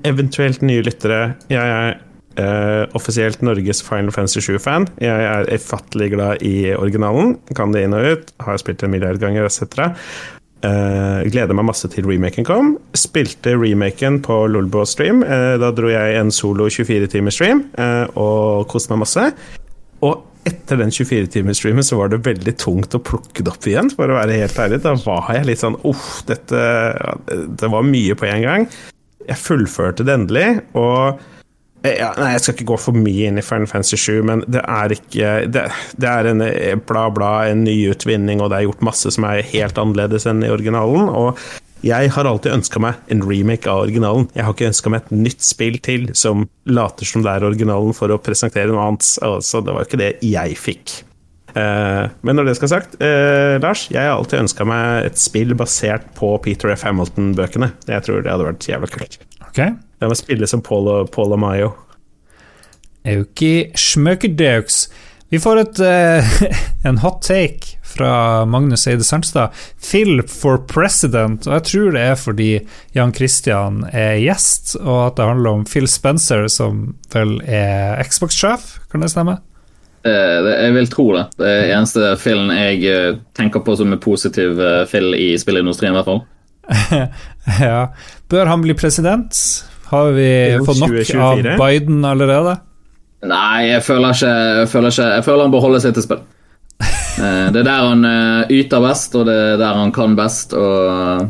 [0.06, 1.97] eventuelt nye lyttere Jeg er
[2.39, 4.89] eh, offisielt Norges Final Fantasy 7-fan.
[5.02, 7.39] Jeg er ufattelig glad i originalen.
[7.56, 8.35] Kan det inn og ut.
[8.44, 9.89] Har spilt en milliard ganger etc.
[10.59, 12.72] Uh, gleder meg masse til remaken kom.
[12.98, 15.22] Spilte remaken på Lolbo stream.
[15.22, 19.28] Uh, da dro jeg en solo 24-timers-stream uh, og koste meg masse.
[20.06, 24.08] Og etter den 24-timersstreamen så var det veldig tungt å plukke det opp igjen, for
[24.08, 24.82] å være helt ærlig.
[24.84, 26.62] Da var jeg litt sånn uff, dette
[27.60, 28.68] Det var mye på en gang.
[29.28, 30.46] Jeg fullførte det endelig,
[30.78, 31.20] og
[31.86, 34.64] ja, nei, Jeg skal ikke gå for mye inn i Final Fantasy 7, men det
[34.64, 36.42] er ikke Det, det er en
[36.88, 40.50] bla, bla, en nyutvinning, og det er gjort masse som er helt annerledes enn i
[40.50, 41.06] originalen.
[41.12, 41.38] Og
[41.86, 44.26] jeg har alltid ønska meg en remake av originalen.
[44.34, 47.94] Jeg har ikke ønska meg et nytt spill til som later som det er originalen
[47.96, 49.10] for å presentere noe annet.
[49.24, 50.96] Altså, det var ikke det jeg fikk.
[51.55, 55.55] Uh, men når det skal sagt, uh, Lars, jeg har alltid ønska meg et spill
[55.59, 56.84] basert på Peter F.
[56.86, 57.72] Hamilton-bøkene.
[57.88, 59.20] Jeg tror det hadde vært jævla kult.
[59.48, 59.74] Okay.
[59.98, 61.72] Det må spille som Paul og, Paul og Mayo.
[63.09, 64.86] Auki Schmøkedeux.
[65.28, 66.42] Vi får et, uh,
[66.88, 69.52] en hot take fra Magnus Eide Sandstad.
[69.90, 71.46] Phil for president.
[71.46, 72.48] Og jeg tror det er fordi
[72.96, 78.78] Jan Christian er gjest, og at det handler om Phil Spencer, som vel er Xbox-sjef.
[78.92, 79.38] Kan det stemme?
[80.06, 81.24] Eh, jeg vil tro det.
[81.40, 85.98] Det er eneste Philen jeg eh, tenker på som er positiv Phil i spillindustrien, i
[85.98, 86.22] hvert fall.
[87.68, 87.82] ja.
[88.30, 89.42] Bør han bli president?
[89.88, 90.30] Har vi
[90.60, 91.20] fått nok 2024?
[91.24, 92.59] av Biden allerede?
[93.27, 96.24] Nei, jeg føler ikke Jeg føler, ikke, jeg føler han bør holde seg til spill.
[97.19, 100.53] Eh, det er der han eh, yter best, og det er der han kan best.
[100.55, 101.24] Og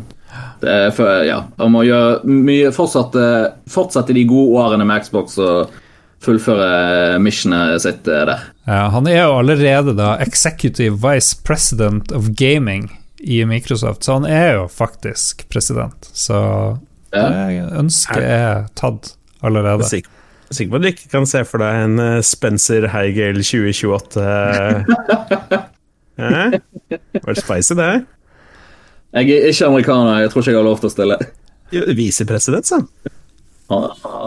[0.60, 3.22] det er for, ja, Han må gjøre mye fortsette,
[3.72, 5.72] fortsette de gode årene med Xbox og
[6.20, 8.34] fullføre missionet sitt der.
[8.66, 14.26] Ja, han er jo allerede da executive vice president of gaming i Microsoft, så han
[14.28, 16.10] er jo faktisk president.
[16.12, 16.36] Så
[17.14, 17.24] det
[17.78, 19.88] ønsket er tatt allerede.
[20.48, 24.22] Sikker Sikker på at du ikke kan se for deg en uh, Spencer Heigel 2028
[26.18, 26.56] eh?
[26.88, 27.90] Var det spicy, det?
[29.12, 31.16] Jeg er ikke amerikaner, jeg tror ikke jeg har lov til å stille.
[31.96, 32.80] Visepresident, sa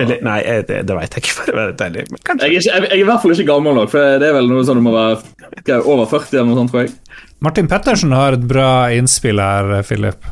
[0.01, 2.05] Eller, nei, det, det veit jeg ikke, for å være ærlig.
[2.05, 4.49] Jeg, er ikke, jeg, er i hvert fall ikke gammel nok, for det er vel
[4.49, 6.93] noe sånn du må være over 40 eller noe sånt, tror jeg.
[7.41, 10.29] Martin Pettersen har et bra innspill her, Philip.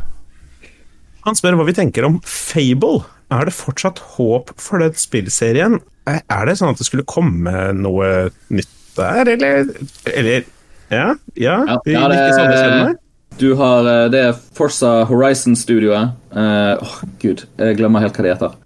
[1.25, 3.01] Han spør hva vi tenker om Fable.
[3.29, 5.79] Er det fortsatt håp for den spillserien?
[6.09, 9.69] Er det sånn at det skulle komme noe nytt der, eller,
[10.09, 10.47] eller
[10.89, 11.13] Ja?
[11.37, 12.95] ja, ja, ja det,
[13.39, 16.15] du har eh, Det er Forsa Horizon-studioet.
[16.33, 18.57] Åh, uh, oh, gud, jeg glemmer helt hva det heter.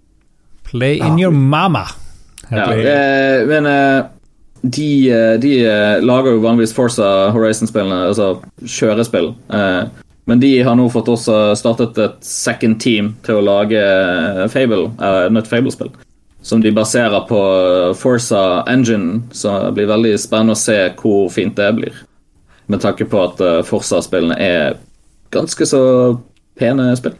[0.64, 1.84] Play in your mama.
[2.50, 4.08] Ja, uh, men uh,
[4.64, 4.88] de,
[5.40, 5.52] de
[6.00, 9.34] lager jo vanligvis Forsa Horizon-spillene, altså kjørespill.
[9.52, 9.84] Uh,
[10.24, 13.80] men de har nå fått også startet et second team til å lage
[14.52, 15.92] Fable, et nytt Fable-spill.
[16.44, 17.40] Som de baserer på
[17.96, 22.02] Forsa Engine, så det blir veldig spennende å se hvor fint det blir.
[22.68, 24.78] Med tanke på at eh, Forsa-spillene er
[25.32, 25.82] ganske så
[26.60, 27.16] pene spill.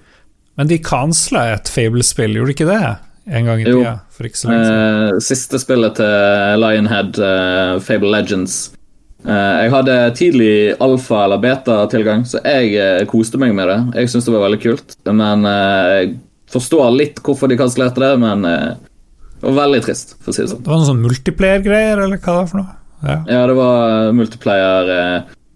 [0.57, 2.95] Men de kansla et Fable-spill, gjorde de ikke det?
[3.25, 5.13] En gang i tida, for ikke så lenge siden.
[5.17, 8.84] Eh, siste spillet til Lionhead, eh, Fable Legends, Eh,
[9.25, 13.79] jeg hadde tidlig alfa- eller beta-tilgang, så jeg eh, koste meg med det.
[14.01, 14.97] Jeg syns det var veldig kult.
[15.11, 16.11] Men eh, jeg
[16.53, 20.51] forstår litt hvorfor de kansellerte det, men det var veldig trist, for å si det
[20.53, 20.61] sånn.
[20.63, 22.77] Det var noen sånn multiplayer-greier, eller hva det var for noe?
[23.05, 23.17] Ja.
[23.29, 24.93] ja, det var multiplayer.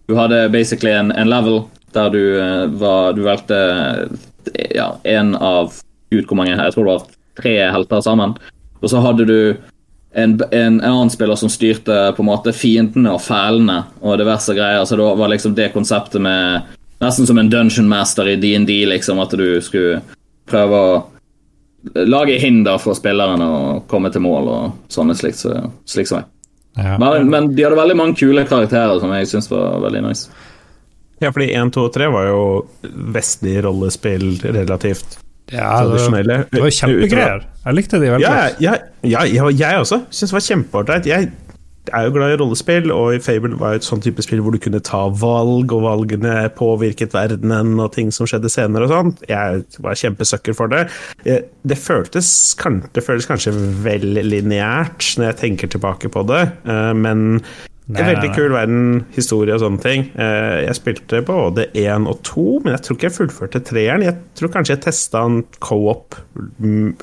[0.08, 1.62] Du hadde basically en, en level
[1.96, 2.20] der du
[2.76, 3.56] var Du valgte
[4.74, 5.72] ja, en av
[6.10, 7.06] Gud, hvor mange Jeg tror det var
[7.38, 8.34] tre helter sammen.
[8.82, 9.38] Og så hadde du
[10.14, 14.84] en, en, annen spiller som styrte på en måte fiendene og fælene og diverse greier.
[14.88, 19.20] Så det var liksom det konseptet med Nesten som en dungeon master i DND, liksom,
[19.22, 20.00] at du skulle
[20.50, 20.96] prøve å
[21.94, 25.38] lage hinder for spillerne og komme til mål og sånne slikt.
[25.44, 25.52] Så,
[25.86, 26.26] slik som jeg.
[26.74, 26.96] Ja.
[26.98, 30.26] Men, men, de hadde veldig mange kule karakterer som jeg syns var veldig nice.
[31.22, 32.42] Ja, fordi 1, 2 og 3 var jo
[33.14, 37.44] vestlig rollespill relativt det, var, det var kjempegreier.
[37.64, 38.62] Jeg likte de veldig godt.
[38.64, 40.02] Ja, ja, ja, jeg også.
[40.10, 41.12] Syns det var kjempeartig.
[41.12, 41.30] Jeg
[41.92, 44.60] er jo glad i rollespill, og i Fable var et sånn type spill hvor du
[44.62, 49.14] kunne ta valg, og valgene påvirket verdenen og ting som skjedde senere og sånn.
[49.30, 50.86] Jeg var kjempesucker for det.
[51.24, 52.30] Det føltes,
[52.94, 53.54] det føltes kanskje
[53.84, 57.40] vel lineært når jeg tenker tilbake på det, eh, men
[57.88, 60.02] Nei, en veldig kul verden, historie og sånne ting.
[60.20, 64.04] Eh, jeg spilte både én og to, men jeg tror ikke jeg fullførte treeren.
[64.04, 67.00] Jeg tror kanskje jeg testa en co-op-greie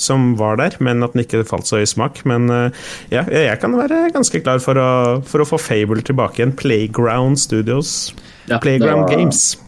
[0.00, 2.24] som var der, men at den ikke falt så i smak.
[2.24, 2.72] Men eh,
[3.12, 6.56] ja, jeg kan være ganske klar for å, for å få Fable tilbake igjen.
[6.56, 8.16] Playground Studios.
[8.48, 9.12] Ja, Playground var...
[9.12, 9.60] Games.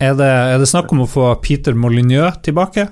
[0.00, 2.88] Er det, er det, snakk om å få Peter Molyneux tilbake?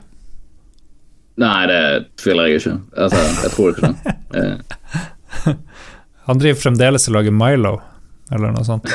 [1.41, 2.77] Nei, det tviler jeg ikke.
[3.01, 3.17] Altså,
[3.47, 3.97] jeg tror ikke det.
[6.29, 7.77] Han driver fremdeles og lager Milo,
[8.33, 8.91] eller noe sånt.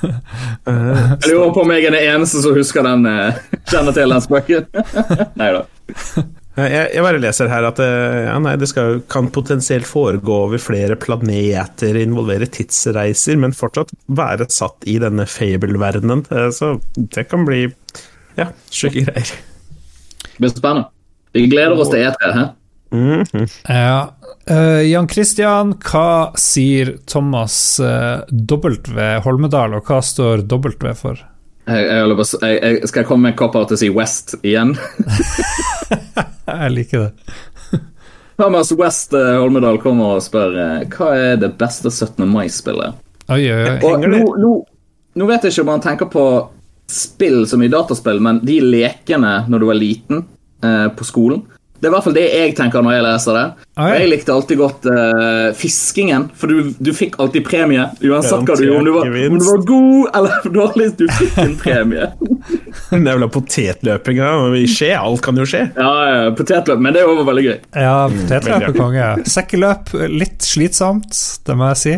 [0.00, 4.22] Jeg lurer på om jeg er den eneste som husker den eh, kjenner til den
[4.24, 4.68] spøken.
[5.40, 5.64] Nei da.
[6.60, 10.60] Jeg, jeg bare leser her at eh, ja, nei, det skal, kan potensielt foregå over
[10.60, 16.24] flere planeter, involvere tidsreiser, men fortsatt være satt i denne fable-verdenen.
[16.30, 17.62] Eh, Så det kan bli
[18.38, 19.30] ja, sjuke greier.
[20.30, 20.88] Det blir spennende.
[21.36, 22.32] Vi gleder oss til E3.
[22.34, 22.46] Hæ?
[22.90, 23.46] Mhm.
[23.68, 24.14] Ja.
[24.50, 29.10] Uh, Jan Christian, hva sier Thomas uh, W.
[29.24, 31.20] Holmedal, og hva står W for?
[31.70, 34.74] Jeg, jeg, jeg, skal jeg komme med en cop-out til å si West igjen?
[36.50, 37.34] Jeg liker det.
[38.40, 40.56] Thomas West uh, Holmedal kommer og spør
[40.90, 42.24] hva er det beste 17.
[42.26, 42.98] mai-spillet.
[43.30, 43.76] Oi, oi, oi.
[43.86, 44.54] Og nå, nå,
[45.14, 46.24] nå vet jeg ikke om man tenker på
[46.90, 50.24] spill som i dataspill, men de lekene når du var liten
[50.64, 51.44] eh, på skolen.
[51.80, 53.44] Det er i hvert fall det jeg tenker når jeg leser det.
[53.80, 57.86] Og jeg likte alltid godt uh, fiskingen, for du, du fikk alltid premie.
[58.04, 58.82] Uansett hva du gjorde.
[58.82, 62.10] Om du var, om du var god eller dårlig, du fikk en premie.
[62.90, 64.30] det er vel potetløpinga
[64.70, 65.64] skje, alt kan jo skje.
[65.78, 67.56] Ja, ja, Potetløp, men det var veldig gøy.
[67.72, 69.08] Ja, potetløp er konge.
[69.30, 71.16] Sekkeløp, litt slitsomt,
[71.46, 71.96] det må jeg si.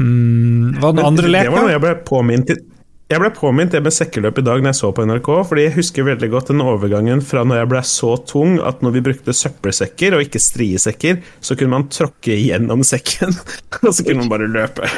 [0.00, 2.64] Mm, var det noen andre Det var noe jeg ble påminnet.
[3.06, 5.74] Jeg ble påminnet det med sekkeløp i dag når jeg så på NRK, fordi jeg
[5.76, 9.34] husker veldig godt den overgangen fra når jeg ble så tung at når vi brukte
[9.36, 13.36] søppelsekker og ikke striesekker, så kunne man tråkke gjennom sekken,
[13.84, 14.90] og så kunne man bare løpe.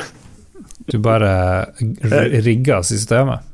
[0.88, 1.34] Du bare
[2.48, 3.44] rigga systemet.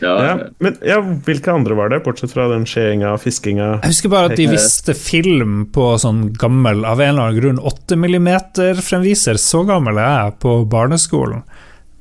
[0.00, 3.68] Ja, Ja, men ja, hvilke andre var det, bortsett fra den skjeinga og fiskinga?
[3.84, 7.60] Jeg husker bare at de viste film på sånn gammel, av en eller annen grunn,
[7.60, 9.38] 8 mm-fremviser.
[9.38, 11.44] Så gammel er jeg på barneskolen.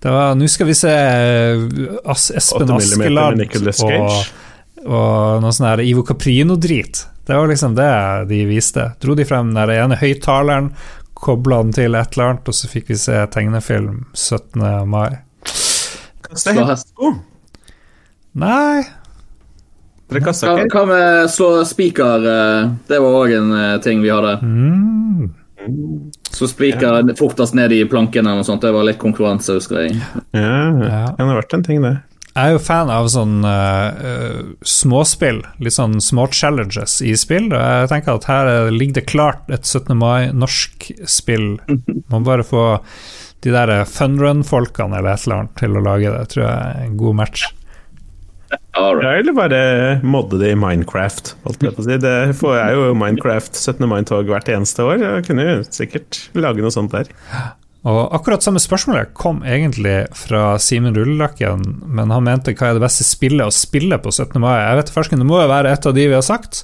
[0.02, 1.66] Det var Nå skal vi se eh,
[2.10, 3.44] As Espen 8 mm Askeladd
[4.00, 4.32] og,
[4.88, 7.04] og noe sånn her Ivo Caprino-drit.
[7.28, 7.90] Det var liksom det
[8.32, 8.88] de viste.
[9.04, 10.72] Dro de frem den ene høyttaleren,
[11.22, 14.66] kobla den til et eller annet, og så fikk vi se tegnefilm 17.
[14.90, 15.20] mai.
[16.26, 17.12] Kasta hestesko.
[18.42, 18.82] Nei
[20.12, 20.80] Dere kasta Hva, ikke?
[20.80, 22.26] hva med slå spiker?
[22.32, 24.34] eh, Det var òg en eh, ting vi hadde.
[24.42, 25.30] mm.
[26.32, 28.64] Så spiker fortest ned i planken eller noe sånt.
[28.64, 30.00] Det var litt konkurranse, husker jeg.
[30.32, 31.98] Ja, det har vært en ting, det.
[32.32, 37.50] Jeg er jo fan av sånn eh, eh, småspill, litt sånn små challenges i spill.
[37.52, 39.92] og Jeg tenker at her ligger det klart et 17.
[40.00, 41.58] mai-norsk spill.
[42.14, 42.64] Man bare få
[43.44, 46.30] de der funrun-folkene eller et eller annet til å lage det.
[46.32, 47.50] tror jeg er en god match.
[48.52, 49.04] Right.
[49.04, 49.62] Ja, eller bare
[50.04, 51.36] modde det i Minecraft.
[51.60, 51.98] Si.
[52.02, 53.88] Det får jeg jo Minecraft 17.
[53.90, 55.02] mai-tog hvert eneste år.
[55.04, 57.12] Jeg kunne jo sikkert lage noe sånt der.
[57.82, 62.84] Og akkurat samme spørsmålet kom egentlig fra Simen Rullelakken, men han mente hva er det
[62.84, 64.38] beste spillet å spille på 17.
[64.42, 64.60] mai?
[64.60, 66.62] Jeg vet farsken, det må jo være et av de vi har sagt.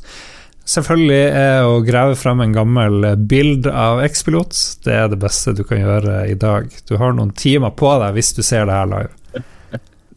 [0.68, 4.57] Selvfølgelig er å grave frem en gammel bild av X-pilot.
[4.85, 6.68] Det er det beste du kan gjøre i dag.
[6.89, 9.14] Du har noen timer på deg hvis du ser det her live.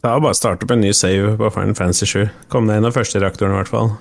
[0.01, 2.21] Det er bare å starte opp en ny save på Final Fantasy 7.
[2.49, 3.93] Kom deg inn av første reaktoren, i hvert fall.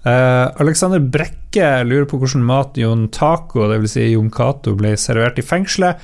[0.00, 3.92] Eh, Alexander Brekke lurer på hvordan mat Jon Taco, dvs.
[3.92, 6.00] Si Jon Cato, ble servert i fengselet.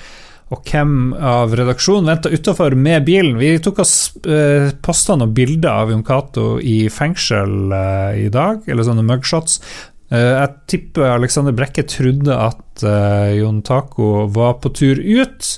[0.52, 3.39] Og hvem av redaksjonen venta utafor med bilen?
[3.40, 3.94] Vi tok oss
[4.28, 9.62] uh, posta noen bilder av Jon Cato i fengsel eh, i dag, eller sånne mugshots.
[10.06, 15.56] Eh, jeg tipper Alexander Brekke trodde at eh, Jon Taco var på tur ut.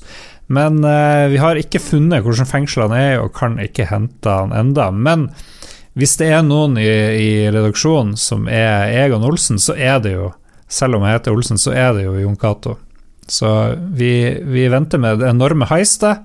[0.48, 4.88] Men eh, vi har ikke funnet hvordan fengslene er og kan ikke hente han enda.
[4.90, 5.28] Men
[5.98, 10.32] hvis det er noen i, i redaksjonen som er Egon Olsen, så er det jo
[10.68, 12.74] Selv om jeg heter Olsen, så er det jo Jon Cato.
[13.24, 13.48] Så
[13.96, 16.20] vi, vi venter med det enorme heistet,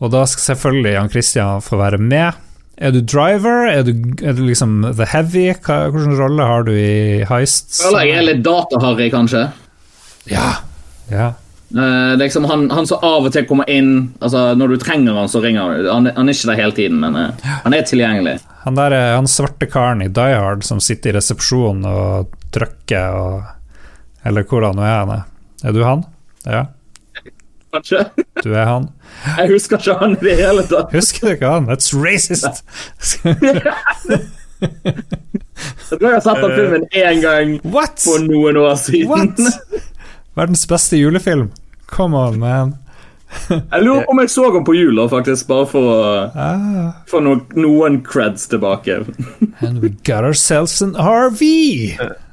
[0.00, 2.40] og da skal selvfølgelig Jan Christian få være med.
[2.80, 3.68] Er du driver?
[3.68, 3.92] Er du,
[4.24, 5.50] er du liksom the heavy?
[5.60, 7.76] Hva, hvilken rolle har du i heist?
[7.82, 9.44] Føler jeg er litt dataharry, kanskje.
[10.32, 10.48] Ja.
[11.12, 11.28] ja.
[11.72, 15.30] Eh, liksom han, han som av og til kommer inn altså Når du trenger han,
[15.32, 15.86] så ringer han.
[15.88, 18.36] Han, han er ikke der hele tiden, men eh, han er tilgjengelig.
[18.66, 23.16] Han der er han svarte karen i Die Hard som sitter i resepsjonen og trykker
[23.18, 23.42] og
[24.24, 25.04] Eller hvor han nå er.
[25.10, 25.24] han.
[25.64, 26.04] Er du han?
[26.46, 26.66] Ja,
[27.74, 28.04] Kanskje?
[28.44, 28.84] du er han.
[29.40, 30.92] Jeg husker ikke han i det hele tatt.
[30.94, 31.66] Husker du ikke han?
[31.66, 32.62] That's racist!
[34.64, 37.98] Jeg tror jeg har sett den filmen én gang What?
[38.02, 39.10] for noen år siden.
[39.10, 39.36] What?
[40.34, 41.50] Verdens beste julefilm.
[41.90, 42.72] Come on, man.
[43.50, 46.02] Jeg lurer på om jeg så den på jula, faktisk, bare for å
[46.38, 49.00] Ah, få no noen creds tilbake.
[49.64, 51.40] and we got ourselves an RV,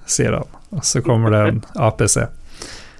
[0.05, 0.51] sier han.
[0.71, 2.19] Og så kommer det en APC.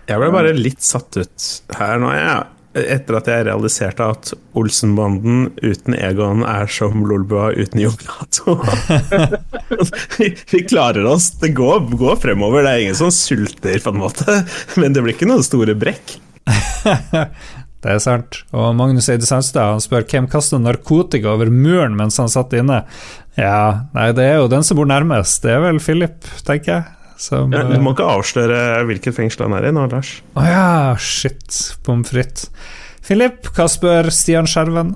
[0.09, 1.45] Jeg ble bare litt satt ut
[1.77, 2.41] her nå, jeg.
[2.71, 8.55] Etter at jeg realiserte at Olsenbanden uten Egon er som Lolbua uten Jognato.
[10.17, 11.33] Vi, klarer oss.
[11.41, 12.63] Det går, går fremover.
[12.63, 14.37] Det er ingen som sulter, på en måte.
[14.79, 16.15] Men det blir ikke noen store brekk.
[17.81, 18.43] Det er sant.
[18.53, 22.83] Og Magnus Eide Sandstad spør hvem kasta narkotika over muren mens han satt inne.
[23.39, 25.41] Ja, nei, det er jo den som bor nærmest.
[25.41, 26.83] Det er vel Philip, tenker jeg.
[27.21, 30.15] Som, Ja, du må ikke avsløre hvilket fengsel han er i nå, Lars.
[30.33, 30.67] Å ja,
[30.97, 31.77] shit.
[31.85, 32.49] Pommes frites.
[33.05, 34.95] Philip, hva spør Stian Skjerven?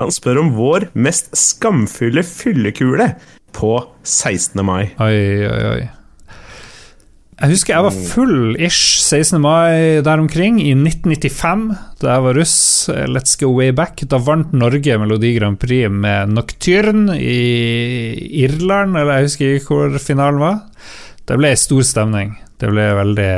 [0.00, 3.10] Han spør om vår mest skamfulle fyllekule
[3.56, 3.74] på
[4.08, 4.60] 16.
[4.64, 4.92] mai.
[5.04, 5.16] Oi,
[5.50, 5.80] oi, oi.
[7.40, 9.38] Jeg husker jeg var full ish 16.
[9.40, 11.62] mai der omkring, i 1995,
[12.02, 12.56] da jeg var russ.
[13.08, 14.00] Let's go way back.
[14.12, 17.38] Da vant Norge Melodi Grand Prix med Nocturne i
[18.42, 20.60] Irland, eller jeg husker ikke hvor finalen var.
[21.30, 22.32] Det ble stor stemning.
[22.58, 23.32] Det ble veldig,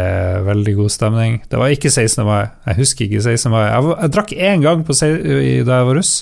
[0.47, 1.35] veldig god stemning.
[1.45, 2.25] Det var ikke 16.
[2.25, 2.47] mai.
[2.71, 3.53] Jeg husker ikke 16.
[3.53, 3.67] mai.
[3.67, 6.15] Jeg, jeg drakk én gang på, i, da jeg var russ.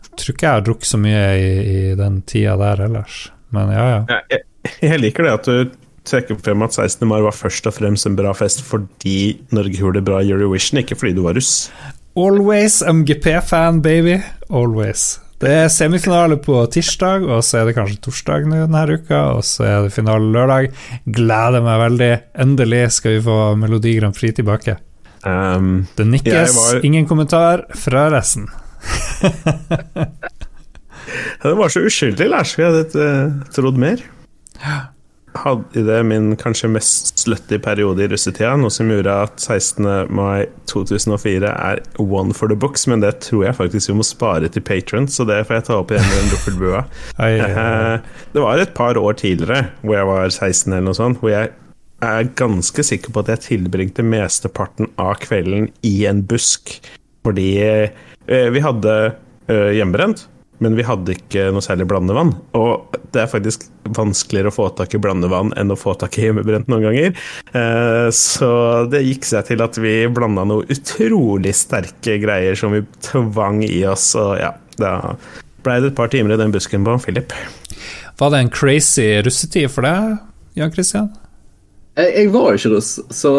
[0.00, 3.20] Jeg tror ikke jeg har drukket så mye i, i den tida der ellers.
[3.52, 4.00] Men ja, ja.
[4.08, 5.76] Ja, jeg, jeg liker det at du
[6.08, 7.04] trekker frem at 16.
[7.12, 9.18] mai var først og fremst en bra fest fordi
[9.52, 11.68] Norge gjorde det bra i Eurovision, ikke fordi du var russ.
[12.16, 14.16] Always MGP-fan, baby.
[14.48, 15.20] Always.
[15.40, 19.64] Det er semifinale på tirsdag, og så er det kanskje torsdag denne uka, og så
[19.64, 20.68] er det finale lørdag.
[21.08, 22.10] Gleder meg veldig.
[22.44, 24.76] Endelig skal vi få Melodi Grand Prix tilbake.
[25.24, 28.48] Um, Det nikkes, var- ingen kommentar fra resten.
[31.42, 32.52] det var så uskyldig, Lars.
[32.58, 33.96] Vi hadde eh, trodd mer.
[35.38, 39.86] Hadde det min kanskje mest slutty periode i russetida, noe som gjorde at 16.
[40.10, 44.50] mai 2004 er one for the books, men det tror jeg faktisk vi må spare
[44.50, 46.84] til patrons, så det får jeg ta opp igjen med den duffelbua.
[47.22, 51.32] Eh, Det var et par år tidligere, hvor jeg var 16 eller noe sånt, hvor
[51.32, 51.52] jeg
[52.00, 56.78] er ganske sikker på at jeg tilbringte mesteparten av kvelden i en busk.
[57.26, 58.94] Fordi eh, vi hadde
[59.50, 60.24] eh, hjemmebrent,
[60.60, 62.34] men vi hadde ikke noe særlig blandevann.
[62.58, 63.64] Og det er faktisk
[63.96, 67.14] vanskeligere å få tak i blandevann enn å få tak i hjemmebrent noen ganger.
[67.56, 68.50] Eh, Så
[68.92, 73.80] det gikk seg til at vi blanda noe utrolig sterke greier som vi tvang i
[73.88, 75.16] oss, og ja, da
[75.64, 77.32] blei det et par timer i den busken på Philip.
[78.20, 80.18] Var det en crazy russetid for deg,
[80.60, 81.10] Jan Christian?
[82.00, 83.32] Jeg, var ikke russ, så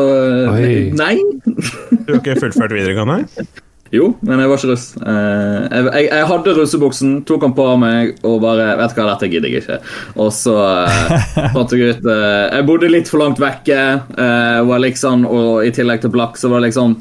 [0.51, 0.91] Oi.
[0.93, 1.15] Nei.
[1.45, 3.23] Du har ikke fullført videregående?
[3.91, 4.85] Jo, men jeg var ikke russ.
[5.03, 9.07] Eh, jeg, jeg, jeg hadde russebuksen, tok den på meg og bare Vet du hva,
[9.09, 9.79] dette gidder jeg ikke.
[10.15, 13.81] Og så eh, fant jeg ut eh, Jeg bodde litt for langt vekke,
[14.15, 16.95] var liksom, og i tillegg til blakk, så var det liksom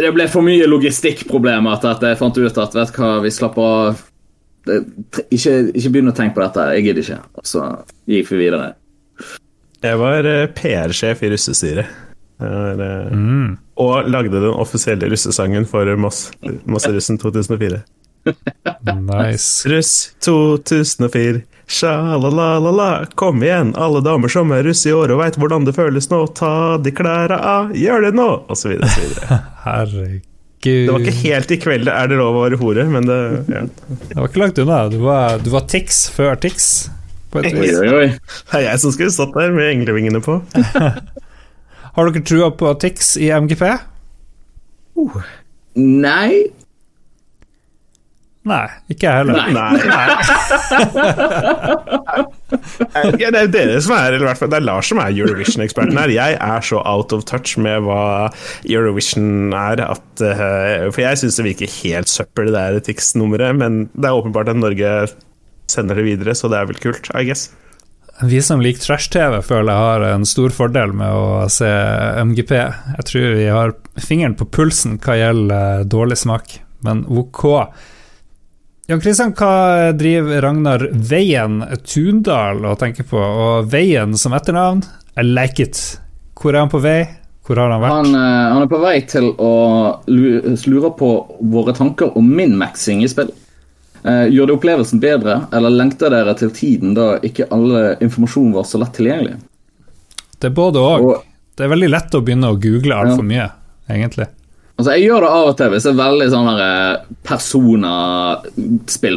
[0.00, 3.34] Det ble for mye logistikkproblemer til at jeg fant ut at vet du hva, vi
[3.34, 4.02] slapper av.
[5.30, 7.22] Ikke, ikke begynn å tenke på dette, jeg gidder ikke.
[7.38, 7.70] Og så
[8.10, 8.74] gikk vi videre.
[9.86, 10.26] Jeg var
[10.58, 12.07] PR-sjef i russestyret.
[12.40, 13.56] Eh, Mm.
[13.78, 16.30] Og lagde den offisielle russesangen for Moss,
[16.66, 17.82] Mosserussen 2004.
[18.98, 19.68] Nice.
[19.70, 25.64] Russ 2004, sja-la-la-la-la, kom igjen, alle damer som er russ i år og veit hvordan
[25.68, 28.90] det føles nå, ta de klæra av, gjør det nå, og så videre.
[28.92, 29.38] Så videre.
[29.66, 30.24] Herregud.
[30.58, 33.60] Det var ikke helt i kveld er det lov å være hore, men det ja.
[34.10, 34.80] Det var ikke langt unna.
[34.90, 36.88] Du var, du var Tix før Tix.
[37.30, 38.06] På et Oi, oi, oi.
[38.50, 40.40] Det er jeg som skulle stått der med englevingene på.
[41.98, 43.64] Har dere trua på Tix i MGP?
[45.74, 46.46] Nei.
[48.48, 49.50] Nei, ikke jeg heller.
[49.52, 49.72] Nei.
[53.18, 55.98] Ja, det er dere som er, eller hvert fall det er Lars som er Eurovision-eksperten
[56.00, 56.12] her.
[56.14, 58.30] Jeg er så out of touch med hva
[58.64, 63.82] Eurovision er at eh, For jeg syns det virker helt søppel, det der Tix-nummeret, men
[63.92, 64.94] det er åpenbart at Norge
[65.68, 67.50] sender det videre, så det er vel kult, I guess.
[68.22, 71.68] Vi som liker trash-TV, føler jeg har en stor fordel med å se
[72.26, 72.50] MGP.
[72.96, 77.44] Jeg tror vi har fingeren på pulsen hva gjelder dårlig smak, men ok.
[78.90, 83.20] Jan Kristian, hva driver Ragnar Veien Tundal å tenke på?
[83.20, 84.82] Og Veien som etternavn?
[85.14, 85.78] I like it.
[86.38, 87.02] Hvor er han på vei?
[87.46, 87.98] Hvor har han vært?
[88.00, 89.52] Han, eh, han er på vei til å
[90.08, 91.12] lure på
[91.52, 93.30] våre tanker om min-maxing i spill.
[94.04, 98.66] Eh, gjør det opplevelsen bedre, eller lengter dere til tiden da ikke alle informasjon var
[98.68, 99.38] så lett tilgjengelig?
[100.38, 100.78] Det er både.
[100.78, 101.24] Og,
[101.58, 103.48] Det er veldig lett å begynne å google altfor mye,
[103.90, 104.28] egentlig.
[104.78, 107.50] altså, jeg gjør det av og til hvis det er veldig sånn her, f.eks.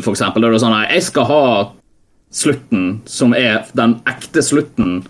[0.02, 0.42] For eksempel.
[0.42, 1.44] Da er det sånn her Jeg skal ha
[2.32, 5.04] slutten som er den ekte slutten.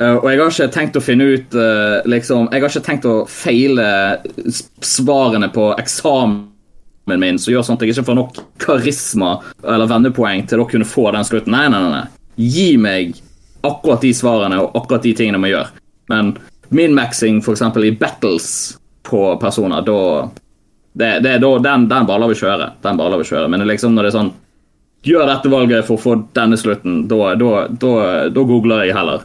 [0.00, 3.04] Eh, og jeg har ikke tenkt å finne ut eh, liksom, Jeg har ikke tenkt
[3.04, 3.90] å feile
[4.80, 6.48] svarene på eksamen
[7.10, 10.88] min som gjør sånn at jeg ikke får nok karisma eller vennepoeng til å kunne
[10.88, 11.54] få den slutten.
[11.54, 12.02] Nei, nei, nei.
[12.02, 12.50] nei.
[12.52, 13.16] Gi meg
[13.66, 15.72] akkurat de svarene og akkurat de tingene vi gjør.
[16.12, 16.36] Men
[16.74, 17.64] min-maxing f.eks.
[17.82, 18.46] i battles
[19.06, 20.30] på personer, da
[20.92, 22.72] det, det, den, den bare vi kjøre.
[22.84, 23.48] Den bare vi kjøre.
[23.48, 24.32] Men det liksom når det er sånn
[25.02, 27.94] Gjør dette valget for å få denne slutten, da, da, da,
[28.30, 29.24] da googler jeg heller.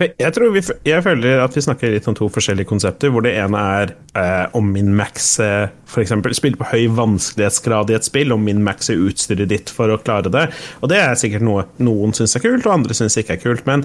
[0.00, 3.34] Jeg, tror vi, jeg føler at vi snakker litt om to forskjellige konsepter, hvor det
[3.38, 5.48] ene er eh, om min-maxe
[5.90, 6.14] f.eks.
[6.38, 9.98] Spille på høy vanskelighetsgrad i et spill, om min max er utstyret ditt for å
[10.00, 10.46] klare det.
[10.80, 13.66] Og det er sikkert noe noen syns er kult, og andre syns ikke er kult.
[13.68, 13.84] Men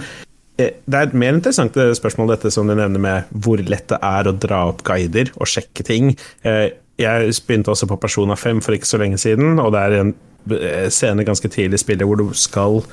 [0.62, 4.00] eh, det er et mer interessant spørsmål dette som du nevner med hvor lett det
[4.00, 6.14] er å dra opp guider og sjekke ting.
[6.48, 6.70] Eh,
[7.02, 10.14] jeg begynte også på Persona 5 for ikke så lenge siden, og det er en
[10.56, 12.84] eh, scene ganske tidlig i spillet hvor du skal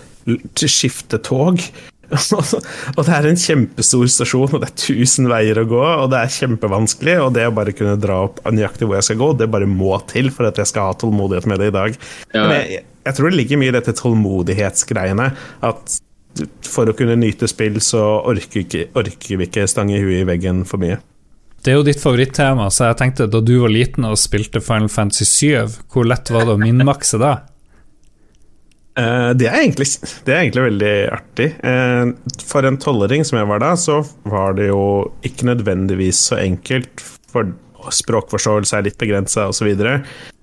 [0.59, 1.62] skifte tog.
[2.96, 6.20] og det er en kjempestor stasjon, og det er tusen veier å gå, og det
[6.20, 7.18] er kjempevanskelig.
[7.24, 9.94] Og det å bare kunne dra opp nøyaktig hvor jeg skal gå, det bare må
[10.10, 12.00] til for at jeg skal ha tålmodighet med det i dag.
[12.34, 12.46] Ja.
[12.46, 15.30] Men jeg, jeg tror det ligger mye i dette tålmodighetsgreiene.
[15.70, 16.00] At
[16.64, 20.66] for å kunne nyte spill, så orker, ikke, orker vi ikke stange huet i veggen
[20.68, 21.00] for mye.
[21.62, 24.90] Det er jo ditt favorittema, så jeg tenkte da du var liten og spilte Final
[24.90, 27.36] Fantasy 7, hvor lett var det å minmakse da?
[28.98, 29.86] Eh, det, er egentlig,
[30.27, 31.48] det er egentlig veldig artig.
[31.64, 32.05] Eh,
[32.44, 34.85] for en tolvåring som jeg var da, så var det jo
[35.27, 37.05] ikke nødvendigvis så enkelt.
[37.32, 37.55] For
[37.90, 39.73] språkforståelse er litt begrensa osv.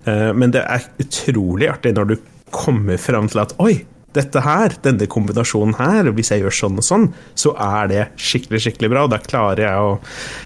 [0.04, 2.16] Uh, men det er utrolig artig når du
[2.52, 3.78] kommer fram til at oi,
[4.16, 7.06] dette her, denne kombinasjonen her, hvis jeg gjør sånn og sånn,
[7.38, 9.04] så er det skikkelig, skikkelig bra.
[9.06, 9.92] Og da klarer jeg å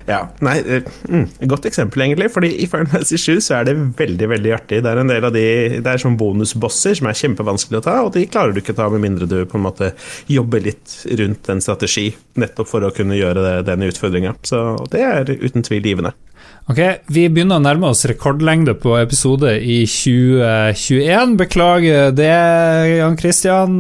[0.09, 2.31] Ja, nei, eh, mm, godt eksempel, egentlig.
[2.33, 4.83] fordi i Final Fantasy 7 så er det veldig, veldig artig.
[4.83, 7.97] Det er en del av de Det er sånn bonusbosser som er kjempevanskelig å ta,
[8.05, 9.93] og de klarer du ikke å ta med mindre du på en måte
[10.29, 14.37] jobber litt rundt en strategi, nettopp for å kunne gjøre det, denne utfordringa.
[14.43, 16.13] Så det er uten tvil givende.
[16.65, 16.79] Ok,
[17.13, 21.35] vi begynner å nærme oss rekordlengde på episode i 2021.
[21.43, 22.31] Beklager det,
[23.03, 23.75] Jan Christian.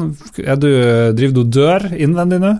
[0.44, 0.68] Er du,
[1.16, 2.50] driver du og dør innvendig nå?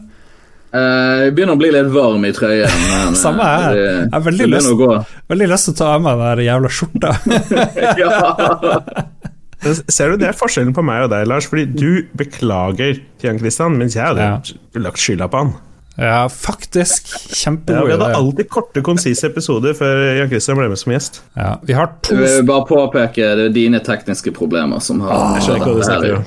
[0.74, 2.72] Eh, Jeg begynner å bli litt varm i trøyen.
[2.88, 3.76] Men, eh, Samme her.
[3.76, 4.72] det- Jeg har veldig lyst-
[5.34, 7.10] Veldig lyst til å ta av meg den jævla skjorta.
[9.92, 11.46] Ser du, Det er forskjellen på meg og deg, Lars.
[11.52, 15.52] Fordi du beklager til Jan Christian, mens jeg hadde lagt skylda på han.
[15.96, 17.06] Ja, faktisk.
[17.46, 17.52] Ja,
[17.84, 21.20] vi hadde alltid korte, konsise episoder før Jan Christian ble med som gjest.
[21.38, 25.12] Ja, vi har to Jeg vil bare påpeke det er dine tekniske problemer som har
[25.14, 26.26] Ah, Jeg skjønner ikke hva du snakker om.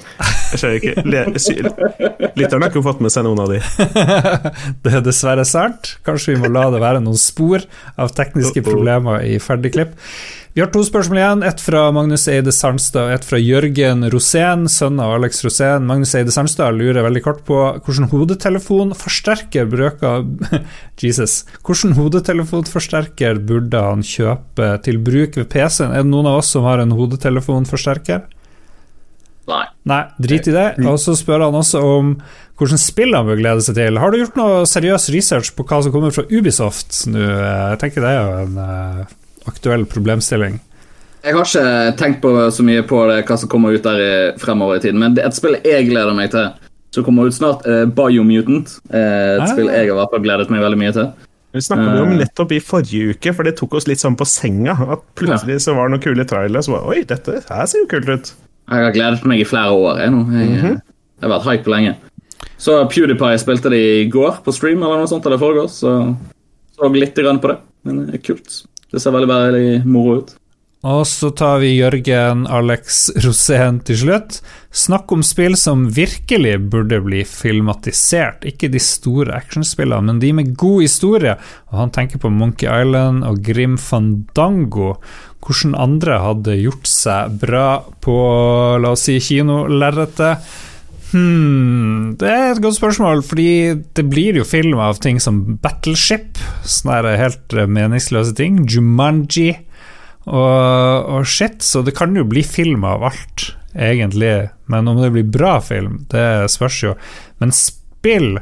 [0.54, 0.96] Jeg skjønner ikke.
[1.12, 3.60] Le- sy- Lytterne har ikke fått med seg noen av de.
[4.88, 5.98] Det er dessverre sant.
[6.08, 7.66] Kanskje vi må la det være noen spor
[8.00, 9.98] av tekniske problemer i ferdigklipp.
[10.58, 11.42] Vi har to spørsmål igjen.
[11.46, 15.84] Et fra Magnus Eide Sarnstad og et fra Jørgen Rosén, sønn av Alex Rosén.
[15.86, 20.26] Magnus Eide Sarnstad lurer veldig kort på hvordan hodetelefon forsterker bruker
[21.04, 21.44] Jesus.
[21.62, 25.94] Hvordan hodetelefonforsterker burde han kjøpe til bruk ved PC-en?
[25.94, 28.26] Er det noen av oss som har en hodetelefonforsterker?
[29.54, 29.62] Nei.
[29.94, 30.66] Nei, drit i det.
[30.90, 32.16] Og så spør han også om
[32.58, 34.02] hvordan spill han bør glede seg til.
[34.02, 37.22] Har du gjort noe seriøs research på hva som kommer fra Ubisoft nå?
[37.22, 39.16] Jeg tenker det er jo en eh,
[39.48, 40.60] aktuell problemstilling.
[41.26, 44.12] Jeg har ikke tenkt på så mye på det, hva som kommer ut der i,
[44.40, 46.52] fremover i tiden, men det er et spill jeg gleder meg til,
[46.96, 48.78] som kommer ut snart, uh, Biomutant.
[48.94, 49.48] Eh, et Ah.
[49.52, 51.10] spill jeg har hvert fall gledet meg veldig mye til.
[51.54, 54.28] Vi snakka uh, om nettopp i forrige uke, for det tok oss litt sånn på
[54.30, 54.78] senga.
[54.94, 57.90] At plutselig så var det noen kule trailere som var Oi, dette her ser jo
[57.92, 58.32] kult ut.
[58.68, 60.00] Jeg har gledet meg i flere år.
[60.04, 60.22] Jeg, nå.
[60.32, 60.82] Jeg, Mhm.
[61.22, 61.96] jeg har vært hype på lenge.
[62.58, 66.16] Så PewDiePie spilte det i går på stream, eller noe sånt, eller foregår, så
[66.78, 67.58] så litt grann på det.
[67.84, 68.64] Men det er kult.
[68.92, 70.36] Det ser veldig, veldig moro ut.
[70.88, 74.38] Og så tar vi Jørgen Alex Rosén til slutt.
[74.70, 78.46] Snakk om spill som virkelig burde bli filmatisert.
[78.46, 81.34] Ikke de store actionspillene, men de med god historie.
[81.72, 84.94] Og han tenker på Monkey Island og Grim Fandango.
[85.42, 87.68] Hvordan andre hadde gjort seg bra
[88.04, 88.18] på,
[88.78, 90.46] la oss si, kinolerretet.
[91.08, 93.50] Hmm, det er et godt spørsmål, fordi
[93.96, 98.66] det blir jo film av ting som Battleship, sånne helt eh, meningsløse ting.
[98.68, 99.54] Jumanji
[100.28, 104.50] og, og shit, så det kan jo bli film av alt, egentlig.
[104.68, 106.96] Men om det blir bra film, det spørs jo.
[107.40, 108.42] Men spill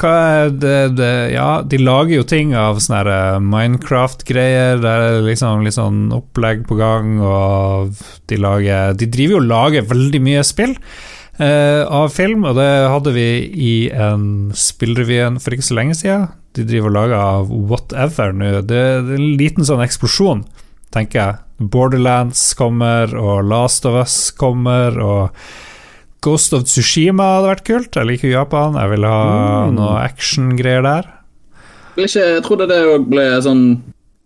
[0.00, 4.80] det, det Ja, de lager jo ting av sånne eh, Minecraft-greier.
[4.80, 7.94] Der er det liksom litt sånn opplegg på gang, og
[8.30, 10.74] de lager De driver jo og lager veldig mye spill
[11.40, 16.28] eh, av film, og det hadde vi i en spillrevyen for ikke så lenge siden.
[16.58, 18.50] De driver og lager av whatever nå.
[18.60, 20.44] Det, det er en liten sånn eksplosjon,
[20.94, 21.38] tenker jeg.
[21.60, 25.42] Borderlands kommer, og Last of Us kommer, og
[26.24, 27.96] Ghost of Tsushima hadde vært kult.
[27.96, 29.20] Jeg liker Japan, jeg vil ha
[29.68, 29.74] Mm.
[29.78, 31.06] noe actiongreier der.
[31.96, 33.62] Ikke, jeg trodde det òg ble sånn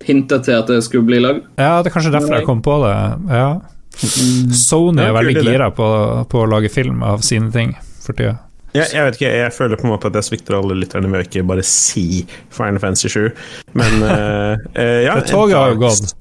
[0.04, 1.44] hintet til at det skulle bli lagd.
[1.58, 2.96] Ja, det er kanskje derfor jeg kom på det.
[3.30, 3.60] Ja.
[3.98, 5.86] Sony Ja, er veldig gira på,
[6.30, 8.38] på å lage film av sine ting for tida.
[8.74, 11.22] Jeg, jeg vet ikke, jeg føler på en måte at jeg svikter alle lytterne med
[11.22, 13.28] å ikke bare si Final Fantasy 7,
[13.78, 16.14] men eh, ja, Det toget har jo gått.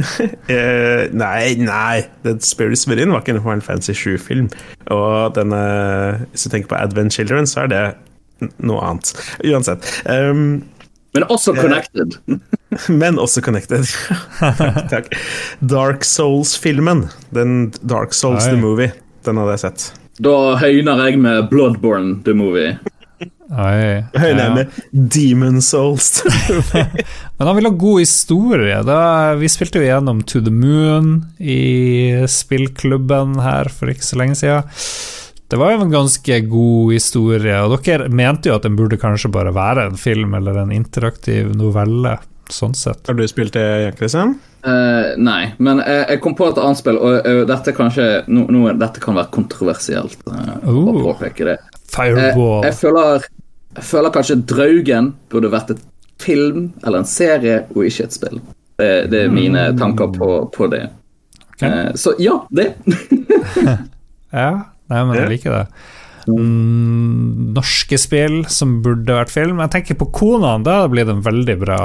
[0.00, 2.06] uh, nei, nei.
[2.24, 4.48] Dead Spirits Within var ikke en Final Fantasy 7-film.
[4.94, 5.60] Og denne,
[6.32, 7.84] hvis du tenker på Advent Children, så er det
[8.62, 9.12] noe annet.
[9.44, 9.92] Uansett.
[10.08, 10.62] Um,
[11.16, 12.18] Men også connected.
[12.92, 13.88] men også connected.
[14.38, 15.14] takk, takk.
[15.60, 17.06] Dark Souls-filmen.
[17.34, 18.52] Den Dark Souls Oi.
[18.52, 18.92] the Movie.
[19.24, 19.86] Den hadde jeg sett.
[20.20, 22.76] Da høyner jeg med Bloodborne, the movie.
[23.48, 24.54] Oi, Høyner jeg ja.
[24.54, 26.20] med Demon Souls.
[27.38, 28.82] Men han vil ha god historie.
[28.84, 28.98] Da,
[29.40, 31.58] vi spilte jo gjennom To the Moon i
[32.28, 34.68] spillklubben her for ikke så lenge siden.
[35.48, 39.30] Det var jo en ganske god historie, og dere mente jo at den burde kanskje
[39.32, 42.18] bare være en film eller en interaktiv novelle,
[42.52, 43.00] sånn sett.
[43.08, 44.34] Har du spilt det, Jan Christian?
[44.66, 48.44] Uh, nei, men jeg, jeg kom på et annet spill, og uh, dette, kanskje, no,
[48.52, 50.20] no, dette kan være kontroversielt.
[50.28, 51.00] Uh, å Oh.
[51.08, 51.56] påpeke det.
[51.62, 52.66] Eh, Fireball.
[52.66, 53.24] jeg, føler,
[53.78, 55.84] jeg føler kanskje Draugen burde vært et
[56.20, 58.40] film eller en serie, og ikke et spill.
[58.78, 60.84] Det, det er mine tanker på, på det.
[61.54, 61.70] Okay.
[61.70, 62.74] Eh, så ja, det.
[64.28, 64.50] Ja,
[64.88, 65.64] nei, men jeg liker det.
[66.28, 69.62] Mm, norske spill som burde vært film.
[69.64, 71.80] Jeg tenker på Konan, da hadde det en veldig bra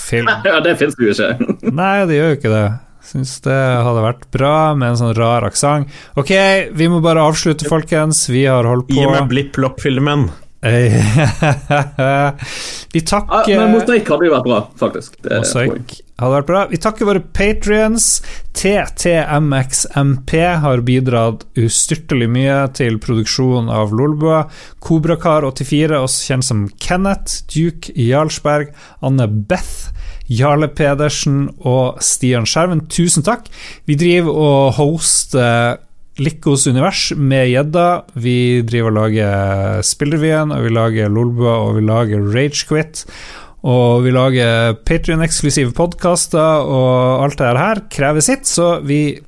[0.00, 0.30] film.
[0.48, 1.56] ja, det fins jo ikke.
[1.82, 2.66] Nei, det gjør jo ikke det.
[3.06, 5.92] Syns det hadde vært bra med en sånn rar aksent.
[6.18, 6.32] Ok,
[6.74, 8.24] vi må bare avslutte, folkens.
[8.32, 10.26] Vi har holdt på Gi meg Blipp-Lopp-filmen.
[12.92, 15.16] Vi Ja, takker men Mosaikk hadde jo vært bra, faktisk.
[15.24, 15.40] Det.
[15.42, 16.62] Mosaikk hadde vært bra.
[16.70, 18.06] Vi takker våre patrions.
[18.56, 20.32] TTMXMP
[20.62, 24.46] har bidratt ustyrtelig mye til produksjon av Lolbua.
[24.84, 28.72] Kobrakar84, også kjent som Kenneth, Duke Jarlsberg,
[29.04, 29.92] Anne Beth.
[30.26, 33.46] Jarle Pedersen og Stian Skjerven, tusen takk.
[33.86, 35.76] Vi driver og hoster
[36.16, 37.86] Likkos univers med gjedda.
[38.16, 43.02] Vi driver og lager Spillrevyen, og vi lager Lolbua, og vi lager Ragequit.
[43.66, 49.18] Og vi lager Patrion-eksklusive podkaster, og alt det her krever sitt, så vi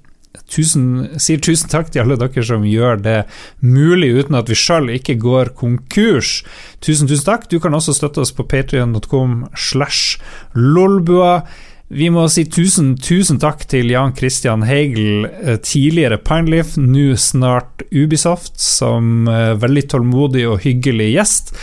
[0.49, 0.89] tusen,
[1.21, 3.19] sier tusen takk til alle dere som gjør det
[3.61, 6.39] mulig uten at vi sjøl ikke går konkurs.
[6.81, 7.49] Tusen, tusen takk.
[7.53, 10.17] Du kan også støtte oss på patrion.com slash
[10.57, 11.43] lolbua.
[11.89, 17.87] Vi må si tusen, tusen takk til Jan Christian Heigel, eh, tidligere Pineleaf, nå snart
[17.89, 21.55] Ubisoft, som eh, veldig tålmodig og hyggelig gjest.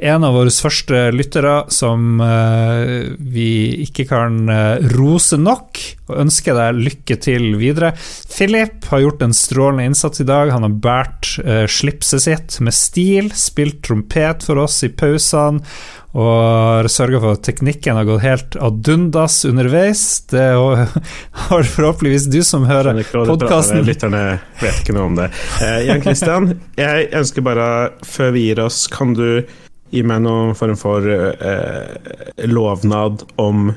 [0.00, 3.48] En av våre første lyttere som eh, vi
[3.86, 4.52] ikke kan
[4.98, 5.80] rose nok,
[6.10, 7.94] og ønsker deg lykke til videre.
[8.28, 10.52] Philip har gjort en strålende innsats i dag.
[10.52, 11.30] Han har båret
[11.70, 15.62] slipset sitt med stil, spilt trompet for oss i pausene
[16.10, 20.02] og sørga for at teknikken har gått helt ad undas underveis.
[20.32, 20.46] Det
[21.46, 23.84] har forhåpentligvis du som hører podkasten.
[23.86, 24.24] Lytterne
[24.60, 25.30] vet ikke noe om det.
[25.62, 26.50] Eh, Jan Christian,
[26.80, 27.68] jeg ønsker bare,
[28.06, 29.44] før vi gir oss, kan du
[29.90, 32.10] gi meg noen form for eh,
[32.46, 33.72] lovnad om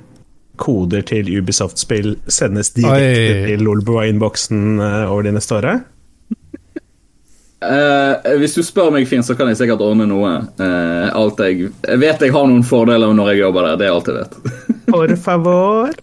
[0.61, 3.47] koder til Ubisoft-spill sendes direkte Oi.
[3.49, 5.89] til Lolbua-innboksen eh, over de neste året?
[7.63, 10.33] Eh, hvis du spør meg, Finn, så kan jeg sikkert ordne noe.
[10.59, 13.79] Uh, alt jeg, jeg vet jeg har noen fordeler når jeg jobber der.
[13.79, 14.37] Det er alt jeg vet.
[14.89, 15.95] For favor.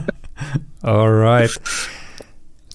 [0.90, 1.72] All right.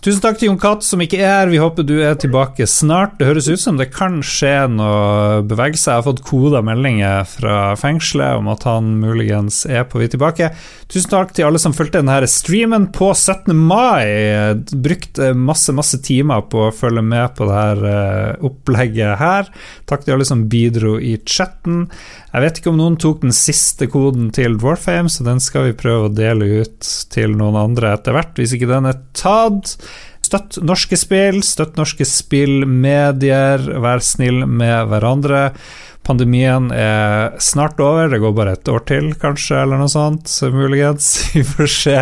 [0.06, 1.50] Tusen takk til Jon Cath, som ikke er her.
[1.50, 3.16] Vi håper du er tilbake snart.
[3.18, 5.88] Det høres ut som det kan skje noe bevegelse.
[5.90, 10.52] Jeg har fått koda meldinger fra fengselet om at han muligens er på vei tilbake.
[10.94, 13.50] Tusen takk til alle som fulgte denne streamen på 17.
[13.58, 14.54] mai.
[14.70, 19.50] Brukte masse, masse timer på å følge med på dette eh, opplegget her.
[19.90, 21.88] Takk til alle som bidro i chatten.
[22.36, 25.78] Jeg vet ikke om noen tok den siste koden til Dwarfame, så den skal vi
[25.80, 29.78] prøve å dele ut til noen andre etter hvert, hvis ikke den er tatt.
[30.26, 35.46] Støtt norske spill, støtt norske spillmedier, vær snill med hverandre.
[36.04, 40.52] Pandemien er snart over, det går bare et år til, kanskje, eller noe sånt, så
[40.52, 41.14] muligens.
[41.38, 41.98] Vi får se.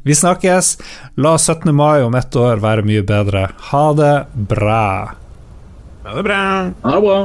[0.00, 0.74] Vi snakkes.
[1.20, 1.76] La 17.
[1.76, 3.50] mai om ett år være mye bedre.
[3.68, 4.16] Ha det
[4.48, 4.90] bra.
[6.08, 6.44] Ha det bra.
[6.88, 7.24] Ha det bra.